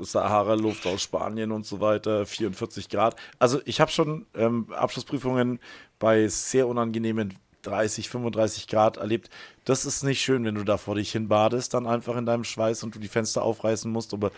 Sahara-Luft 0.00 0.86
aus 0.86 1.02
Spanien 1.02 1.52
und 1.52 1.66
so 1.66 1.80
weiter, 1.80 2.24
44 2.26 2.88
Grad. 2.88 3.16
Also 3.38 3.60
ich 3.64 3.80
habe 3.80 3.90
schon 3.90 4.26
ähm, 4.34 4.66
Abschlussprüfungen 4.72 5.60
bei 5.98 6.28
sehr 6.28 6.66
unangenehmen 6.66 7.34
30, 7.62 8.08
35 8.08 8.66
Grad 8.68 8.96
erlebt. 8.96 9.28
Das 9.64 9.84
ist 9.84 10.02
nicht 10.02 10.20
schön, 10.22 10.44
wenn 10.44 10.54
du 10.56 10.64
da 10.64 10.78
vor 10.78 10.94
dich 10.96 11.12
hin 11.12 11.28
badest, 11.28 11.74
dann 11.74 11.86
einfach 11.86 12.16
in 12.16 12.26
deinem 12.26 12.44
Schweiß 12.44 12.82
und 12.84 12.94
du 12.94 12.98
die 12.98 13.08
Fenster 13.08 13.42
aufreißen 13.42 13.90
musst, 13.90 14.12
aber 14.14 14.30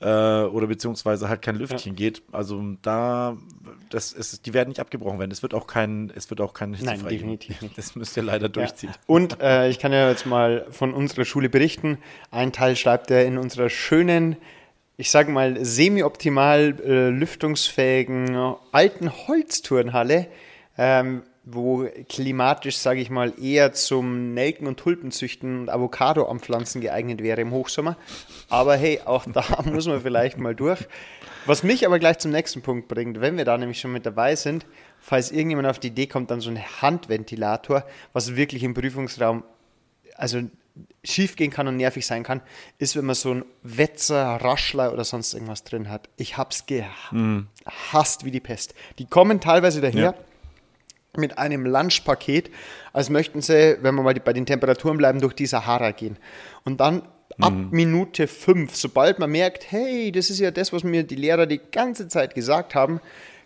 äh, 0.00 0.04
oder 0.44 0.66
beziehungsweise 0.66 1.28
halt 1.28 1.42
kein 1.42 1.56
Lüftchen 1.56 1.94
geht. 1.94 2.22
Also 2.32 2.62
da, 2.82 3.36
das 3.90 4.12
ist, 4.12 4.46
die 4.46 4.54
werden 4.54 4.70
nicht 4.70 4.80
abgebrochen 4.80 5.18
werden. 5.18 5.30
Es 5.30 5.42
wird 5.42 5.52
auch 5.52 5.66
kein, 5.66 6.10
es 6.14 6.30
wird 6.30 6.40
auch 6.40 6.54
kein 6.54 6.70
Nein, 6.70 6.80
Hitzefrei 6.80 7.08
geben. 7.10 7.20
definitiv 7.38 7.62
nicht. 7.62 7.76
Das 7.80 7.94
müsst 7.96 8.16
ihr 8.16 8.22
leider 8.22 8.48
durchziehen. 8.48 8.90
Ja. 8.90 8.98
Und 9.06 9.40
äh, 9.40 9.68
ich 9.68 9.78
kann 9.78 9.92
ja 9.92 10.08
jetzt 10.08 10.26
mal 10.26 10.66
von 10.70 10.94
unserer 10.94 11.24
Schule 11.24 11.48
berichten. 11.48 11.98
Ein 12.30 12.52
Teil 12.52 12.76
schreibt 12.76 13.10
er 13.10 13.26
in 13.26 13.36
unserer 13.38 13.68
schönen, 13.68 14.36
ich 14.96 15.10
sage 15.10 15.30
mal, 15.30 15.62
semi-optimal 15.64 16.76
äh, 16.84 17.08
lüftungsfähigen 17.10 18.34
äh, 18.34 18.54
alten 18.72 19.10
Holzturnhalle, 19.28 20.28
ähm, 20.78 21.22
wo 21.44 21.88
klimatisch, 22.08 22.76
sage 22.76 23.00
ich 23.00 23.10
mal, 23.10 23.32
eher 23.42 23.72
zum 23.72 24.34
Nelken- 24.34 24.66
und 24.66 24.78
Tulpenzüchten 24.78 25.60
und 25.60 25.70
Avocado 25.70 26.26
anpflanzen 26.26 26.80
geeignet 26.80 27.22
wäre 27.22 27.40
im 27.40 27.50
Hochsommer. 27.50 27.96
Aber 28.48 28.76
hey, 28.76 29.00
auch 29.04 29.24
da 29.26 29.44
muss 29.64 29.86
man 29.86 30.00
vielleicht 30.02 30.38
mal 30.38 30.54
durch. 30.54 30.86
Was 31.46 31.62
mich 31.62 31.86
aber 31.86 31.98
gleich 31.98 32.18
zum 32.18 32.30
nächsten 32.30 32.60
Punkt 32.60 32.88
bringt, 32.88 33.20
wenn 33.20 33.38
wir 33.38 33.46
da 33.46 33.56
nämlich 33.56 33.80
schon 33.80 33.92
mit 33.92 34.04
dabei 34.04 34.36
sind, 34.36 34.66
falls 35.00 35.30
irgendjemand 35.30 35.68
auf 35.68 35.78
die 35.78 35.88
Idee 35.88 36.06
kommt, 36.06 36.30
dann 36.30 36.40
so 36.42 36.50
ein 36.50 36.60
Handventilator, 36.82 37.84
was 38.12 38.36
wirklich 38.36 38.62
im 38.62 38.74
Prüfungsraum 38.74 39.42
also 40.16 40.42
schief 41.02 41.36
gehen 41.36 41.50
kann 41.50 41.66
und 41.66 41.76
nervig 41.76 42.06
sein 42.06 42.22
kann, 42.22 42.42
ist, 42.78 42.94
wenn 42.94 43.06
man 43.06 43.14
so 43.14 43.32
ein 43.32 43.44
Wetzer, 43.62 44.36
Raschler 44.36 44.92
oder 44.92 45.04
sonst 45.04 45.32
irgendwas 45.32 45.64
drin 45.64 45.88
hat. 45.88 46.10
Ich 46.16 46.36
hab's 46.36 46.66
gehasst 46.66 48.24
wie 48.24 48.30
die 48.30 48.40
Pest. 48.40 48.74
Die 48.98 49.06
kommen 49.06 49.40
teilweise 49.40 49.80
daher 49.80 50.02
Ja. 50.02 50.14
Mit 51.16 51.38
einem 51.38 51.66
Lunchpaket, 51.66 52.50
als 52.92 53.10
möchten 53.10 53.40
sie, 53.42 53.78
wenn 53.80 53.94
wir 53.94 54.02
mal 54.02 54.14
bei 54.14 54.32
den 54.32 54.46
Temperaturen 54.46 54.96
bleiben, 54.96 55.20
durch 55.20 55.34
die 55.34 55.46
Sahara 55.46 55.90
gehen. 55.90 56.16
Und 56.64 56.80
dann 56.80 57.02
ab 57.40 57.52
Minute 57.70 58.26
fünf, 58.26 58.76
sobald 58.76 59.18
man 59.18 59.30
merkt, 59.30 59.70
hey, 59.70 60.12
das 60.12 60.30
ist 60.30 60.40
ja 60.40 60.50
das, 60.50 60.72
was 60.72 60.84
mir 60.84 61.02
die 61.04 61.16
Lehrer 61.16 61.46
die 61.46 61.60
ganze 61.72 62.08
Zeit 62.08 62.34
gesagt 62.34 62.74
haben, 62.74 63.00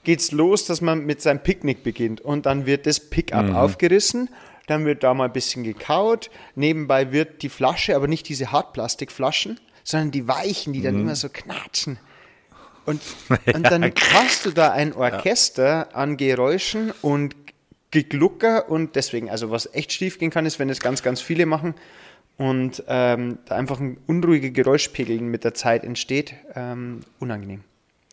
geht's 0.05 0.33
los, 0.33 0.67
dass 0.67 0.81
man 0.81 1.05
mit 1.07 1.23
seinem 1.23 1.41
Picknick 1.41 1.83
beginnt. 1.83 2.21
Und 2.21 2.47
dann 2.47 2.67
wird 2.67 2.87
das 2.87 3.01
Pickup 3.01 3.55
aufgerissen, 3.55 4.31
dann 4.67 4.85
wird 4.85 5.03
da 5.03 5.15
mal 5.15 5.27
ein 5.27 5.33
bisschen 5.33 5.65
gekaut, 5.65 6.31
nebenbei 6.55 7.13
wird 7.13 7.43
die 7.43 7.49
Flasche, 7.49 7.95
aber 7.97 8.09
nicht 8.09 8.29
diese 8.29 8.53
Hartplastikflaschen, 8.53 9.61
sondern 9.83 10.11
die 10.11 10.27
weichen, 10.27 10.73
die 10.73 10.83
dann 10.83 11.01
immer 11.01 11.17
so 11.17 11.29
knatschen. 11.29 11.99
Und, 12.87 13.01
und 13.55 13.65
dann 13.65 13.93
hast 14.13 14.47
du 14.47 14.51
da 14.51 14.73
ein 14.73 14.95
Orchester 14.95 15.95
an 15.95 16.17
Geräuschen 16.17 16.93
und 17.03 17.44
Geglucker 17.95 18.69
und 18.69 18.97
deswegen, 18.97 19.31
also 19.31 19.51
was 19.53 19.73
echt 19.73 19.93
schief 19.93 20.19
gehen 20.19 20.31
kann, 20.31 20.47
ist, 20.47 20.59
wenn 20.59 20.69
es 20.69 20.81
ganz, 20.81 21.03
ganz 21.03 21.21
viele 21.21 21.47
machen 21.47 21.75
und 22.37 22.83
ähm, 22.89 23.39
da 23.47 23.55
einfach 23.55 23.79
ein 23.79 23.99
unruhiger 24.09 24.51
Geräuschpegel 24.51 25.21
mit 25.21 25.45
der 25.45 25.55
Zeit 25.55 25.85
entsteht, 25.85 26.35
ähm, 26.57 27.01
unangenehm. 27.21 27.63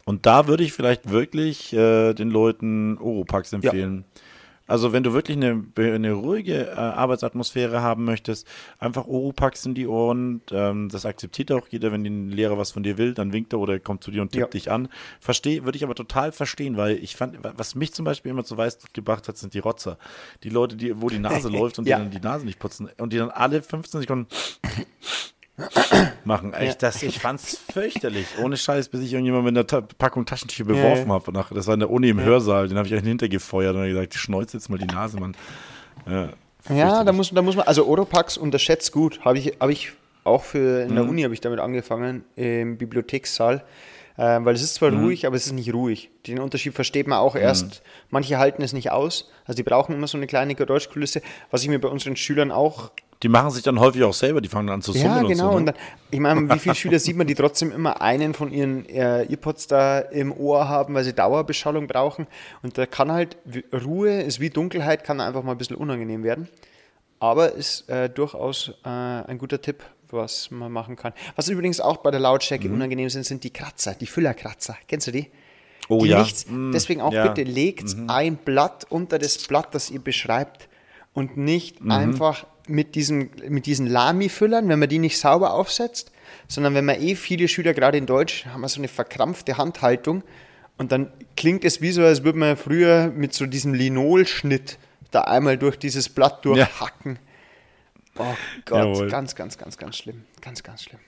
Und 0.05 0.27
da 0.27 0.47
würde 0.47 0.63
ich 0.63 0.71
vielleicht 0.71 1.09
wirklich 1.09 1.73
äh, 1.73 2.13
den 2.13 2.29
Leuten 2.29 2.99
Oropax 2.99 3.53
empfehlen. 3.53 4.05
Also 4.71 4.93
wenn 4.93 5.03
du 5.03 5.11
wirklich 5.11 5.35
eine, 5.35 5.65
eine 5.75 6.13
ruhige 6.13 6.67
äh, 6.69 6.75
Arbeitsatmosphäre 6.75 7.81
haben 7.81 8.05
möchtest, 8.05 8.47
einfach 8.79 9.05
Oropax 9.05 9.65
in 9.65 9.73
die 9.73 9.85
Ohren. 9.85 10.41
Ähm, 10.49 10.87
das 10.87 11.05
akzeptiert 11.05 11.51
auch 11.51 11.67
jeder, 11.69 11.91
wenn 11.91 12.05
ein 12.05 12.29
Lehrer 12.29 12.57
was 12.57 12.71
von 12.71 12.81
dir 12.81 12.97
will, 12.97 13.13
dann 13.13 13.33
winkt 13.33 13.51
er 13.51 13.59
oder 13.59 13.79
kommt 13.79 14.01
zu 14.01 14.11
dir 14.11 14.21
und 14.21 14.31
tippt 14.31 14.39
Ja. 14.41 14.47
dich 14.59 14.71
an. 14.71 14.87
Verstehe, 15.19 15.65
würde 15.65 15.75
ich 15.75 15.83
aber 15.83 15.93
total 15.93 16.31
verstehen, 16.31 16.77
weil 16.77 16.95
ich 17.03 17.17
fand, 17.17 17.37
was 17.41 17.75
mich 17.75 17.93
zum 17.93 18.05
Beispiel 18.05 18.31
immer 18.31 18.45
zu 18.45 18.55
weiß 18.57 18.79
gebracht 18.93 19.27
hat, 19.27 19.37
sind 19.37 19.53
die 19.53 19.59
Rotzer. 19.59 19.97
Die 20.43 20.49
Leute, 20.49 20.77
die, 20.77 21.01
wo 21.01 21.09
die 21.09 21.19
Nase 21.19 21.49
läuft 21.49 21.77
und 21.77 21.85
Ja. 21.85 21.97
die 21.97 22.03
dann 22.03 22.11
die 22.11 22.19
Nase 22.25 22.45
nicht 22.45 22.59
putzen 22.59 22.89
und 22.97 23.11
die 23.11 23.17
dann 23.17 23.29
alle 23.29 23.61
15 23.61 23.99
Sekunden 24.01 24.27
machen. 26.25 26.53
Echt, 26.53 26.81
das, 26.83 27.01
ich 27.03 27.19
fand's 27.19 27.59
fürchterlich. 27.71 28.25
Ohne 28.41 28.57
Scheiß, 28.57 28.89
bis 28.89 29.01
ich 29.01 29.13
irgendjemand 29.13 29.45
mit 29.45 29.55
einer 29.57 29.67
Ta 29.67 29.81
Packung 29.81 30.25
Taschentücher 30.25 30.65
beworfen 30.65 31.07
ja. 31.07 31.13
habe. 31.13 31.31
Nach- 31.31 31.51
Das 31.51 31.67
war 31.67 31.73
in 31.73 31.79
der 31.81 31.89
Uni 31.89 32.09
im 32.09 32.19
Hörsaal, 32.21 32.67
den 32.67 32.77
habe 32.77 32.87
ich 32.87 32.93
hintergefeuert 32.93 33.75
und 33.75 33.83
gesagt, 33.85 34.13
schneuze 34.15 34.57
jetzt 34.57 34.69
mal 34.69 34.77
die 34.77 34.85
Nase, 34.85 35.19
Mann. 35.19 35.35
Ja, 36.09 36.29
Ja, 36.75 37.03
da 37.03 37.11
muss, 37.11 37.31
da 37.31 37.41
muss 37.41 37.55
man, 37.55 37.65
also 37.67 37.85
Oropax 37.87 38.37
unterschätzt 38.37 38.91
gut, 38.91 39.21
habe 39.25 39.37
ich, 39.39 39.53
hab 39.59 39.69
ich 39.69 39.91
auch 40.23 40.43
für, 40.43 40.83
in 40.83 40.91
Mhm. 40.91 40.95
der 40.95 41.09
Uni 41.09 41.21
habe 41.23 41.33
ich 41.33 41.41
damit 41.41 41.59
angefangen, 41.59 42.23
im 42.35 42.77
Bibliothekssaal. 42.77 43.63
Äh, 44.17 44.39
weil 44.41 44.55
es 44.55 44.61
ist 44.61 44.75
zwar 44.75 44.91
ruhig, 44.91 45.25
aber 45.25 45.35
es 45.35 45.45
ist 45.45 45.53
nicht 45.53 45.73
ruhig. 45.73 46.09
Den 46.27 46.39
Unterschied 46.39 46.73
versteht 46.73 47.07
man 47.07 47.19
auch 47.19 47.35
erst. 47.35 47.81
Manche 48.09 48.37
halten 48.37 48.61
es 48.61 48.73
nicht 48.73 48.91
aus. 48.91 49.29
Also 49.45 49.57
die 49.57 49.63
brauchen 49.63 49.95
immer 49.95 50.07
so 50.07 50.17
eine 50.17 50.27
kleine 50.27 50.55
Geräuschkulisse, 50.55 51.21
was 51.49 51.63
ich 51.63 51.69
mir 51.69 51.79
bei 51.79 51.87
unseren 51.89 52.15
Schülern 52.15 52.51
auch 52.51 52.91
Die 53.23 53.29
machen 53.29 53.51
sich 53.51 53.63
dann 53.63 53.79
häufig 53.79 54.03
auch 54.03 54.13
selber, 54.13 54.41
die 54.41 54.49
fangen 54.49 54.67
dann 54.67 54.75
an 54.75 54.81
zu 54.81 54.93
summen 54.93 55.05
ja, 55.07 55.21
und 55.21 55.27
genau. 55.27 55.51
so. 55.51 55.57
Und 55.57 55.65
Ne? 55.65 55.73
dann, 55.73 55.81
ich 56.09 56.19
meine, 56.19 56.49
wie 56.49 56.59
viele 56.59 56.75
Schüler 56.75 56.99
sieht 56.99 57.15
man, 57.15 57.27
die 57.27 57.35
trotzdem 57.35 57.71
immer 57.71 58.01
einen 58.01 58.33
von 58.33 58.51
ihren 58.51 58.85
äh, 58.89 59.23
Earpods 59.29 59.67
da 59.67 59.99
im 59.99 60.31
Ohr 60.31 60.67
haben, 60.67 60.93
weil 60.93 61.03
sie 61.03 61.13
Dauerbeschallung 61.13 61.87
brauchen. 61.87 62.27
Und 62.63 62.77
da 62.77 62.85
kann 62.85 63.11
halt 63.11 63.37
Ruhe, 63.73 64.21
ist 64.21 64.39
wie 64.39 64.49
Dunkelheit, 64.49 65.03
kann 65.03 65.21
einfach 65.21 65.43
mal 65.43 65.53
ein 65.53 65.57
bisschen 65.57 65.77
unangenehm 65.77 66.23
werden. 66.23 66.47
Aber 67.21 67.53
ist 67.53 67.87
äh, 67.87 68.09
durchaus 68.09 68.73
äh, 68.83 68.89
ein 68.89 69.37
guter 69.37 69.61
Tipp, 69.61 69.83
was 70.09 70.49
man 70.51 70.71
machen 70.71 70.95
kann. 70.95 71.13
Was 71.35 71.47
übrigens 71.49 71.79
auch 71.79 71.97
bei 71.97 72.09
der 72.11 72.19
Lautstärke 72.19 72.67
Mhm. 72.67 72.73
unangenehm 72.73 73.09
sind, 73.09 73.25
sind 73.25 73.43
die 73.43 73.51
Kratzer, 73.51 73.93
die 73.93 74.07
Füllerkratzer. 74.07 74.75
Kennst 74.87 75.07
du 75.07 75.11
die? 75.11 75.27
Oh 75.87 76.03
die 76.03 76.09
ja. 76.09 76.19
nichts, 76.19 76.47
Mm, 76.49 76.71
deswegen 76.71 76.99
auch 77.01 77.13
ja. 77.13 77.27
bitte 77.27 77.49
legt 77.49 77.95
ein 78.07 78.37
Blatt 78.37 78.85
unter 78.89 79.19
das 79.19 79.37
Blatt, 79.47 79.73
das 79.75 79.89
ihr 79.91 79.99
beschreibt 79.99 80.67
und 81.13 81.37
nicht 81.37 81.81
Mhm. 81.83 81.91
einfach 81.91 82.45
mit, 82.67 82.95
diesem, 82.95 83.29
mit 83.47 83.65
diesen 83.65 83.87
Lami-Füllern, 83.87 84.67
wenn 84.69 84.79
man 84.79 84.89
die 84.89 84.99
nicht 84.99 85.17
sauber 85.19 85.53
aufsetzt, 85.53 86.11
sondern 86.47 86.73
wenn 86.75 86.85
man 86.85 87.01
eh 87.01 87.15
viele 87.15 87.47
Schüler, 87.47 87.73
gerade 87.73 87.97
in 87.97 88.05
Deutsch, 88.05 88.45
haben 88.47 88.61
wir 88.61 88.69
so 88.69 88.79
eine 88.79 88.87
verkrampfte 88.87 89.57
Handhaltung 89.57 90.23
und 90.77 90.91
dann 90.91 91.11
klingt 91.37 91.63
es 91.65 91.81
wie 91.81 91.91
so, 91.91 92.03
als 92.03 92.23
würde 92.23 92.39
man 92.39 92.57
früher 92.57 93.11
mit 93.15 93.33
so 93.33 93.45
diesem 93.45 93.73
Linolschnitt 93.73 94.77
da 95.11 95.21
einmal 95.21 95.57
durch 95.57 95.77
dieses 95.77 96.09
Blatt 96.09 96.43
durchhacken. 96.45 97.19
Oh 98.17 98.25
Gott, 98.65 98.95
Jawohl. 98.95 99.09
ganz, 99.09 99.35
ganz, 99.35 99.57
ganz, 99.57 99.77
ganz 99.77 99.97
schlimm. 99.97 100.25
Ganz, 100.41 100.63
ganz 100.63 100.83
schlimm. 100.83 100.99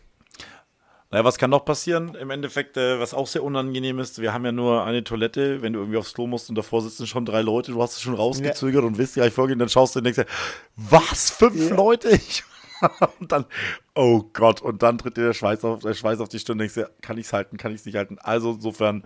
Naja, 1.12 1.26
was 1.26 1.38
kann 1.38 1.52
noch 1.52 1.63
passieren? 1.63 2.16
Im 2.16 2.32
Endeffekt, 2.32 2.76
äh, 2.76 3.00
was 3.00 3.13
auch 3.13 3.28
sehr 3.28 3.44
unangenehm 3.44 4.00
ist, 4.00 4.20
wir 4.20 4.34
haben 4.34 4.46
ja 4.46 4.52
nur 4.52 4.84
eine 4.84 5.04
Toilette, 5.04 5.62
wenn 5.62 5.74
du 5.74 5.80
irgendwie 5.80 5.98
aufs 5.98 6.16
Klo 6.16 6.26
musst 6.26 6.50
und 6.50 6.56
davor 6.56 6.82
sitzen 6.82 7.06
schon 7.06 7.24
drei 7.24 7.42
Leute, 7.42 7.72
du 7.72 7.82
hast 7.84 7.94
es 7.94 8.02
schon 8.02 8.16
rausgezögert 8.16 8.84
und 8.84 8.98
willst 8.98 9.13
gleich 9.13 9.32
vorgehen, 9.32 9.60
dann 9.60 9.70
schaust 9.70 9.94
du 9.94 10.00
und 10.00 10.06
denkst 10.06 10.22
dir, 10.22 10.26
was, 10.76 11.30
fünf 11.30 11.70
Leute? 11.70 12.10
Ich, 12.10 12.44
und 13.20 13.32
dann, 13.32 13.46
oh 13.94 14.24
Gott, 14.34 14.62
und 14.62 14.82
dann 14.82 14.98
tritt 14.98 15.18
dir 15.18 15.26
der 15.26 15.34
Schweiß 15.34 15.63
auf, 15.66 15.80
der 15.80 15.94
Schweiß 15.94 16.20
auf 16.20 16.30
die 16.30 16.39
Stirn 16.39 16.56
und 16.56 16.60
denkst 16.60 16.74
dir, 16.74 16.89
kann 17.02 17.20
ich 17.20 17.28
es 17.28 17.34
halten, 17.34 17.58
kann 17.58 17.72
ich 17.72 17.82
es 17.82 17.86
nicht 17.86 17.96
halten? 17.96 18.18
Also 18.20 18.54
insofern, 18.54 19.04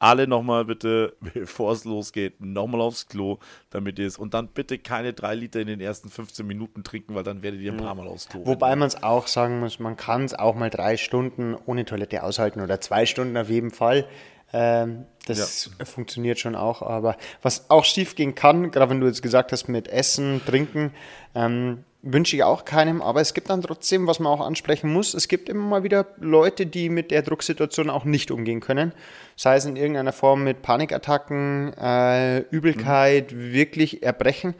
alle 0.00 0.26
nochmal 0.26 0.64
bitte, 0.64 1.14
bevor 1.34 1.72
es 1.72 1.84
losgeht, 1.84 2.40
nochmal 2.40 2.80
aufs 2.80 3.06
Klo, 3.06 3.38
damit 3.70 4.00
ihr 4.00 4.06
es, 4.06 4.18
und 4.18 4.34
dann 4.34 4.48
bitte 4.48 4.78
keine 4.78 5.12
drei 5.12 5.36
Liter 5.36 5.60
in 5.60 5.68
den 5.68 5.80
ersten 5.80 6.08
15 6.08 6.44
Minuten 6.44 6.82
trinken, 6.82 7.14
weil 7.14 7.22
dann 7.22 7.42
werdet 7.42 7.60
ihr 7.60 7.72
ein 7.72 7.78
paar 7.78 7.94
Mal 7.94 8.08
aufs 8.08 8.28
Klo. 8.28 8.44
Wobei 8.44 8.74
man 8.74 8.88
es 8.88 9.02
auch 9.02 9.28
sagen 9.28 9.60
muss, 9.60 9.78
man 9.78 9.96
kann 9.96 10.24
es 10.24 10.34
auch 10.34 10.56
mal 10.56 10.70
drei 10.70 10.96
Stunden 10.96 11.54
ohne 11.66 11.84
Toilette 11.84 12.24
aushalten 12.24 12.60
oder 12.60 12.80
zwei 12.80 13.06
Stunden 13.06 13.36
auf 13.36 13.50
jeden 13.50 13.70
Fall. 13.70 14.08
Ähm, 14.52 15.04
das 15.26 15.70
funktioniert 15.84 16.40
schon 16.40 16.56
auch, 16.56 16.82
aber 16.82 17.16
was 17.42 17.70
auch 17.70 17.84
schief 17.84 18.16
gehen 18.16 18.34
kann, 18.34 18.72
gerade 18.72 18.90
wenn 18.90 19.00
du 19.00 19.06
jetzt 19.06 19.22
gesagt 19.22 19.52
hast 19.52 19.68
mit 19.68 19.86
Essen, 19.86 20.40
Trinken, 20.44 20.92
ähm, 21.36 21.84
wünsche 22.02 22.36
ich 22.36 22.42
auch 22.42 22.64
keinem, 22.64 23.02
aber 23.02 23.20
es 23.20 23.34
gibt 23.34 23.50
dann 23.50 23.60
trotzdem, 23.60 24.06
was 24.06 24.20
man 24.20 24.32
auch 24.32 24.44
ansprechen 24.44 24.92
muss, 24.92 25.12
es 25.14 25.28
gibt 25.28 25.48
immer 25.48 25.64
mal 25.64 25.82
wieder 25.82 26.06
Leute, 26.18 26.66
die 26.66 26.88
mit 26.88 27.10
der 27.10 27.22
Drucksituation 27.22 27.90
auch 27.90 28.04
nicht 28.04 28.30
umgehen 28.30 28.60
können, 28.60 28.92
sei 29.36 29.56
es 29.56 29.66
in 29.66 29.76
irgendeiner 29.76 30.12
Form 30.12 30.42
mit 30.44 30.62
Panikattacken, 30.62 31.74
äh, 31.74 32.38
Übelkeit, 32.50 33.36
wirklich 33.36 34.02
Erbrechen. 34.02 34.54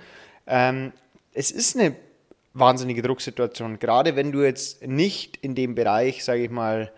Ähm, 0.46 0.92
es 1.32 1.50
ist 1.50 1.78
eine 1.78 1.94
wahnsinnige 2.52 3.02
Drucksituation. 3.02 3.78
Gerade 3.78 4.16
wenn 4.16 4.32
du 4.32 4.42
jetzt 4.42 4.86
nicht 4.86 5.36
in 5.38 5.54
dem 5.54 5.74
Bereich, 5.74 6.24
sage 6.24 6.42
ich 6.42 6.50
mal, 6.50 6.92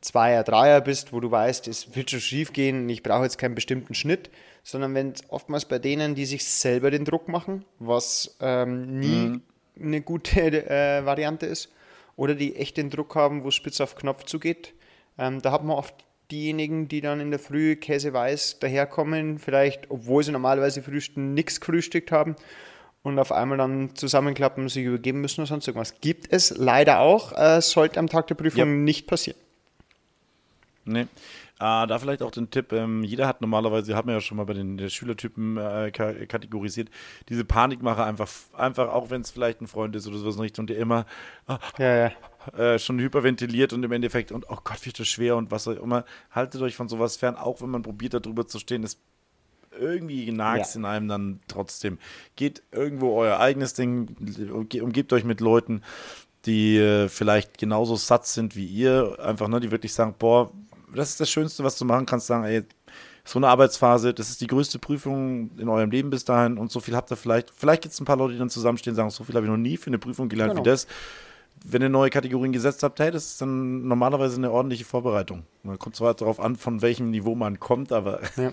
Zweier, 0.00 0.44
Dreier 0.44 0.80
bist, 0.80 1.12
wo 1.12 1.18
du 1.18 1.30
weißt, 1.30 1.66
es 1.66 1.96
wird 1.96 2.10
schon 2.10 2.20
schief 2.20 2.52
gehen 2.52 2.88
ich 2.88 3.02
brauche 3.02 3.24
jetzt 3.24 3.36
keinen 3.36 3.56
bestimmten 3.56 3.94
Schnitt, 3.94 4.30
sondern 4.62 4.94
wenn 4.94 5.10
es 5.10 5.22
oftmals 5.28 5.64
bei 5.64 5.80
denen, 5.80 6.14
die 6.14 6.24
sich 6.24 6.44
selber 6.44 6.92
den 6.92 7.04
Druck 7.04 7.26
machen, 7.26 7.64
was 7.80 8.36
ähm, 8.40 9.00
nie 9.00 9.40
eine 9.80 10.00
gute 10.00 10.68
äh, 10.68 11.04
Variante 11.04 11.46
ist, 11.46 11.72
oder 12.16 12.34
die 12.34 12.56
echt 12.56 12.76
den 12.76 12.90
Druck 12.90 13.14
haben, 13.14 13.44
wo 13.44 13.48
es 13.48 13.54
spitz 13.54 13.80
auf 13.80 13.94
Knopf 13.94 14.24
zugeht, 14.24 14.74
ähm, 15.18 15.40
da 15.40 15.52
hat 15.52 15.64
man 15.64 15.76
oft 15.76 15.94
diejenigen, 16.30 16.88
die 16.88 17.00
dann 17.00 17.20
in 17.20 17.30
der 17.30 17.40
Früh 17.40 17.76
käseweiß 17.76 18.58
daherkommen, 18.58 19.38
vielleicht, 19.38 19.90
obwohl 19.90 20.22
sie 20.22 20.32
normalerweise 20.32 20.82
frühstücken, 20.82 21.32
nichts 21.34 21.60
gefrühstückt 21.60 22.12
haben 22.12 22.36
und 23.02 23.18
auf 23.18 23.32
einmal 23.32 23.56
dann 23.56 23.94
zusammenklappen, 23.94 24.68
sich 24.68 24.84
übergeben 24.84 25.20
müssen 25.20 25.40
oder 25.40 25.48
sonst 25.48 25.66
irgendwas. 25.66 26.00
Gibt 26.00 26.30
es 26.32 26.54
leider 26.56 27.00
auch, 27.00 27.32
äh, 27.32 27.60
sollte 27.62 27.98
am 27.98 28.08
Tag 28.08 28.26
der 28.26 28.34
Prüfung 28.34 28.58
Ja. 28.58 28.64
nicht 28.66 29.06
passieren. 29.06 29.38
Nee. 30.84 31.06
Äh, 31.60 31.86
da 31.88 31.98
vielleicht 31.98 32.22
auch 32.22 32.30
den 32.30 32.50
Tipp, 32.50 32.72
ähm, 32.72 33.02
jeder 33.02 33.26
hat 33.26 33.40
normalerweise, 33.40 33.96
haben 33.96 34.06
wir 34.08 34.14
ja 34.14 34.20
schon 34.20 34.36
mal 34.36 34.44
bei 34.44 34.54
den 34.54 34.88
Schülertypen 34.88 35.56
äh, 35.56 35.90
ka 35.90 36.12
kategorisiert, 36.26 36.88
diese 37.28 37.44
Panikmache 37.44 38.04
einfach, 38.04 38.30
einfach 38.56 38.88
auch 38.92 39.10
wenn 39.10 39.22
es 39.22 39.30
vielleicht 39.32 39.60
ein 39.60 39.66
Freund 39.66 39.96
ist 39.96 40.06
oder 40.06 40.18
sowas 40.18 40.36
in 40.36 40.42
Richtung, 40.42 40.66
der 40.68 40.78
immer 40.78 41.04
ah, 41.48 41.58
Ja, 41.78 41.96
ja. 41.96 42.12
äh, 42.74 42.78
schon 42.78 43.00
hyperventiliert 43.00 43.72
und 43.72 43.82
im 43.82 43.90
Endeffekt 43.90 44.30
und 44.30 44.46
oh 44.48 44.58
Gott, 44.62 44.86
wird 44.86 45.00
das 45.00 45.08
schwer 45.08 45.36
und 45.36 45.50
was 45.50 45.66
auch 45.66 45.72
immer. 45.82 46.04
Haltet 46.30 46.62
euch 46.62 46.76
von 46.76 46.88
sowas 46.88 47.16
fern, 47.16 47.34
auch 47.34 47.60
wenn 47.60 47.70
man 47.70 47.82
probiert, 47.82 48.14
darüber 48.14 48.46
zu 48.46 48.60
stehen, 48.60 48.84
ist 48.84 49.00
irgendwie 49.78 50.30
nagt 50.32 50.74
Ja. 50.74 50.78
in 50.80 50.84
einem 50.84 51.08
dann 51.08 51.40
trotzdem. 51.48 51.98
Geht 52.36 52.62
irgendwo 52.70 53.16
euer 53.20 53.38
eigenes 53.40 53.74
Ding, 53.74 54.16
umge- 54.20 54.80
umgebt 54.82 55.12
euch 55.12 55.24
mit 55.24 55.40
Leuten, 55.40 55.82
die 56.46 56.76
äh, 56.78 57.08
vielleicht 57.08 57.58
genauso 57.58 57.96
satt 57.96 58.26
sind 58.26 58.54
wie 58.54 58.64
ihr, 58.66 59.18
einfach, 59.20 59.48
ne, 59.48 59.58
die 59.60 59.70
wirklich 59.72 59.92
sagen, 59.92 60.14
boah, 60.18 60.52
das 60.94 61.10
ist 61.10 61.20
das 61.20 61.30
Schönste, 61.30 61.64
was 61.64 61.76
du 61.76 61.84
machen 61.84 62.06
kannst, 62.06 62.26
sagen, 62.26 62.44
ey, 62.44 62.62
so 63.24 63.38
eine 63.38 63.48
Arbeitsphase, 63.48 64.14
das 64.14 64.30
ist 64.30 64.40
die 64.40 64.46
größte 64.46 64.78
Prüfung 64.78 65.50
in 65.58 65.68
eurem 65.68 65.90
Leben 65.90 66.08
bis 66.10 66.24
dahin 66.24 66.56
und 66.56 66.70
so 66.72 66.80
viel 66.80 66.96
habt 66.96 67.10
ihr 67.10 67.16
vielleicht, 67.16 67.50
vielleicht 67.54 67.82
gibt 67.82 67.92
es 67.92 68.00
ein 68.00 68.06
paar 68.06 68.16
Leute, 68.16 68.32
die 68.32 68.38
dann 68.38 68.48
zusammenstehen 68.48 68.92
und 68.92 68.96
sagen, 68.96 69.10
so 69.10 69.22
viel 69.24 69.34
habe 69.34 69.44
ich 69.44 69.50
noch 69.50 69.58
nie 69.58 69.76
für 69.76 69.88
eine 69.88 69.98
Prüfung 69.98 70.28
gelernt 70.28 70.52
Genau. 70.52 70.64
wie 70.64 70.68
das. 70.70 70.86
Wenn 71.64 71.82
ihr 71.82 71.88
neue 71.88 72.10
Kategorien 72.10 72.52
gesetzt 72.52 72.82
habt, 72.82 73.00
hey, 73.00 73.10
das 73.10 73.26
ist 73.26 73.42
dann 73.42 73.86
normalerweise 73.86 74.36
eine 74.36 74.50
ordentliche 74.50 74.84
Vorbereitung. 74.84 75.44
Man 75.62 75.78
kommt 75.78 75.96
zwar 75.96 76.14
darauf 76.14 76.40
an, 76.40 76.56
von 76.56 76.82
welchem 76.82 77.10
Niveau 77.10 77.34
man 77.34 77.60
kommt, 77.60 77.92
aber, 77.92 78.20
Ja. 78.36 78.52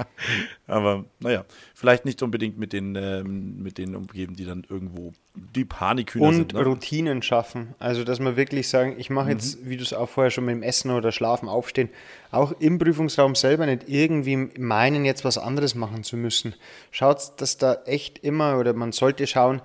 aber 0.66 1.04
naja, 1.20 1.44
vielleicht 1.74 2.04
nicht 2.04 2.22
unbedingt 2.22 2.58
mit 2.58 2.72
den, 2.72 2.94
ähm, 2.94 3.62
mit 3.62 3.78
denen 3.78 3.94
umgeben, 3.94 4.36
die 4.36 4.44
dann 4.44 4.64
irgendwo 4.68 5.12
die 5.34 5.64
Panikhühner 5.64 6.28
Und 6.28 6.34
sind. 6.34 6.52
Ne? 6.54 6.64
Routinen 6.64 7.22
schaffen. 7.22 7.74
Also, 7.78 8.04
dass 8.04 8.20
man 8.20 8.36
wirklich 8.36 8.68
sagen, 8.68 8.94
ich 8.98 9.10
mache 9.10 9.30
jetzt, 9.30 9.68
wie 9.68 9.76
du 9.76 9.82
es 9.82 9.92
auch 9.92 10.08
vorher 10.08 10.30
schon 10.30 10.44
mit 10.46 10.54
dem 10.54 10.62
Essen 10.62 10.90
oder 10.90 11.12
Schlafen 11.12 11.48
aufstehen, 11.48 11.90
auch 12.30 12.52
im 12.58 12.78
Prüfungsraum 12.78 13.34
selber 13.34 13.66
nicht 13.66 13.88
irgendwie 13.88 14.36
meinen, 14.58 15.04
jetzt 15.04 15.24
was 15.24 15.38
anderes 15.38 15.74
machen 15.74 16.04
zu 16.04 16.16
müssen. 16.16 16.54
Schaut, 16.90 17.32
dass 17.38 17.58
da 17.58 17.74
echt 17.86 18.18
immer, 18.18 18.58
oder 18.58 18.72
man 18.72 18.92
sollte 18.92 19.26
schauen, 19.26 19.60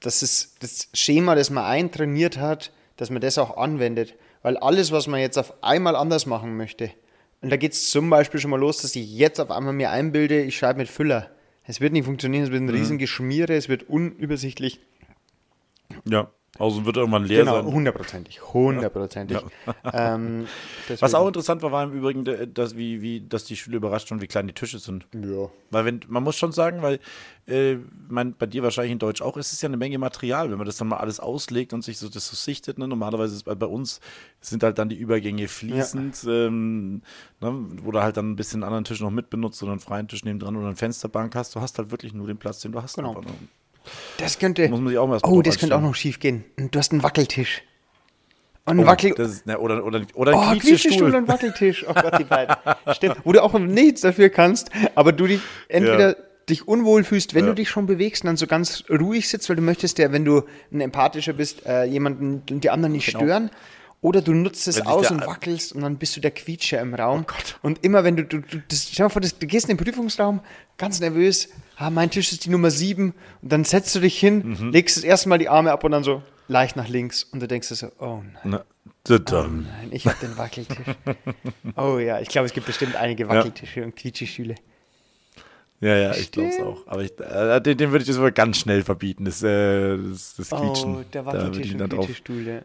dass 0.00 0.22
es 0.22 0.54
das 0.60 0.88
Schema, 0.94 1.34
das 1.34 1.50
man 1.50 1.64
eintrainiert 1.64 2.38
hat, 2.38 2.72
dass 2.96 3.10
man 3.10 3.20
das 3.20 3.38
auch 3.38 3.56
anwendet. 3.56 4.14
Weil 4.42 4.56
alles, 4.56 4.92
was 4.92 5.06
man 5.06 5.20
jetzt 5.20 5.38
auf 5.38 5.62
einmal 5.62 5.96
anders 5.96 6.26
machen 6.26 6.56
möchte, 6.56 6.90
und 7.40 7.50
da 7.50 7.56
geht 7.56 7.72
es 7.72 7.90
zum 7.90 8.10
Beispiel 8.10 8.40
schon 8.40 8.50
mal 8.50 8.58
los, 8.58 8.82
dass 8.82 8.96
ich 8.96 9.12
jetzt 9.12 9.40
auf 9.40 9.50
einmal 9.50 9.72
mir 9.72 9.90
einbilde, 9.90 10.42
ich 10.42 10.56
schreibe 10.56 10.78
mit 10.78 10.88
Füller. 10.88 11.30
Es 11.64 11.80
wird 11.80 11.92
nicht 11.92 12.04
funktionieren, 12.04 12.44
es 12.44 12.50
wird 12.50 12.62
ein 12.62 12.68
riesen 12.68 12.98
Geschmiere, 12.98 13.54
es 13.54 13.68
wird 13.68 13.88
unübersichtlich. 13.88 14.80
Ja, 16.04 16.30
also 16.58 16.84
wird 16.84 16.96
irgendwann 16.96 17.24
leer 17.24 17.40
Genau, 17.44 17.62
sein. 17.62 17.66
hundertprozentig. 17.72 18.40
Hundertprozentig. 18.52 19.38
Ähm, 19.92 20.46
Was 21.00 21.14
auch 21.14 21.26
interessant 21.26 21.62
war, 21.62 21.72
war 21.72 21.84
im 21.84 21.92
Übrigen, 21.92 22.26
äh, 22.26 22.46
dass, 22.46 22.76
wie, 22.76 23.00
wie, 23.00 23.20
dass 23.20 23.44
die 23.44 23.56
Schüler 23.56 23.76
überrascht 23.76 24.10
waren, 24.10 24.20
wie 24.20 24.26
klein 24.26 24.46
die 24.46 24.52
Tische 24.52 24.78
sind. 24.78 25.06
Ja. 25.14 25.48
Weil 25.70 25.84
wenn, 25.84 26.00
man 26.08 26.22
muss 26.22 26.36
schon 26.36 26.52
sagen, 26.52 26.82
weil 26.82 27.00
äh, 27.46 27.76
mein, 28.08 28.34
bei 28.34 28.46
dir 28.46 28.62
wahrscheinlich 28.62 28.92
in 28.92 28.98
Deutsch 28.98 29.22
auch, 29.22 29.36
ist 29.36 29.52
es 29.52 29.62
ja 29.62 29.68
eine 29.68 29.76
Menge 29.76 29.98
Material, 29.98 30.50
wenn 30.50 30.58
man 30.58 30.66
das 30.66 30.76
dann 30.76 30.88
mal 30.88 30.98
alles 30.98 31.20
auslegt 31.20 31.72
und 31.72 31.82
sich 31.82 31.98
so 31.98 32.08
das 32.08 32.28
so 32.28 32.36
sichtet. 32.36 32.78
Ne? 32.78 32.86
Normalerweise 32.88 33.34
ist 33.34 33.44
bei, 33.44 33.54
bei 33.54 33.66
uns 33.66 34.00
sind 34.40 34.62
halt 34.62 34.78
dann 34.78 34.88
die 34.88 34.96
Übergänge 34.96 35.48
fließend, 35.48 36.24
ähm, 36.28 37.02
ne? 37.40 37.54
wo 37.82 37.90
du 37.90 38.02
halt 38.02 38.16
dann 38.16 38.30
ein 38.30 38.36
bisschen 38.36 38.62
einen 38.62 38.68
anderen 38.68 38.84
Tisch 38.84 39.00
noch 39.00 39.10
mitbenutzt 39.10 39.62
oder 39.62 39.72
einen 39.72 39.80
freien 39.80 40.08
Tisch 40.08 40.24
neben 40.24 40.38
dran 40.38 40.56
oder 40.56 40.66
eine 40.66 40.76
Fensterbank 40.76 41.34
hast. 41.34 41.54
Du 41.54 41.60
hast 41.60 41.78
halt 41.78 41.90
wirklich 41.90 42.12
nur 42.12 42.26
den 42.26 42.36
Platz, 42.38 42.60
den 42.60 42.72
du 42.72 42.82
hast. 42.82 42.96
Genau. 42.96 43.10
einfach, 43.10 43.24
ne? 43.24 43.32
Das 44.18 44.38
könnte. 44.38 44.68
Muss 44.68 44.80
man 44.80 44.88
sich 44.88 44.98
auch 44.98 45.06
mal 45.06 45.18
oh, 45.22 45.42
das 45.42 45.58
könnte 45.58 45.76
auch 45.76 45.80
noch 45.80 45.94
schief 45.94 46.20
gehen. 46.20 46.44
Du 46.56 46.78
hast 46.78 46.92
einen 46.92 47.02
Wackeltisch. 47.02 47.62
Und 48.64 48.80
ein 48.80 48.84
Oh, 48.84 48.86
Wackel. 48.86 49.12
ist, 49.12 49.46
ne, 49.46 49.58
oder, 49.58 49.82
oder, 49.82 50.02
oder 50.14 50.32
ein 50.32 50.36
Oh, 50.38 50.40
Quietschestuhl. 50.60 50.60
Quietschestuhl 50.60 51.14
und 51.14 51.28
Wackeltisch. 51.28 51.86
Oh 51.88 51.94
Gott, 51.94 52.18
die 52.18 52.24
beiden. 52.24 52.54
Stimmt. 52.92 53.16
Wo 53.24 53.32
du 53.32 53.42
auch 53.42 53.58
nichts 53.58 54.02
dafür 54.02 54.28
kannst, 54.28 54.68
aber 54.94 55.12
du 55.12 55.26
dich 55.26 55.40
entweder 55.68 56.10
Ja. 56.10 56.16
dich 56.50 56.68
unwohl 56.68 57.02
fühlst, 57.04 57.34
wenn 57.34 57.44
Ja. 57.44 57.50
du 57.50 57.54
dich 57.54 57.70
schon 57.70 57.86
bewegst 57.86 58.24
und 58.24 58.26
dann 58.26 58.36
so 58.36 58.46
ganz 58.46 58.84
ruhig 58.90 59.26
sitzt, 59.28 59.48
weil 59.48 59.56
du 59.56 59.62
möchtest 59.62 59.96
ja, 59.98 60.12
wenn 60.12 60.26
du 60.26 60.42
ein 60.70 60.82
empathischer 60.82 61.32
bist, 61.32 61.64
äh, 61.64 61.84
jemanden, 61.84 62.42
die 62.60 62.68
anderen 62.68 62.92
nicht 62.92 63.08
stören. 63.08 63.50
Oder 64.00 64.22
du 64.22 64.32
nutzt 64.32 64.68
es 64.68 64.80
aus 64.86 65.10
und 65.10 65.24
Oh 65.24 65.26
wackelst 65.26 65.72
und 65.72 65.82
dann 65.82 65.96
bist 65.96 66.16
du 66.16 66.20
der 66.20 66.30
Quietscher 66.30 66.80
im 66.80 66.94
Raum. 66.94 67.26
Und 67.62 67.84
immer 67.84 68.04
wenn 68.04 68.16
du, 68.16 68.24
du, 68.24 68.38
du 68.40 68.62
das, 68.68 68.88
stell 68.92 69.06
dir 69.06 69.10
vor, 69.10 69.20
das, 69.20 69.36
du 69.38 69.46
gehst 69.46 69.68
in 69.68 69.76
den 69.76 69.84
Prüfungsraum, 69.84 70.40
ganz 70.76 71.00
nervös, 71.00 71.48
ah, 71.76 71.90
mein 71.90 72.08
Tisch 72.10 72.30
ist 72.32 72.44
die 72.44 72.50
Nummer 72.50 72.70
sieben 72.70 73.12
und 73.42 73.50
dann 73.52 73.64
setzt 73.64 73.94
du 73.96 74.00
dich 74.00 74.16
hin, 74.18 74.56
Mhm. 74.58 74.70
legst 74.70 74.96
das 74.96 75.02
erste 75.04 75.28
Mal 75.28 75.38
die 75.38 75.48
Arme 75.48 75.72
ab 75.72 75.82
und 75.82 75.90
dann 75.90 76.04
so 76.04 76.22
leicht 76.46 76.76
nach 76.76 76.86
links 76.88 77.24
und 77.24 77.40
du 77.40 77.48
denkst 77.48 77.68
dir 77.68 77.74
so, 77.74 77.88
oh 77.98 78.22
nein. 78.22 78.42
Na, 78.44 78.64
Tudum. 79.04 79.62
Nein, 79.64 79.88
ich 79.90 80.06
habe 80.06 80.16
den 80.22 80.36
Wackeltisch. 80.38 80.76
oh 81.76 81.98
ja, 81.98 82.20
ich 82.20 82.28
glaube, 82.28 82.46
es 82.46 82.52
gibt 82.52 82.66
bestimmt 82.66 82.94
einige 82.94 83.28
Wackeltische 83.28 83.82
und 83.82 83.96
Quietschestühle. 83.96 84.54
Ja, 85.80 85.96
ja, 85.96 86.14
ich 86.14 86.30
glaube 86.32 86.48
es 86.50 86.60
auch. 86.60 86.86
Aber 86.86 87.02
ich, 87.02 87.12
äh, 87.20 87.60
den, 87.60 87.78
den 87.78 87.90
würde 87.92 88.02
ich 88.02 88.08
jetzt 88.08 88.18
aber 88.18 88.32
ganz 88.32 88.58
schnell 88.58 88.82
verbieten, 88.82 89.24
das, 89.24 89.42
äh, 89.42 89.96
das, 89.96 90.34
das 90.36 90.50
Quietschen. 90.50 90.96
Oh, 90.96 91.04
der 91.12 91.22
Da 91.22 91.26
Wackeltisch 91.26 91.66
ich 91.74 91.80
und 91.80 91.88
Quietschestuhl. 91.88 92.46
ja. 92.46 92.60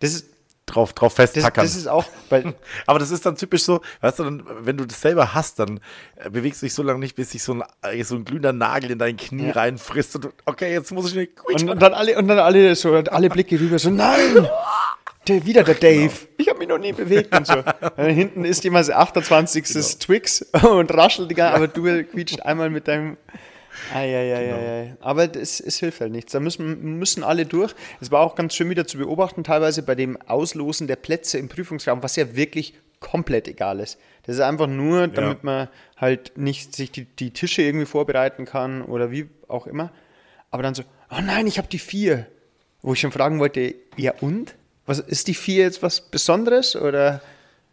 Das 0.00 0.14
ist, 0.14 0.26
drauf, 0.66 0.92
drauf 0.92 1.14
das, 1.14 1.32
festtackern. 1.32 1.64
das 1.64 1.76
ist 1.76 1.86
auch, 1.86 2.04
weil 2.30 2.54
aber 2.86 2.98
das 2.98 3.10
ist 3.10 3.24
dann 3.26 3.36
typisch 3.36 3.62
so, 3.62 3.80
weißt 4.00 4.18
du, 4.18 4.24
dann, 4.24 4.42
wenn 4.60 4.76
du 4.76 4.84
das 4.84 5.00
selber 5.00 5.34
hast, 5.34 5.58
dann 5.58 5.80
äh, 6.16 6.30
bewegst 6.30 6.62
du 6.62 6.66
dich 6.66 6.74
so 6.74 6.82
lange 6.82 7.00
nicht, 7.00 7.16
bis 7.16 7.30
sich 7.30 7.42
so 7.42 7.54
ein, 7.54 7.62
äh, 7.82 8.02
so 8.04 8.16
ein 8.16 8.24
glühender 8.24 8.52
Nagel 8.52 8.92
in 8.92 8.98
dein 8.98 9.16
Knie 9.16 9.46
Ja. 9.48 9.52
reinfrisst 9.52 10.16
und 10.16 10.24
du, 10.24 10.28
okay, 10.46 10.72
jetzt 10.72 10.92
muss 10.92 11.08
ich 11.08 11.14
nicht. 11.14 11.32
Und, 11.44 11.68
und 11.68 11.82
dann 11.82 11.94
alle 11.94 12.16
und 12.18 12.28
dann 12.28 12.38
alle 12.38 12.74
so 12.74 12.94
alle 12.94 13.28
Blicke 13.28 13.58
rüber 13.60 13.78
so 13.78 13.90
nein 13.90 14.48
der, 15.28 15.44
wieder 15.46 15.62
der 15.64 15.74
Dave 15.74 16.12
ich 16.36 16.48
habe 16.48 16.58
mich 16.58 16.68
noch 16.68 16.78
nie 16.78 16.92
bewegt 16.92 17.34
und 17.36 17.46
so 17.46 17.54
und 17.96 18.08
hinten 18.08 18.44
ist 18.44 18.64
jemand 18.64 18.90
28. 18.90 19.64
Twix 19.98 20.42
und 20.62 20.92
raschelt 20.94 21.30
die 21.30 21.34
ganze 21.34 21.56
aber 21.56 21.68
du 21.68 22.04
quietscht 22.04 22.40
einmal 22.42 22.70
mit 22.70 22.88
deinem 22.88 23.16
Eieieiei. 23.92 24.96
Aber 25.00 25.28
das, 25.28 25.60
es 25.60 25.78
hilft 25.78 26.00
halt 26.00 26.12
nichts. 26.12 26.32
Da 26.32 26.40
müssen, 26.40 26.98
müssen 26.98 27.22
alle 27.22 27.46
durch. 27.46 27.74
Es 28.00 28.10
war 28.10 28.20
auch 28.20 28.34
ganz 28.34 28.54
schön 28.54 28.70
wieder 28.70 28.86
zu 28.86 28.98
beobachten, 28.98 29.44
teilweise 29.44 29.82
bei 29.82 29.94
dem 29.94 30.20
Auslosen 30.22 30.86
der 30.86 30.96
Plätze 30.96 31.38
im 31.38 31.48
Prüfungsraum, 31.48 32.02
was 32.02 32.16
ja 32.16 32.34
wirklich 32.36 32.74
komplett 33.00 33.48
egal 33.48 33.80
ist. 33.80 33.98
Das 34.22 34.36
ist 34.36 34.40
einfach 34.40 34.66
nur, 34.66 35.08
damit 35.08 35.44
man 35.44 35.68
halt 35.96 36.38
nicht 36.38 36.74
sich 36.74 36.90
die, 36.90 37.04
die 37.04 37.32
Tische 37.32 37.62
irgendwie 37.62 37.86
vorbereiten 37.86 38.46
kann 38.46 38.82
oder 38.82 39.10
wie 39.10 39.28
auch 39.48 39.66
immer. 39.66 39.92
Aber 40.50 40.62
dann 40.62 40.74
so, 40.74 40.82
oh 41.10 41.20
nein, 41.22 41.46
ich 41.46 41.58
habe 41.58 41.68
die 41.68 41.78
vier. 41.78 42.26
Wo 42.80 42.92
ich 42.92 43.00
schon 43.00 43.12
fragen 43.12 43.40
wollte, 43.40 43.74
ja 43.96 44.12
und? 44.20 44.54
Was, 44.86 45.00
ist 45.00 45.28
die 45.28 45.34
vier 45.34 45.64
jetzt 45.64 45.82
was 45.82 46.00
Besonderes 46.00 46.76
oder? 46.76 47.22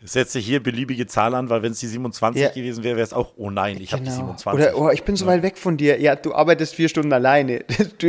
Setze 0.03 0.39
hier 0.39 0.61
beliebige 0.63 1.05
Zahl 1.07 1.35
an, 1.35 1.49
weil 1.49 1.61
wenn 1.61 1.73
es 1.73 1.79
die 1.79 1.87
27 1.87 2.41
Ja. 2.41 2.49
gewesen 2.49 2.83
wäre, 2.83 2.95
wäre 2.95 3.03
es 3.03 3.13
auch, 3.13 3.33
oh 3.37 3.51
nein, 3.51 3.79
ich 3.79 3.93
habe 3.93 4.03
die 4.03 4.09
27. 4.11 4.67
Oder, 4.67 4.77
oh, 4.77 4.89
ich 4.89 5.03
bin 5.03 5.15
so 5.15 5.25
weit 5.27 5.43
weg 5.43 5.57
von 5.57 5.77
dir. 5.77 5.99
Ja, 5.99 6.15
du 6.15 6.33
arbeitest 6.33 6.75
vier 6.75 6.89
Stunden 6.89 7.13
alleine. 7.13 7.63
Du, 7.97 8.07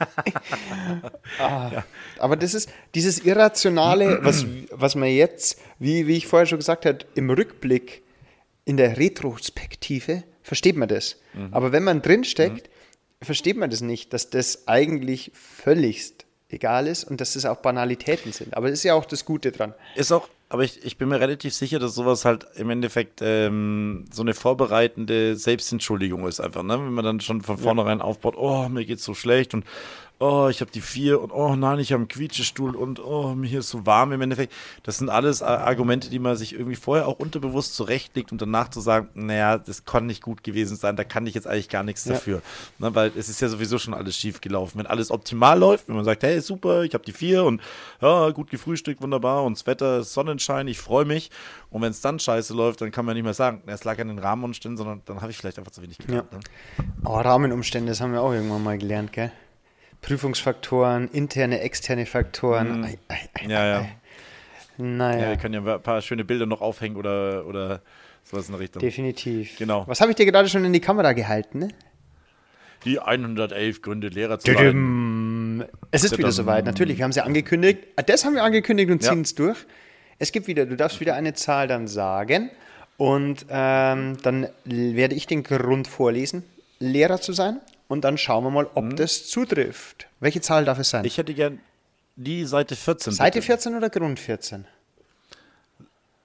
ah, 1.38 1.82
Aber 2.18 2.36
das 2.36 2.54
ist 2.54 2.70
dieses 2.94 3.18
Irrationale, 3.18 4.20
was, 4.22 4.46
was 4.70 4.94
man 4.94 5.08
jetzt, 5.10 5.60
wie, 5.78 6.06
wie 6.06 6.16
ich 6.16 6.26
vorher 6.26 6.46
schon 6.46 6.58
gesagt 6.58 6.86
habe, 6.86 6.98
im 7.14 7.30
Rückblick, 7.30 8.02
in 8.64 8.76
der 8.76 8.96
Retrospektive, 8.96 10.22
versteht 10.42 10.76
man 10.76 10.88
das. 10.88 11.16
Mhm. 11.34 11.48
Aber 11.52 11.72
wenn 11.72 11.84
man 11.84 12.00
drinsteckt, 12.02 12.70
versteht 13.22 13.56
man 13.56 13.70
das 13.70 13.80
nicht, 13.80 14.12
dass 14.12 14.30
das 14.30 14.66
eigentlich 14.68 15.32
völligst 15.34 16.24
egal 16.48 16.86
ist 16.86 17.04
und 17.04 17.20
dass 17.20 17.34
das 17.34 17.44
auch 17.44 17.58
Banalitäten 17.58 18.32
sind. 18.32 18.56
Aber 18.56 18.68
das 18.68 18.80
ist 18.80 18.84
ja 18.84 18.94
auch 18.94 19.04
das 19.04 19.24
Gute 19.24 19.52
dran. 19.52 19.74
Ist 19.94 20.12
auch, 20.12 20.28
aber 20.50 20.64
ich, 20.64 20.84
ich 20.84 20.98
bin 20.98 21.08
mir 21.08 21.20
relativ 21.20 21.54
sicher, 21.54 21.78
dass 21.78 21.94
sowas 21.94 22.24
halt 22.24 22.44
im 22.56 22.70
Endeffekt 22.70 23.20
ähm, 23.22 24.04
so 24.12 24.22
eine 24.22 24.34
vorbereitende 24.34 25.36
Selbstentschuldigung 25.36 26.26
ist 26.26 26.40
einfach, 26.40 26.64
ne? 26.64 26.76
Wenn 26.76 26.92
man 26.92 27.04
dann 27.04 27.20
schon 27.20 27.40
von 27.40 27.56
vornherein 27.56 28.00
aufbaut, 28.00 28.34
oh, 28.36 28.68
mir 28.68 28.84
geht's 28.84 29.04
so 29.04 29.14
schlecht 29.14 29.54
und 29.54 29.64
oh, 30.20 30.48
ich 30.50 30.60
habe 30.60 30.70
die 30.70 30.82
vier 30.82 31.20
und 31.20 31.32
oh 31.32 31.56
nein, 31.56 31.78
ich 31.78 31.92
habe 31.92 32.00
einen 32.00 32.08
Quietschestuhl 32.08 32.76
und 32.76 33.02
oh, 33.02 33.34
mir 33.34 33.48
hier 33.48 33.60
ist 33.60 33.70
so 33.70 33.86
warm 33.86 34.12
im 34.12 34.20
Endeffekt. 34.20 34.52
Das 34.82 34.98
sind 34.98 35.08
alles 35.08 35.40
äh, 35.40 35.44
Argumente, 35.44 36.10
die 36.10 36.18
man 36.18 36.36
sich 36.36 36.52
irgendwie 36.52 36.76
vorher 36.76 37.08
auch 37.08 37.18
unterbewusst 37.18 37.74
zurechtlegt 37.74 38.30
und 38.30 38.40
danach 38.40 38.68
zu 38.68 38.80
sagen, 38.80 39.08
naja, 39.14 39.56
das 39.56 39.86
kann 39.86 40.04
nicht 40.06 40.22
gut 40.22 40.44
gewesen 40.44 40.76
sein, 40.76 40.94
da 40.94 41.04
kann 41.04 41.26
ich 41.26 41.34
jetzt 41.34 41.46
eigentlich 41.46 41.70
gar 41.70 41.82
nichts 41.82 42.04
Ja. 42.04 42.12
dafür. 42.12 42.42
Ne? 42.78 42.94
Weil 42.94 43.12
es 43.16 43.30
ist 43.30 43.40
ja 43.40 43.48
sowieso 43.48 43.78
schon 43.78 43.94
alles 43.94 44.14
schief 44.16 44.42
gelaufen. 44.42 44.78
Wenn 44.78 44.86
alles 44.86 45.10
optimal 45.10 45.58
läuft, 45.58 45.88
wenn 45.88 45.96
man 45.96 46.04
sagt, 46.04 46.22
hey, 46.22 46.38
super, 46.40 46.82
ich 46.84 46.92
habe 46.92 47.04
die 47.04 47.12
vier 47.12 47.44
und 47.44 47.62
ja, 48.02 48.28
gut 48.30 48.50
gefrühstückt, 48.50 49.00
wunderbar 49.00 49.42
und 49.44 49.56
das 49.56 49.66
Wetter 49.66 50.00
ist 50.00 50.12
Sonnenschein, 50.12 50.68
ich 50.68 50.78
freue 50.78 51.06
mich. 51.06 51.30
Und 51.70 51.80
wenn 51.80 51.90
es 51.92 52.02
dann 52.02 52.18
scheiße 52.18 52.52
läuft, 52.52 52.82
dann 52.82 52.90
kann 52.90 53.06
man 53.06 53.14
nicht 53.14 53.24
mehr 53.24 53.32
sagen, 53.32 53.62
es 53.66 53.84
lag 53.84 53.98
an 53.98 54.08
den 54.08 54.18
Rahmenumständen, 54.18 54.76
sondern 54.76 55.00
dann 55.06 55.22
habe 55.22 55.30
ich 55.30 55.38
vielleicht 55.38 55.58
einfach 55.58 55.72
zu 55.72 55.80
wenig 55.82 55.96
gelernt. 55.96 56.28
Ja. 56.30 56.38
Ne? 56.38 56.44
Oh, 57.04 57.14
Rahmenumstände, 57.18 57.90
das 57.90 58.02
haben 58.02 58.12
wir 58.12 58.20
auch 58.20 58.32
irgendwann 58.32 58.62
mal 58.62 58.76
gelernt, 58.76 59.12
gell? 59.14 59.32
Prüfungsfaktoren, 60.02 61.08
interne, 61.08 61.60
externe 61.60 62.06
Faktoren. 62.06 62.84
Ei, 62.84 62.98
ei, 63.08 63.16
ei, 63.34 63.46
Ja, 63.48 63.66
ja. 63.66 63.86
Naja, 64.78 65.22
Ja, 65.24 65.28
wir 65.30 65.36
können 65.36 65.62
ja 65.64 65.74
ein 65.74 65.82
paar 65.82 66.00
schöne 66.00 66.24
Bilder 66.24 66.46
noch 66.46 66.60
aufhängen 66.62 66.96
oder, 66.96 67.44
oder 67.46 67.82
sowas 68.24 68.46
in 68.46 68.52
der 68.52 68.60
Richtung. 68.60 68.80
definitiv. 68.80 69.58
Genau. 69.58 69.84
Was 69.86 70.00
habe 70.00 70.10
ich 70.12 70.16
dir 70.16 70.24
gerade 70.26 70.48
schon 70.48 70.64
in 70.64 70.72
die 70.72 70.80
Kamera 70.80 71.12
gehalten? 71.12 71.58
Ne? 71.58 71.68
Die 72.86 72.98
111 72.98 73.82
Gründe, 73.82 74.08
Lehrer 74.08 74.38
zu 74.38 74.52
sein. 74.54 75.64
Es 75.90 76.02
ist 76.02 76.16
wieder 76.16 76.32
soweit, 76.32 76.64
natürlich. 76.64 76.96
Wir 76.96 77.04
haben 77.04 77.10
es 77.10 77.16
ja 77.16 77.24
angekündigt. 77.24 77.80
Ah, 77.96 78.02
Das 78.02 78.24
haben 78.24 78.34
wir 78.34 78.42
angekündigt 78.42 78.90
und 78.90 79.02
Ja. 79.02 79.10
ziehen 79.10 79.20
es 79.20 79.34
durch. 79.34 79.58
Es 80.18 80.32
gibt 80.32 80.46
wieder, 80.46 80.64
du 80.64 80.76
darfst 80.76 80.98
wieder 81.00 81.14
eine 81.14 81.34
Zahl 81.34 81.68
dann 81.68 81.86
sagen. 81.88 82.50
Und 82.96 83.46
ähm, 83.50 84.16
dann 84.22 84.48
werde 84.64 85.14
ich 85.14 85.26
den 85.26 85.42
Grund 85.42 85.88
vorlesen, 85.88 86.42
Lehrer 86.78 87.20
zu 87.20 87.32
sein. 87.34 87.60
Und 87.90 88.02
dann 88.02 88.18
schauen 88.18 88.44
wir 88.44 88.50
mal, 88.50 88.70
ob 88.74 88.94
das 88.94 89.26
zutrifft. 89.26 90.06
Welche 90.20 90.40
Zahl 90.40 90.64
darf 90.64 90.78
es 90.78 90.90
sein? 90.90 91.00
Mhm. 91.00 91.06
Ich 91.08 91.18
hätte 91.18 91.34
gern 91.34 91.58
die 92.14 92.44
Seite 92.44 92.76
14. 92.76 93.12
Seite 93.12 93.38
bitte. 93.38 93.46
14 93.46 93.74
oder 93.74 93.90
Grund 93.90 94.20
14? 94.20 94.64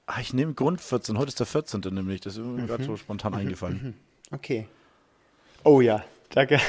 Ah, 0.06 0.20
ich 0.22 0.32
nehme 0.32 0.54
Grund 0.54 0.80
14. 0.80 1.18
Heute 1.18 1.30
ist 1.30 1.40
der 1.40 1.48
14. 1.48 1.82
nämlich. 1.92 2.22
Das 2.22 2.34
ist 2.34 2.40
mir 2.46 2.62
Mhm. 2.62 2.68
gerade 2.68 2.84
so 2.84 2.96
spontan 2.98 3.34
eingefallen. 3.34 3.96
Okay. 4.32 4.68
Oh 5.64 5.82
ja, 5.82 6.06
danke. 6.30 6.60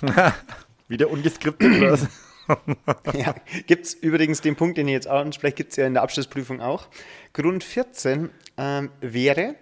Wieder 0.88 1.10
ungeskriptet 1.10 1.76
oder 1.76 1.92
was? 1.92 2.06
ja, 3.14 3.34
gibt 3.66 3.84
es 3.84 3.92
übrigens 3.92 4.40
den 4.40 4.56
Punkt, 4.56 4.78
den 4.78 4.88
ich 4.88 4.92
jetzt 4.94 5.06
anspreche, 5.08 5.54
gibt 5.54 5.72
es 5.72 5.76
ja 5.76 5.86
in 5.86 5.92
der 5.92 6.02
Abschlussprüfung 6.02 6.62
auch. 6.62 6.86
Grund 7.34 7.62
14 7.62 8.30
ähm, 8.56 8.90
wäre, 9.02 9.56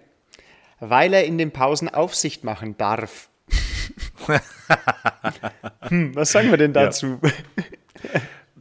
weil 0.79 1.13
er 1.13 1.25
in 1.25 1.37
den 1.37 1.51
Pausen 1.51 1.89
Aufsicht 1.89 2.45
machen 2.45 2.77
darf. 2.77 3.27
hm, 5.81 6.15
was 6.15 6.31
sagen 6.31 6.49
wir 6.49 6.57
denn 6.57 6.73
dazu? 6.73 7.19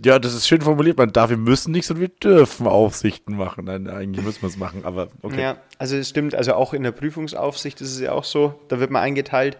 Ja, 0.05 0.19
das 0.19 0.35
ist 0.35 0.47
schön 0.47 0.61
formuliert. 0.61 0.99
Man 0.99 1.13
darf, 1.13 1.31
wir 1.31 1.37
müssen 1.37 1.73
nicht, 1.73 1.87
sondern 1.87 2.03
wir 2.03 2.09
dürfen 2.09 2.67
Aufsichten 2.67 3.37
machen. 3.37 3.65
Nein, 3.67 3.89
eigentlich 3.89 4.25
müssen 4.25 4.43
wir 4.43 4.49
es 4.49 4.57
machen, 4.57 4.85
aber 4.85 5.09
okay. 5.23 5.41
Ja, 5.41 5.57
also 5.79 5.97
es 5.97 6.09
stimmt, 6.09 6.35
also 6.35 6.55
auch 6.55 6.75
in 6.75 6.83
der 6.83 6.93
Prüfungsaufsicht 6.93 7.81
ist 7.81 7.93
es 7.93 8.01
ja 8.01 8.13
auch 8.13 8.25
so, 8.25 8.61
da 8.69 8.81
wird 8.81 8.91
man 8.91 9.03
eingeteilt, 9.03 9.57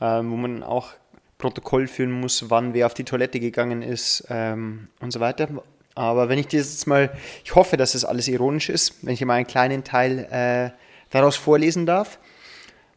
ähm, 0.00 0.30
wo 0.30 0.36
man 0.36 0.62
auch 0.62 0.90
Protokoll 1.38 1.86
führen 1.86 2.12
muss, 2.12 2.50
wann 2.50 2.74
wer 2.74 2.86
auf 2.86 2.94
die 2.94 3.04
Toilette 3.04 3.40
gegangen 3.40 3.82
ist 3.82 4.24
ähm, 4.28 4.88
und 5.00 5.12
so 5.12 5.20
weiter. 5.20 5.48
Aber 5.94 6.28
wenn 6.28 6.38
ich 6.38 6.46
dir 6.46 6.58
jetzt 6.58 6.86
mal, 6.86 7.10
ich 7.44 7.54
hoffe, 7.54 7.76
dass 7.76 7.92
das 7.92 8.04
alles 8.04 8.28
ironisch 8.28 8.68
ist, 8.68 9.04
wenn 9.04 9.14
ich 9.14 9.18
dir 9.18 9.26
mal 9.26 9.34
einen 9.34 9.46
kleinen 9.46 9.82
Teil 9.84 10.28
äh, 10.30 10.70
daraus 11.10 11.36
vorlesen 11.36 11.86
darf. 11.86 12.18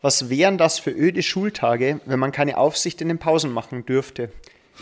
Was 0.01 0.29
wären 0.29 0.57
das 0.57 0.79
für 0.79 0.89
öde 0.89 1.21
Schultage, 1.21 2.01
wenn 2.05 2.19
man 2.19 2.31
keine 2.31 2.57
Aufsicht 2.57 3.01
in 3.01 3.07
den 3.07 3.19
Pausen 3.19 3.51
machen 3.51 3.85
dürfte? 3.85 4.31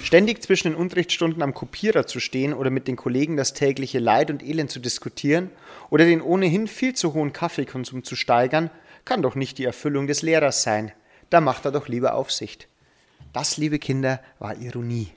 Ständig 0.01 0.41
zwischen 0.41 0.70
den 0.70 0.76
Unterrichtsstunden 0.76 1.43
am 1.43 1.53
Kopierer 1.53 2.07
zu 2.07 2.22
stehen 2.22 2.53
oder 2.53 2.70
mit 2.70 2.88
den 2.88 2.95
Kollegen 2.95 3.36
das 3.36 3.53
tägliche 3.53 3.99
Leid 3.99 4.32
und 4.32 4.41
Elend 4.41 4.72
zu 4.72 4.80
diskutieren 4.80 5.49
oder 5.89 6.05
den 6.05 6.22
ohnehin 6.22 6.67
viel 6.67 6.93
zu 6.93 7.13
hohen 7.13 7.34
Kaffeekonsum 7.34 8.05
zu 8.05 8.15
steigern, 8.15 8.70
kann 9.03 9.22
doch 9.22 9.36
nicht 9.36 9.57
die 9.57 9.65
Erfüllung 9.65 10.07
des 10.07 10.22
Lehrers 10.22 10.63
sein. 10.63 10.93
Da 11.30 11.41
macht 11.41 11.65
er 11.65 11.74
doch 11.74 11.89
lieber 11.89 12.15
Aufsicht. 12.15 12.70
Das, 13.34 13.57
liebe 13.57 13.78
Kinder, 13.78 14.22
war 14.39 14.55
Ironie. 14.55 15.09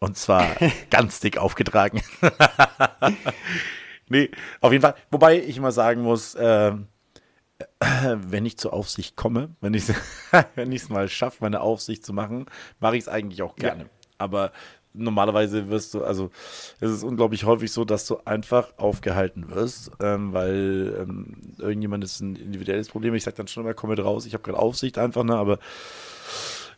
Und 0.00 0.16
zwar 0.16 0.56
ganz 0.90 1.20
dick 1.20 1.38
aufgetragen. 1.38 2.02
nee, 4.08 4.30
auf 4.60 4.72
jeden 4.72 4.82
Fall. 4.82 4.96
Wobei 5.12 5.38
ich 5.38 5.56
immer 5.56 5.70
sagen 5.70 6.02
muss, 6.02 6.36
ähm, 6.38 6.88
wenn 7.80 8.46
ich 8.46 8.56
zur 8.56 8.72
Aufsicht 8.72 9.16
komme, 9.16 9.50
wenn 9.60 9.74
ich 9.74 9.84
wenn 10.54 10.72
es 10.72 10.88
mal 10.88 11.08
schaffe, 11.08 11.38
meine 11.40 11.60
Aufsicht 11.60 12.04
zu 12.04 12.12
machen, 12.12 12.46
mache 12.80 12.96
ich 12.96 13.02
es 13.02 13.08
eigentlich 13.08 13.42
auch 13.42 13.56
gerne. 13.56 13.88
Aber 14.18 14.52
normalerweise 14.94 15.68
wirst 15.68 15.94
du, 15.94 16.04
also 16.04 16.30
es 16.80 16.90
ist 16.90 17.02
unglaublich 17.04 17.44
häufig 17.44 17.72
so, 17.72 17.84
dass 17.84 18.06
du 18.06 18.18
einfach 18.24 18.72
aufgehalten 18.78 19.50
wirst, 19.50 19.90
ähm, 20.00 20.32
weil 20.32 20.96
ähm, 21.00 21.36
irgendjemand 21.58 22.04
ist 22.04 22.20
ein 22.20 22.36
individuelles 22.36 22.88
Problem. 22.88 23.14
Ich 23.14 23.24
sage 23.24 23.36
dann 23.36 23.48
schon 23.48 23.64
immer, 23.64 23.74
komm 23.74 23.90
mit 23.90 24.00
raus, 24.00 24.26
ich 24.26 24.34
habe 24.34 24.42
gerade 24.42 24.58
Aufsicht 24.58 24.98
einfach, 24.98 25.24
ne, 25.24 25.36
aber 25.36 25.58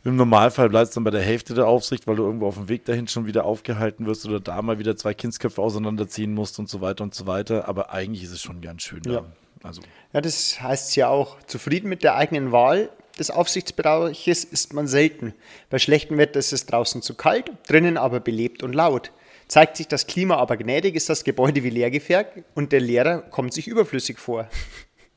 im 0.03 0.15
Normalfall 0.15 0.69
bleibst 0.69 0.93
du 0.93 0.99
dann 0.99 1.03
bei 1.03 1.11
der 1.11 1.21
Hälfte 1.21 1.53
der 1.53 1.67
Aufsicht, 1.67 2.07
weil 2.07 2.15
du 2.15 2.23
irgendwo 2.23 2.47
auf 2.47 2.55
dem 2.55 2.69
Weg 2.69 2.85
dahin 2.85 3.07
schon 3.07 3.27
wieder 3.27 3.45
aufgehalten 3.45 4.05
wirst 4.05 4.25
oder 4.25 4.39
da 4.39 4.61
mal 4.61 4.79
wieder 4.79 4.97
zwei 4.97 5.13
Kindsköpfe 5.13 5.61
auseinanderziehen 5.61 6.33
musst 6.33 6.57
und 6.57 6.69
so 6.69 6.81
weiter 6.81 7.03
und 7.03 7.13
so 7.13 7.27
weiter. 7.27 7.67
Aber 7.67 7.91
eigentlich 7.91 8.23
ist 8.23 8.31
es 8.31 8.41
schon 8.41 8.61
ganz 8.61 8.81
schön 8.81 9.01
da. 9.03 9.11
Ja. 9.11 9.25
Also, 9.63 9.81
Ja, 10.13 10.21
das 10.21 10.59
heißt 10.61 10.95
ja 10.95 11.07
auch, 11.09 11.37
zufrieden 11.45 11.87
mit 11.87 12.03
der 12.03 12.15
eigenen 12.15 12.51
Wahl 12.51 12.89
des 13.19 13.29
Aufsichtsbereiches 13.29 14.43
ist 14.43 14.73
man 14.73 14.87
selten. 14.87 15.35
Bei 15.69 15.77
schlechtem 15.77 16.17
Wetter 16.17 16.39
ist 16.39 16.53
es 16.53 16.65
draußen 16.65 17.03
zu 17.03 17.13
kalt, 17.13 17.51
drinnen 17.67 17.97
aber 17.97 18.19
belebt 18.19 18.63
und 18.63 18.73
laut. 18.73 19.11
Zeigt 19.47 19.77
sich 19.77 19.87
das 19.87 20.07
Klima 20.07 20.37
aber 20.37 20.57
gnädig, 20.57 20.95
ist 20.95 21.09
das 21.09 21.23
Gebäude 21.23 21.63
wie 21.63 21.69
leer 21.69 21.91
gefärbt 21.91 22.43
und 22.55 22.71
der 22.71 22.79
Lehrer 22.79 23.19
kommt 23.19 23.53
sich 23.53 23.67
überflüssig 23.67 24.17
vor. 24.17 24.47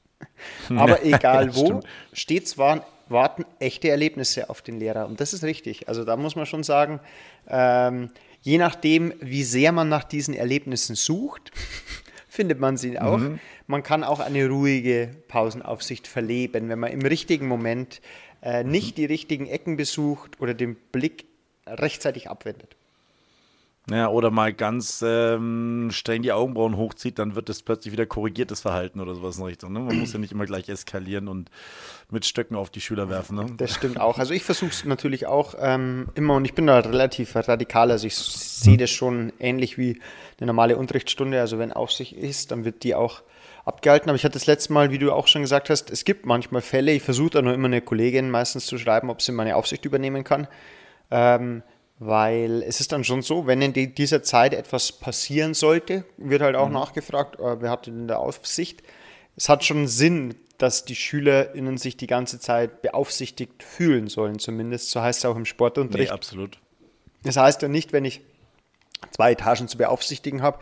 aber 0.69 1.05
egal 1.05 1.55
wo, 1.57 1.81
stets 2.13 2.59
waren, 2.59 2.83
warten 3.09 3.45
echte 3.59 3.89
Erlebnisse 3.89 4.51
auf 4.51 4.63
den 4.63 4.79
Lehrer. 4.79 5.07
Und 5.07 5.21
das 5.21 5.33
ist 5.33 5.45
richtig. 5.45 5.89
Also 5.89 6.05
da 6.05 6.17
muss 6.17 6.37
man 6.37 6.47
schon 6.47 6.63
sagen, 6.63 7.01
ähm, 7.49 8.11
je 8.43 8.59
nachdem, 8.59 9.13
wie 9.21 9.43
sehr 9.43 9.73
man 9.73 9.89
nach 9.89 10.05
diesen 10.05 10.35
Erlebnissen 10.35 10.97
sucht, 10.97 11.53
findet 12.29 12.61
man 12.61 12.77
sie 12.77 12.99
auch. 12.99 13.19
Mhm. 13.19 13.39
Man 13.67 13.83
kann 13.83 14.05
auch 14.05 14.21
eine 14.21 14.49
ruhige 14.49 15.11
Pausenaufsicht 15.29 16.07
verleben, 16.07 16.69
wenn 16.69 16.79
man 16.79 16.93
im 16.93 17.03
richtigen 17.03 17.47
Moment 17.47 18.01
äh, 18.43 18.65
nicht 18.65 18.99
die 18.99 19.07
richtigen 19.07 19.47
Ecken 19.47 19.77
besucht 19.77 20.41
oder 20.41 20.55
den 20.55 20.75
Blick 20.75 21.27
rechtzeitig 21.67 22.29
abwendet. 22.29 22.77
Ja, 23.91 24.09
oder 24.09 24.31
mal 24.31 24.55
ganz 24.55 25.05
ähm, 25.07 25.91
streng 25.93 26.23
die 26.23 26.33
Augenbrauen 26.33 26.79
hochzieht, 26.79 27.19
dann 27.19 27.35
wird 27.35 27.51
das 27.51 27.63
plötzlich 27.63 27.93
wieder 27.93 28.07
korrigiertes 28.07 28.63
Verhalten 28.63 28.99
oder 28.99 29.15
sowas 29.15 29.37
in 29.37 29.45
Richtung. 29.45 29.75
Ne? 29.75 29.81
Man 29.81 29.99
muss 29.99 30.15
ja 30.15 30.19
nicht 30.19 30.33
immer 30.33 30.47
gleich 30.47 30.71
eskalieren 30.71 31.29
und 31.29 31.51
mit 32.11 32.25
Stöcken 32.25 32.57
auf 32.57 32.71
die 32.71 32.81
Schüler 32.81 33.11
werfen. 33.11 33.37
Ne? 33.37 33.47
Das 33.59 33.75
stimmt 33.75 34.01
auch. 34.01 34.19
Also 34.19 34.33
ich 34.33 34.43
versuche 34.43 34.71
es 34.71 34.87
natürlich 34.87 35.27
auch 35.27 35.55
ähm, 35.59 36.09
immer 36.15 36.35
und 36.35 36.47
ich 36.47 36.55
bin 36.55 36.67
da 36.67 36.79
relativ 36.79 37.37
radikal. 37.37 37.91
Also 37.91 38.07
ich 38.07 38.17
sehe 38.17 38.79
das 38.79 38.89
schon 38.89 39.35
ähnlich 39.39 39.77
wie 39.77 40.01
eine 40.39 40.47
normale 40.47 40.79
Unterrichtsstunde. 40.79 41.39
Also 41.39 41.59
wenn 41.59 41.71
Aufsicht 41.71 42.15
ist, 42.15 42.53
dann 42.53 42.65
wird 42.65 42.85
die 42.85 42.95
auch 42.95 43.23
abgehalten. 43.67 44.09
Aber 44.09 44.17
ich 44.17 44.25
hatte 44.25 44.39
das 44.39 44.47
letzte 44.47 44.73
Mal, 44.73 44.93
wie 44.93 44.99
du 44.99 45.13
auch 45.13 45.27
schon 45.27 45.43
gesagt 45.43 45.69
hast, 45.69 45.91
es 45.91 46.07
gibt 46.07 46.25
manchmal 46.25 46.63
Fälle, 46.63 46.93
ich 46.93 47.03
versuche 47.03 47.31
da 47.31 47.43
nur 47.43 47.53
immer 47.53 47.67
eine 47.67 47.83
Kollegin 47.83 48.31
meistens 48.31 48.65
zu 48.65 48.79
schreiben, 48.79 49.11
ob 49.11 49.21
sie 49.21 49.33
meine 49.33 49.57
Aufsicht 49.57 49.85
übernehmen 49.85 50.25
kann. 50.25 50.49
Ähm, 51.11 51.63
weil 52.07 52.63
es 52.63 52.81
ist 52.81 52.93
dann 52.93 53.03
schon 53.03 53.23
so, 53.23 53.47
wenn 53.47 53.63
in 53.63 53.73
die, 53.73 53.95
dieser 53.95 54.23
Zeit 54.23 54.53
etwas 54.53 54.93
passieren 54.93 55.55
sollte, 55.55 56.05
wird 56.19 56.43
halt 56.43 56.55
auch 56.55 56.69
nachgefragt, 56.69 57.41
äh, 57.41 57.61
wer 57.63 57.71
hat 57.71 57.87
denn 57.87 58.01
in 58.01 58.09
der 58.09 58.19
Aufsicht. 58.19 58.83
Es 59.37 59.49
hat 59.49 59.65
schon 59.65 59.87
Sinn, 59.87 60.35
dass 60.59 60.85
die 60.85 60.95
SchülerInnen 60.95 61.79
sich 61.79 61.97
die 61.97 62.07
ganze 62.07 62.39
Zeit 62.39 62.83
beaufsichtigt 62.83 63.63
fühlen 63.63 64.09
sollen, 64.09 64.39
zumindest. 64.39 64.91
So 64.91 65.01
heißt 65.01 65.21
es 65.21 65.25
auch 65.25 65.35
im 65.35 65.43
Nee, 65.43 65.47
Sportunterricht. 65.47 66.13
absolut. 66.13 66.59
Das 67.23 67.37
heißt 67.37 67.63
ja 67.63 67.69
nicht, 67.69 67.93
wenn 67.93 68.05
ich 68.05 68.21
zwei 69.11 69.33
Etagen 69.33 69.67
zu 69.67 69.79
beaufsichtigen 69.79 70.43
habe, 70.43 70.59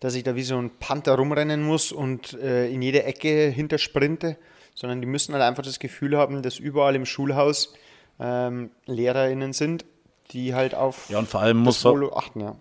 dass 0.00 0.14
ich 0.14 0.24
da 0.24 0.36
wie 0.36 0.42
so 0.42 0.58
ein 0.58 0.70
Panther 0.78 1.14
rumrennen 1.14 1.62
muss 1.62 1.90
und 1.90 2.34
äh, 2.34 2.68
in 2.68 2.82
jede 2.82 3.04
Ecke 3.04 3.48
hintersprinte, 3.48 4.36
sondern 4.74 5.00
die 5.00 5.06
müssen 5.06 5.32
halt 5.32 5.42
einfach 5.42 5.62
das 5.62 5.78
Gefühl 5.78 6.16
haben, 6.18 6.42
dass 6.42 6.58
überall 6.58 6.94
im 6.96 7.06
Schulhaus 7.06 7.72
ähm, 8.20 8.70
LehrerInnen 8.86 9.52
sind, 9.52 9.84
die 10.32 10.54
halt 10.54 10.74
auf 10.74 11.08
Ja, 11.10 11.18
und 11.18 11.28
vor 11.28 11.40
allem 11.40 11.58
muss 11.58 11.84
Wohl 11.84 12.10
achten, 12.14 12.40
ja. 12.40 12.56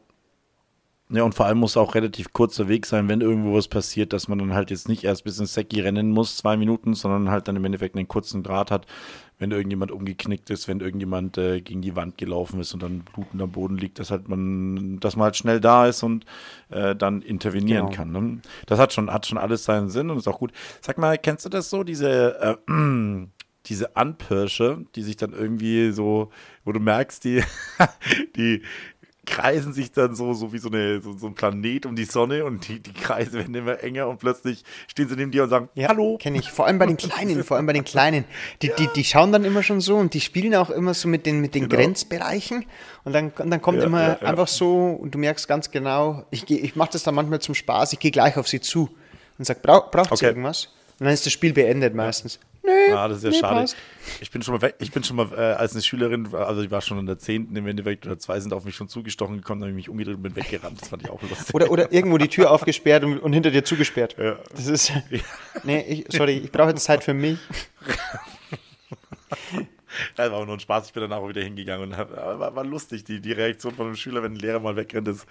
ja, 1.09 1.23
und 1.23 1.35
vor 1.35 1.45
allem 1.45 1.57
muss 1.59 1.77
auch 1.77 1.95
relativ 1.95 2.31
kurzer 2.33 2.67
Weg 2.67 2.85
sein, 2.85 3.09
wenn 3.09 3.21
irgendwo 3.21 3.53
was 3.55 3.67
passiert, 3.67 4.13
dass 4.13 4.27
man 4.27 4.39
dann 4.39 4.53
halt 4.53 4.71
jetzt 4.71 4.87
nicht 4.87 5.03
erst 5.03 5.23
bis 5.23 5.39
ins 5.39 5.53
Säcki 5.53 5.81
rennen 5.81 6.11
muss, 6.11 6.37
zwei 6.37 6.57
Minuten, 6.57 6.93
sondern 6.93 7.29
halt 7.29 7.47
dann 7.47 7.55
im 7.55 7.65
Endeffekt 7.65 7.95
einen 7.95 8.07
kurzen 8.07 8.43
Draht 8.43 8.71
hat, 8.71 8.85
wenn 9.39 9.51
irgendjemand 9.51 9.91
umgeknickt 9.91 10.51
ist, 10.51 10.67
wenn 10.67 10.81
irgendjemand 10.81 11.37
äh, 11.39 11.61
gegen 11.61 11.81
die 11.81 11.95
Wand 11.95 12.17
gelaufen 12.17 12.59
ist 12.59 12.73
und 12.75 12.83
dann 12.83 12.99
blutend 12.99 13.41
am 13.41 13.51
Boden 13.51 13.75
liegt, 13.77 13.97
dass 13.97 14.11
halt 14.11 14.29
man, 14.29 14.99
dass 14.99 15.15
man 15.15 15.25
halt 15.25 15.35
schnell 15.35 15.59
da 15.59 15.87
ist 15.87 16.03
und 16.03 16.25
äh, 16.69 16.95
dann 16.95 17.21
intervenieren 17.23 17.87
Genau. 17.87 17.95
kann. 17.97 18.11
Ne? 18.11 18.41
Das 18.67 18.77
hat 18.79 18.93
schon, 18.93 19.11
hat 19.11 19.25
schon 19.25 19.39
alles 19.39 19.63
seinen 19.65 19.89
Sinn 19.89 20.11
und 20.11 20.17
ist 20.17 20.27
auch 20.27 20.37
gut. 20.39 20.51
Sag 20.81 20.99
mal, 20.99 21.17
kennst 21.17 21.43
du 21.45 21.49
das 21.49 21.69
so, 21.71 21.83
diese 21.83 22.39
äh, 22.39 22.71
diese 23.67 23.95
Anpirsche, 23.95 24.85
die 24.95 25.03
sich 25.03 25.17
dann 25.17 25.33
irgendwie 25.33 25.91
so, 25.91 26.31
wo 26.65 26.71
du 26.71 26.79
merkst, 26.79 27.23
die, 27.23 27.43
die 28.35 28.61
kreisen 29.27 29.71
sich 29.71 29.91
dann 29.91 30.15
so, 30.15 30.33
so 30.33 30.51
wie 30.51 30.57
so, 30.57 30.67
eine, 30.67 30.99
so, 30.99 31.15
so 31.15 31.27
ein 31.27 31.35
Planet 31.35 31.85
um 31.85 31.95
die 31.95 32.05
Sonne 32.05 32.43
und 32.43 32.67
die, 32.67 32.79
die 32.79 32.91
Kreise 32.91 33.33
werden 33.33 33.53
immer 33.53 33.81
enger 33.83 34.07
und 34.07 34.17
plötzlich 34.19 34.63
stehen 34.87 35.07
sie 35.07 35.15
neben 35.15 35.29
dir 35.29 35.43
und 35.43 35.49
sagen, 35.49 35.69
Ja, 35.75 35.89
hallo. 35.89 36.17
Kenne 36.19 36.39
ich. 36.39 36.49
Vor 36.51 36.65
allem 36.65 36.79
bei 36.79 36.87
den 36.87 36.97
Kleinen, 36.97 37.43
vor 37.43 37.57
allem 37.57 37.67
bei 37.67 37.73
den 37.73 37.83
Kleinen. 37.83 38.25
Die, 38.63 38.71
die, 38.79 38.89
die 38.95 39.03
schauen 39.03 39.31
dann 39.31 39.45
immer 39.45 39.61
schon 39.61 39.79
so 39.79 39.95
und 39.97 40.15
die 40.15 40.21
spielen 40.21 40.55
auch 40.55 40.71
immer 40.71 40.95
so 40.95 41.07
mit 41.07 41.27
den, 41.27 41.39
mit 41.39 41.53
den 41.53 41.69
Genau. 41.69 41.75
Grenzbereichen. 41.81 42.65
Und 43.03 43.13
dann, 43.13 43.29
und 43.37 43.51
dann 43.51 43.61
kommt 43.61 43.77
Ja, 43.77 43.85
immer 43.85 44.01
ja, 44.01 44.17
ja. 44.21 44.27
einfach 44.27 44.47
so 44.47 44.87
und 44.87 45.13
du 45.13 45.19
merkst 45.19 45.47
ganz 45.47 45.69
genau, 45.69 46.25
ich, 46.31 46.47
geh- 46.47 46.57
ich 46.57 46.75
mache 46.75 46.89
das 46.93 47.03
dann 47.03 47.13
manchmal 47.13 47.39
zum 47.39 47.53
Spaß, 47.53 47.93
ich 47.93 47.99
gehe 47.99 48.11
gleich 48.11 48.37
auf 48.37 48.47
sie 48.47 48.59
zu 48.59 48.89
und 49.37 49.45
sage, 49.45 49.59
Brauch, 49.61 49.91
braucht 49.91 50.09
sie 50.09 50.13
Okay. 50.15 50.25
irgendwas? 50.25 50.65
Und 50.99 51.05
dann 51.05 51.13
ist 51.13 51.25
das 51.27 51.31
Spiel 51.33 51.53
beendet 51.53 51.93
meistens. 51.93 52.39
Nö, 52.63 52.95
Ah, 52.95 53.07
das 53.07 53.17
ist 53.17 53.23
ja 53.23 53.29
nee, 53.31 53.39
schade. 53.39 53.61
passt. 53.61 53.75
Ich 54.19 54.29
bin 54.29 54.41
schon 54.43 54.53
mal 54.53 54.61
weg, 54.61 54.75
ich 54.79 54.91
bin 54.91 55.03
schon 55.03 55.15
mal 55.15 55.31
äh, 55.33 55.53
als 55.53 55.73
eine 55.73 55.81
Schülerin, 55.81 56.27
also 56.33 56.61
ich 56.61 56.69
war 56.69 56.81
schon 56.81 56.99
in 56.99 57.05
der 57.07 57.17
10. 57.17 57.55
im 57.55 57.67
Endeffekt 57.67 58.05
oder 58.05 58.19
zwei 58.19 58.39
sind 58.39 58.53
auf 58.53 58.65
mich 58.65 58.75
schon 58.75 58.87
zugestochen 58.87 59.37
gekommen, 59.37 59.61
dann 59.61 59.69
habe 59.69 59.79
ich 59.79 59.87
mich 59.87 59.89
umgedreht 59.89 60.17
und 60.17 60.21
bin 60.23 60.35
weggerannt. 60.35 60.79
Das 60.81 60.89
fand 60.89 61.01
ich 61.03 61.09
auch 61.09 61.21
lustig. 61.21 61.53
Oder, 61.55 61.71
oder 61.71 61.91
irgendwo 61.91 62.17
die 62.19 62.27
Tür 62.27 62.51
aufgesperrt 62.55 63.03
und, 63.03 63.17
und 63.19 63.33
hinter 63.33 63.49
dir 63.51 63.63
zugesperrt. 63.63 64.15
Ja. 64.19 64.37
Das 64.55 64.67
ist. 64.67 64.91
Nee, 65.63 65.81
ich, 65.87 66.05
sorry, 66.15 66.37
ich 66.37 66.51
brauche 66.51 66.69
jetzt 66.69 66.83
Zeit 66.83 67.03
für 67.03 67.13
mich. 67.15 67.39
Das 70.15 70.31
war 70.31 70.39
auch 70.39 70.45
nur 70.45 70.55
ein 70.55 70.59
Spaß. 70.59 70.87
Ich 70.87 70.93
bin 70.93 71.01
danach 71.01 71.17
auch 71.17 71.29
wieder 71.29 71.41
hingegangen 71.41 71.91
und 71.91 71.97
hab, 71.97 72.11
war, 72.15 72.55
war 72.55 72.63
lustig. 72.65 73.03
Die, 73.03 73.19
die 73.21 73.31
Reaktion 73.31 73.73
von 73.73 73.87
einem 73.87 73.95
Schüler, 73.95 74.23
wenn 74.23 74.33
ein 74.33 74.39
Lehrer 74.39 74.59
mal 74.59 74.75
wegrennt, 74.75 75.07
ist 75.07 75.25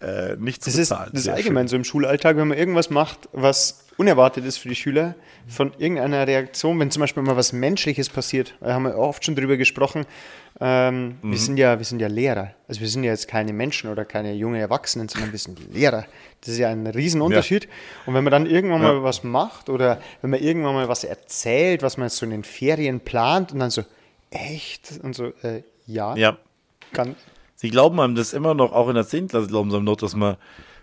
äh, 0.00 0.36
nicht 0.36 0.62
zu 0.62 0.70
Das 0.70 0.78
ist, 0.78 0.88
bezahlen. 0.90 1.10
das 1.12 1.22
ist 1.22 1.28
allgemein 1.28 1.68
so 1.68 1.76
im 1.76 1.84
Schulalltag, 1.84 2.36
wenn 2.36 2.48
man 2.48 2.58
irgendwas 2.58 2.90
macht, 2.90 3.28
was 3.32 3.86
unerwartet 3.96 4.44
ist 4.44 4.58
für 4.58 4.68
die 4.68 4.74
Schüler, 4.74 5.14
von 5.46 5.72
irgendeiner 5.78 6.26
Reaktion, 6.26 6.80
wenn 6.80 6.90
zum 6.90 7.00
Beispiel 7.00 7.22
mal 7.22 7.36
was 7.36 7.52
Menschliches 7.52 8.08
passiert, 8.08 8.54
da 8.60 8.72
haben 8.74 8.84
wir 8.84 8.96
oft 8.98 9.24
schon 9.24 9.36
drüber 9.36 9.56
gesprochen, 9.56 10.04
ähm, 10.60 11.16
Mhm. 11.22 11.30
wir, 11.30 11.38
sind 11.38 11.56
ja, 11.58 11.78
wir 11.78 11.84
sind 11.84 12.00
ja 12.00 12.06
Lehrer. 12.08 12.54
Also 12.68 12.80
wir 12.80 12.88
sind 12.88 13.02
ja 13.04 13.10
jetzt 13.10 13.26
keine 13.28 13.52
Menschen 13.52 13.90
oder 13.90 14.04
keine 14.04 14.34
junge 14.34 14.60
Erwachsenen, 14.60 15.08
sondern 15.08 15.32
wir 15.32 15.38
sind 15.38 15.72
Lehrer. 15.72 16.06
Das 16.40 16.50
ist 16.50 16.58
ja 16.58 16.68
ein 16.70 16.86
Riesenunterschied. 16.86 17.68
Und 18.06 18.14
wenn 18.14 18.22
man 18.24 18.30
dann 18.30 18.46
irgendwann 18.46 18.82
Ja. 18.82 18.92
mal 18.94 19.02
was 19.02 19.24
macht 19.24 19.68
oder 19.68 20.00
wenn 20.22 20.30
man 20.30 20.40
irgendwann 20.40 20.74
mal 20.74 20.88
was 20.88 21.02
erzählt, 21.04 21.82
was 21.82 21.96
man 21.96 22.06
jetzt 22.06 22.16
so 22.18 22.24
in 22.26 22.30
den 22.30 22.44
Ferien 22.44 23.00
plant 23.00 23.52
und 23.52 23.58
dann 23.60 23.70
so, 23.70 23.82
echt? 24.34 25.00
Und 25.02 25.14
so, 25.14 25.26
äh, 25.42 25.62
ja. 25.86 26.14
Ja, 26.16 26.38
kann, 26.92 27.16
Sie 27.56 27.70
glauben 27.70 27.98
einem 28.00 28.14
das 28.14 28.32
immer 28.32 28.54
noch, 28.54 28.72
auch 28.72 28.88
in 28.88 28.94
der 28.94 29.06
10. 29.06 29.28
Klasse 29.28 29.46
glauben 29.46 29.70
sie 29.70 29.76
einem 29.76 29.86
noch, 29.86 29.96
dass 29.96 30.14
man, 30.14 30.36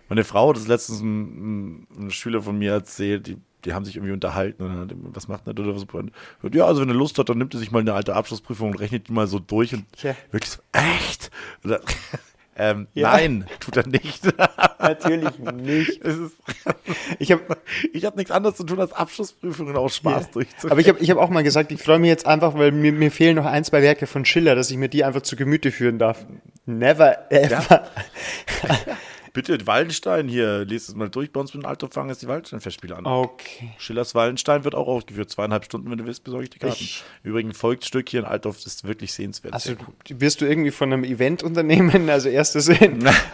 meine 0.08 0.24
Frau 0.24 0.48
hat 0.48 0.56
das 0.56 0.66
letztens 0.66 1.00
ein, 1.00 1.86
ein 1.96 2.10
Schüler 2.10 2.42
von 2.42 2.58
mir 2.58 2.72
erzählt, 2.72 3.26
die, 3.26 3.36
die 3.64 3.72
haben 3.72 3.84
sich 3.84 3.96
irgendwie 3.96 4.12
unterhalten 4.12 4.62
und 4.64 4.68
dann 4.70 4.80
hat 4.80 4.90
er, 4.90 4.96
was 5.14 5.28
macht 5.28 5.46
er 5.46 5.52
oder 5.52 5.74
was? 5.74 5.84
Und 5.84 6.12
Ja, 6.54 6.66
also 6.66 6.80
wenn 6.80 6.88
er 6.88 6.94
Lust 6.94 7.18
hat, 7.18 7.28
dann 7.28 7.38
nimmt 7.38 7.54
er 7.54 7.60
sich 7.60 7.70
mal 7.70 7.80
eine 7.80 7.94
alte 7.94 8.16
Abschlussprüfung 8.16 8.70
und 8.70 8.80
rechnet 8.80 9.08
die 9.08 9.12
mal 9.12 9.26
so 9.26 9.38
durch 9.38 9.74
und 9.74 9.84
Tja. 9.92 10.16
wirklich 10.30 10.50
so, 10.50 10.60
echt? 10.72 11.30
Oder, 11.64 11.80
ähm, 12.56 12.86
Ja. 12.94 13.12
Nein, 13.12 13.46
tut 13.60 13.76
er 13.76 13.86
nicht. 13.86 14.22
natürlich 14.78 15.38
nicht. 15.38 15.98
ist, 16.02 16.32
Ich 17.18 17.32
habe 17.32 17.42
ich 17.92 18.04
habe 18.04 18.16
nichts 18.16 18.30
anderes 18.30 18.56
zu 18.56 18.64
tun, 18.64 18.80
als 18.80 18.92
Abschlussprüfungen 18.92 19.76
auch 19.76 19.88
Spaß 19.90 20.24
Ja. 20.26 20.32
durchzuführen. 20.32 20.72
Aber 20.72 20.80
ich 20.80 20.88
habe 20.88 20.98
ich 21.00 21.10
hab 21.10 21.18
auch 21.18 21.30
mal 21.30 21.42
gesagt, 21.42 21.72
ich 21.72 21.82
freue 21.82 21.98
mich 21.98 22.08
jetzt 22.08 22.26
einfach, 22.26 22.54
weil 22.54 22.72
mir, 22.72 22.92
mir 22.92 23.10
fehlen 23.10 23.36
noch 23.36 23.46
ein, 23.46 23.64
zwei 23.64 23.82
Werke 23.82 24.06
von 24.06 24.24
Schiller, 24.24 24.54
dass 24.54 24.70
ich 24.70 24.76
mir 24.76 24.88
die 24.88 25.04
einfach 25.04 25.22
zu 25.22 25.36
Gemüte 25.36 25.70
führen 25.70 25.98
darf. 25.98 26.24
Never 26.66 27.30
ever. 27.30 27.86
Bitte, 29.34 29.66
Wallenstein 29.66 30.28
hier, 30.28 30.64
lest 30.66 30.90
es 30.90 30.94
mal 30.94 31.08
durch. 31.08 31.32
Bei 31.32 31.40
uns 31.40 31.54
mit 31.54 31.62
dem 31.62 31.66
Alter 31.66 31.88
fangen 31.88 32.10
jetzt 32.10 32.20
die 32.20 32.28
Wallenstein-Festspiele 32.28 32.94
an. 32.96 33.06
Okay. 33.06 33.70
Schillers 33.78 34.14
Wallenstein 34.14 34.64
wird 34.64 34.74
auch 34.74 34.86
aufgeführt. 34.88 35.30
Zweieinhalb 35.30 35.64
Stunden, 35.64 35.90
wenn 35.90 35.96
du 35.98 36.04
willst, 36.04 36.22
besorge 36.24 36.44
ich 36.44 36.50
die 36.50 36.58
Karten. 36.58 36.76
Ich- 36.78 37.02
Übrigens, 37.22 37.56
Volksstück 37.56 38.08
hier 38.10 38.20
in 38.20 38.26
Altdorf 38.26 38.58
ist 38.66 38.84
wirklich 38.84 39.12
sehenswert. 39.12 39.54
Also 39.54 39.74
wirst 40.08 40.40
du 40.42 40.44
irgendwie 40.46 40.70
von 40.70 40.92
einem 40.92 41.04
Event 41.04 41.42
unternehmen? 41.42 42.10
Also 42.10 42.28
erstes, 42.28 42.70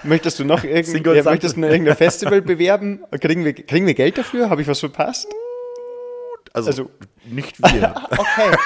möchtest 0.04 0.38
du 0.38 0.44
noch 0.44 0.62
irgend, 0.62 1.04
ja, 1.06 1.22
möchtest 1.24 1.56
du 1.56 1.60
noch 1.60 1.68
irgendein 1.68 1.96
Festival 1.96 2.42
bewerben? 2.42 3.00
Kriegen 3.20 3.44
wir, 3.44 3.52
kriegen 3.52 3.86
wir 3.86 3.94
Geld 3.94 4.18
dafür? 4.18 4.50
Habe 4.50 4.62
ich 4.62 4.68
was 4.68 4.78
verpasst? 4.80 5.26
Also, 6.52 6.70
also- 6.70 6.90
nicht 7.24 7.58
wir. 7.60 7.94
Okay. 8.10 8.56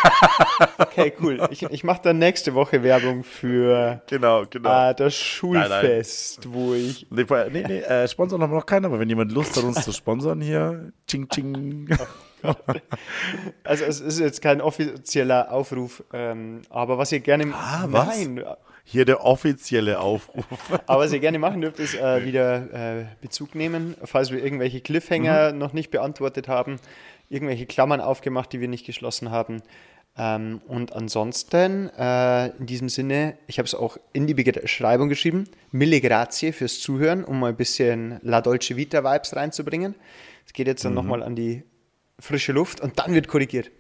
Okay, 0.79 1.13
cool. 1.21 1.49
Ich, 1.51 1.63
ich 1.63 1.85
mache 1.85 2.01
dann 2.03 2.19
nächste 2.19 2.55
Woche 2.55 2.83
Werbung 2.83 3.25
für 3.25 4.03
genau, 4.07 4.45
genau. 4.49 4.91
äh, 4.91 4.95
das 4.95 5.15
Schulfest, 5.15 6.53
wo 6.53 6.75
ich. 6.75 7.07
Nee, 7.11 7.25
nee, 7.51 7.65
nee 7.67 7.79
äh, 7.81 8.07
sponsern 8.09 8.43
haben 8.43 8.51
wir 8.51 8.57
noch 8.57 8.67
keinen, 8.67 8.85
aber 8.85 8.99
wenn 8.99 9.09
jemand 9.09 9.33
Lust 9.33 9.57
hat, 9.57 9.65
uns 9.65 9.83
zu 9.83 9.93
sponsern 9.93 10.41
hier, 10.41 10.93
ching, 11.07 11.29
ching. 11.29 11.89
Also 13.65 13.85
es 13.85 14.01
ist 14.01 14.19
jetzt 14.19 14.43
kein 14.43 14.61
offizieller 14.61 15.53
Aufruf, 15.53 16.03
ähm, 16.13 16.63
aber 16.71 16.99
was 16.99 17.13
ihr 17.13 17.21
gerne 17.21 17.47
Ah, 17.55 17.85
was? 17.87 18.19
Nein, 18.19 18.45
Hier 18.85 19.05
der 19.05 19.25
offizielle 19.25 20.01
Aufruf. 20.01 20.45
aber 20.87 21.05
was 21.05 21.13
ihr 21.13 21.21
gerne 21.21 21.39
machen 21.39 21.61
dürft, 21.61 21.79
ist 21.79 21.95
äh, 21.95 22.25
wieder 22.25 23.01
äh, 23.01 23.05
Bezug 23.21 23.55
nehmen, 23.55 23.95
falls 24.03 24.33
wir 24.33 24.43
irgendwelche 24.43 24.81
Cliffhanger 24.81 25.53
noch 25.53 25.73
nicht 25.73 25.91
beantwortet 25.91 26.49
haben, 26.49 26.81
irgendwelche 27.29 27.67
Klammern 27.67 28.01
aufgemacht, 28.01 28.53
die 28.53 28.61
wir 28.61 28.69
nicht 28.69 28.87
geschlossen 28.87 29.31
haben. 29.31 29.63
Ähm, 30.17 30.61
und 30.67 30.93
ansonsten, 30.93 31.89
äh, 31.97 32.49
in 32.59 32.67
diesem 32.67 32.89
Sinne, 32.89 33.39
ich 33.47 33.59
habe 33.59 33.67
es 33.67 33.75
auch 33.75 33.97
in 34.13 34.27
die 34.27 34.35
Beschreibung 34.35 35.09
geschrieben, 35.09 35.45
mille 35.71 36.01
grazie 36.01 36.53
fürs 36.53 36.81
Zuhören, 36.81 37.25
um 37.25 37.41
mal 37.41 37.51
ein 37.51 37.57
bisschen 37.57 38.19
La 38.23 38.43
Dolce 38.43 38.77
Vita 38.77 39.03
Vibes 39.03 39.35
reinzubringen. 39.35 39.95
Es 40.47 40.53
geht 40.53 40.67
jetzt 40.67 40.85
dann 40.85 40.95
nochmal 40.95 41.23
an 41.23 41.35
die 41.35 41.63
frische 42.19 42.53
Luft 42.53 42.81
und 42.81 42.99
dann 42.99 43.15
wird 43.15 43.27
korrigiert. 43.27 43.71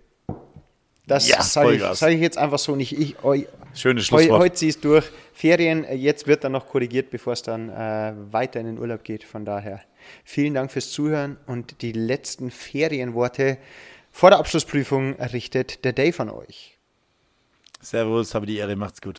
Das 1.07 1.29
Ja, 1.29 1.43
sage 1.43 1.75
ich, 1.75 1.83
sag 1.83 2.13
ich 2.13 2.21
jetzt 2.21 2.39
einfach 2.39 2.59
so 2.59 2.77
nicht. 2.77 2.99
Ich, 2.99 3.23
eu, 3.25 3.43
Schönes 3.75 4.07
Schlusswort. 4.07 4.41
heute 4.41 4.55
ziehst 4.55 4.85
durch. 4.85 5.05
Ferien, 5.33 5.85
äh, 5.85 5.95
jetzt 5.95 6.27
wird 6.27 6.45
dann 6.45 6.53
noch 6.53 6.69
korrigiert, 6.69 7.11
bevor 7.11 7.33
es 7.33 7.43
dann 7.43 7.69
äh, 7.69 8.15
weiter 8.31 8.61
in 8.61 8.67
den 8.67 8.79
Urlaub 8.79 9.03
geht. 9.03 9.25
Von 9.25 9.45
daher 9.45 9.81
vielen 10.25 10.55
Dank 10.55 10.71
fürs 10.71 10.91
Zuhören 10.91 11.39
und 11.47 11.83
die 11.83 11.93
letzten 11.93 12.51
Ferienworte 12.51 13.59
vor 14.11 14.31
der 14.31 14.39
Abschlussprüfung 14.39 15.17
errichtet 15.17 15.85
der 15.85 15.93
Dave 15.93 16.21
an 16.21 16.31
euch. 16.31 16.79
Servus, 17.81 18.35
habe 18.35 18.47
die 18.47 18.59
Ehre, 18.59 18.77
macht's 18.77 19.01
gut. 19.01 19.19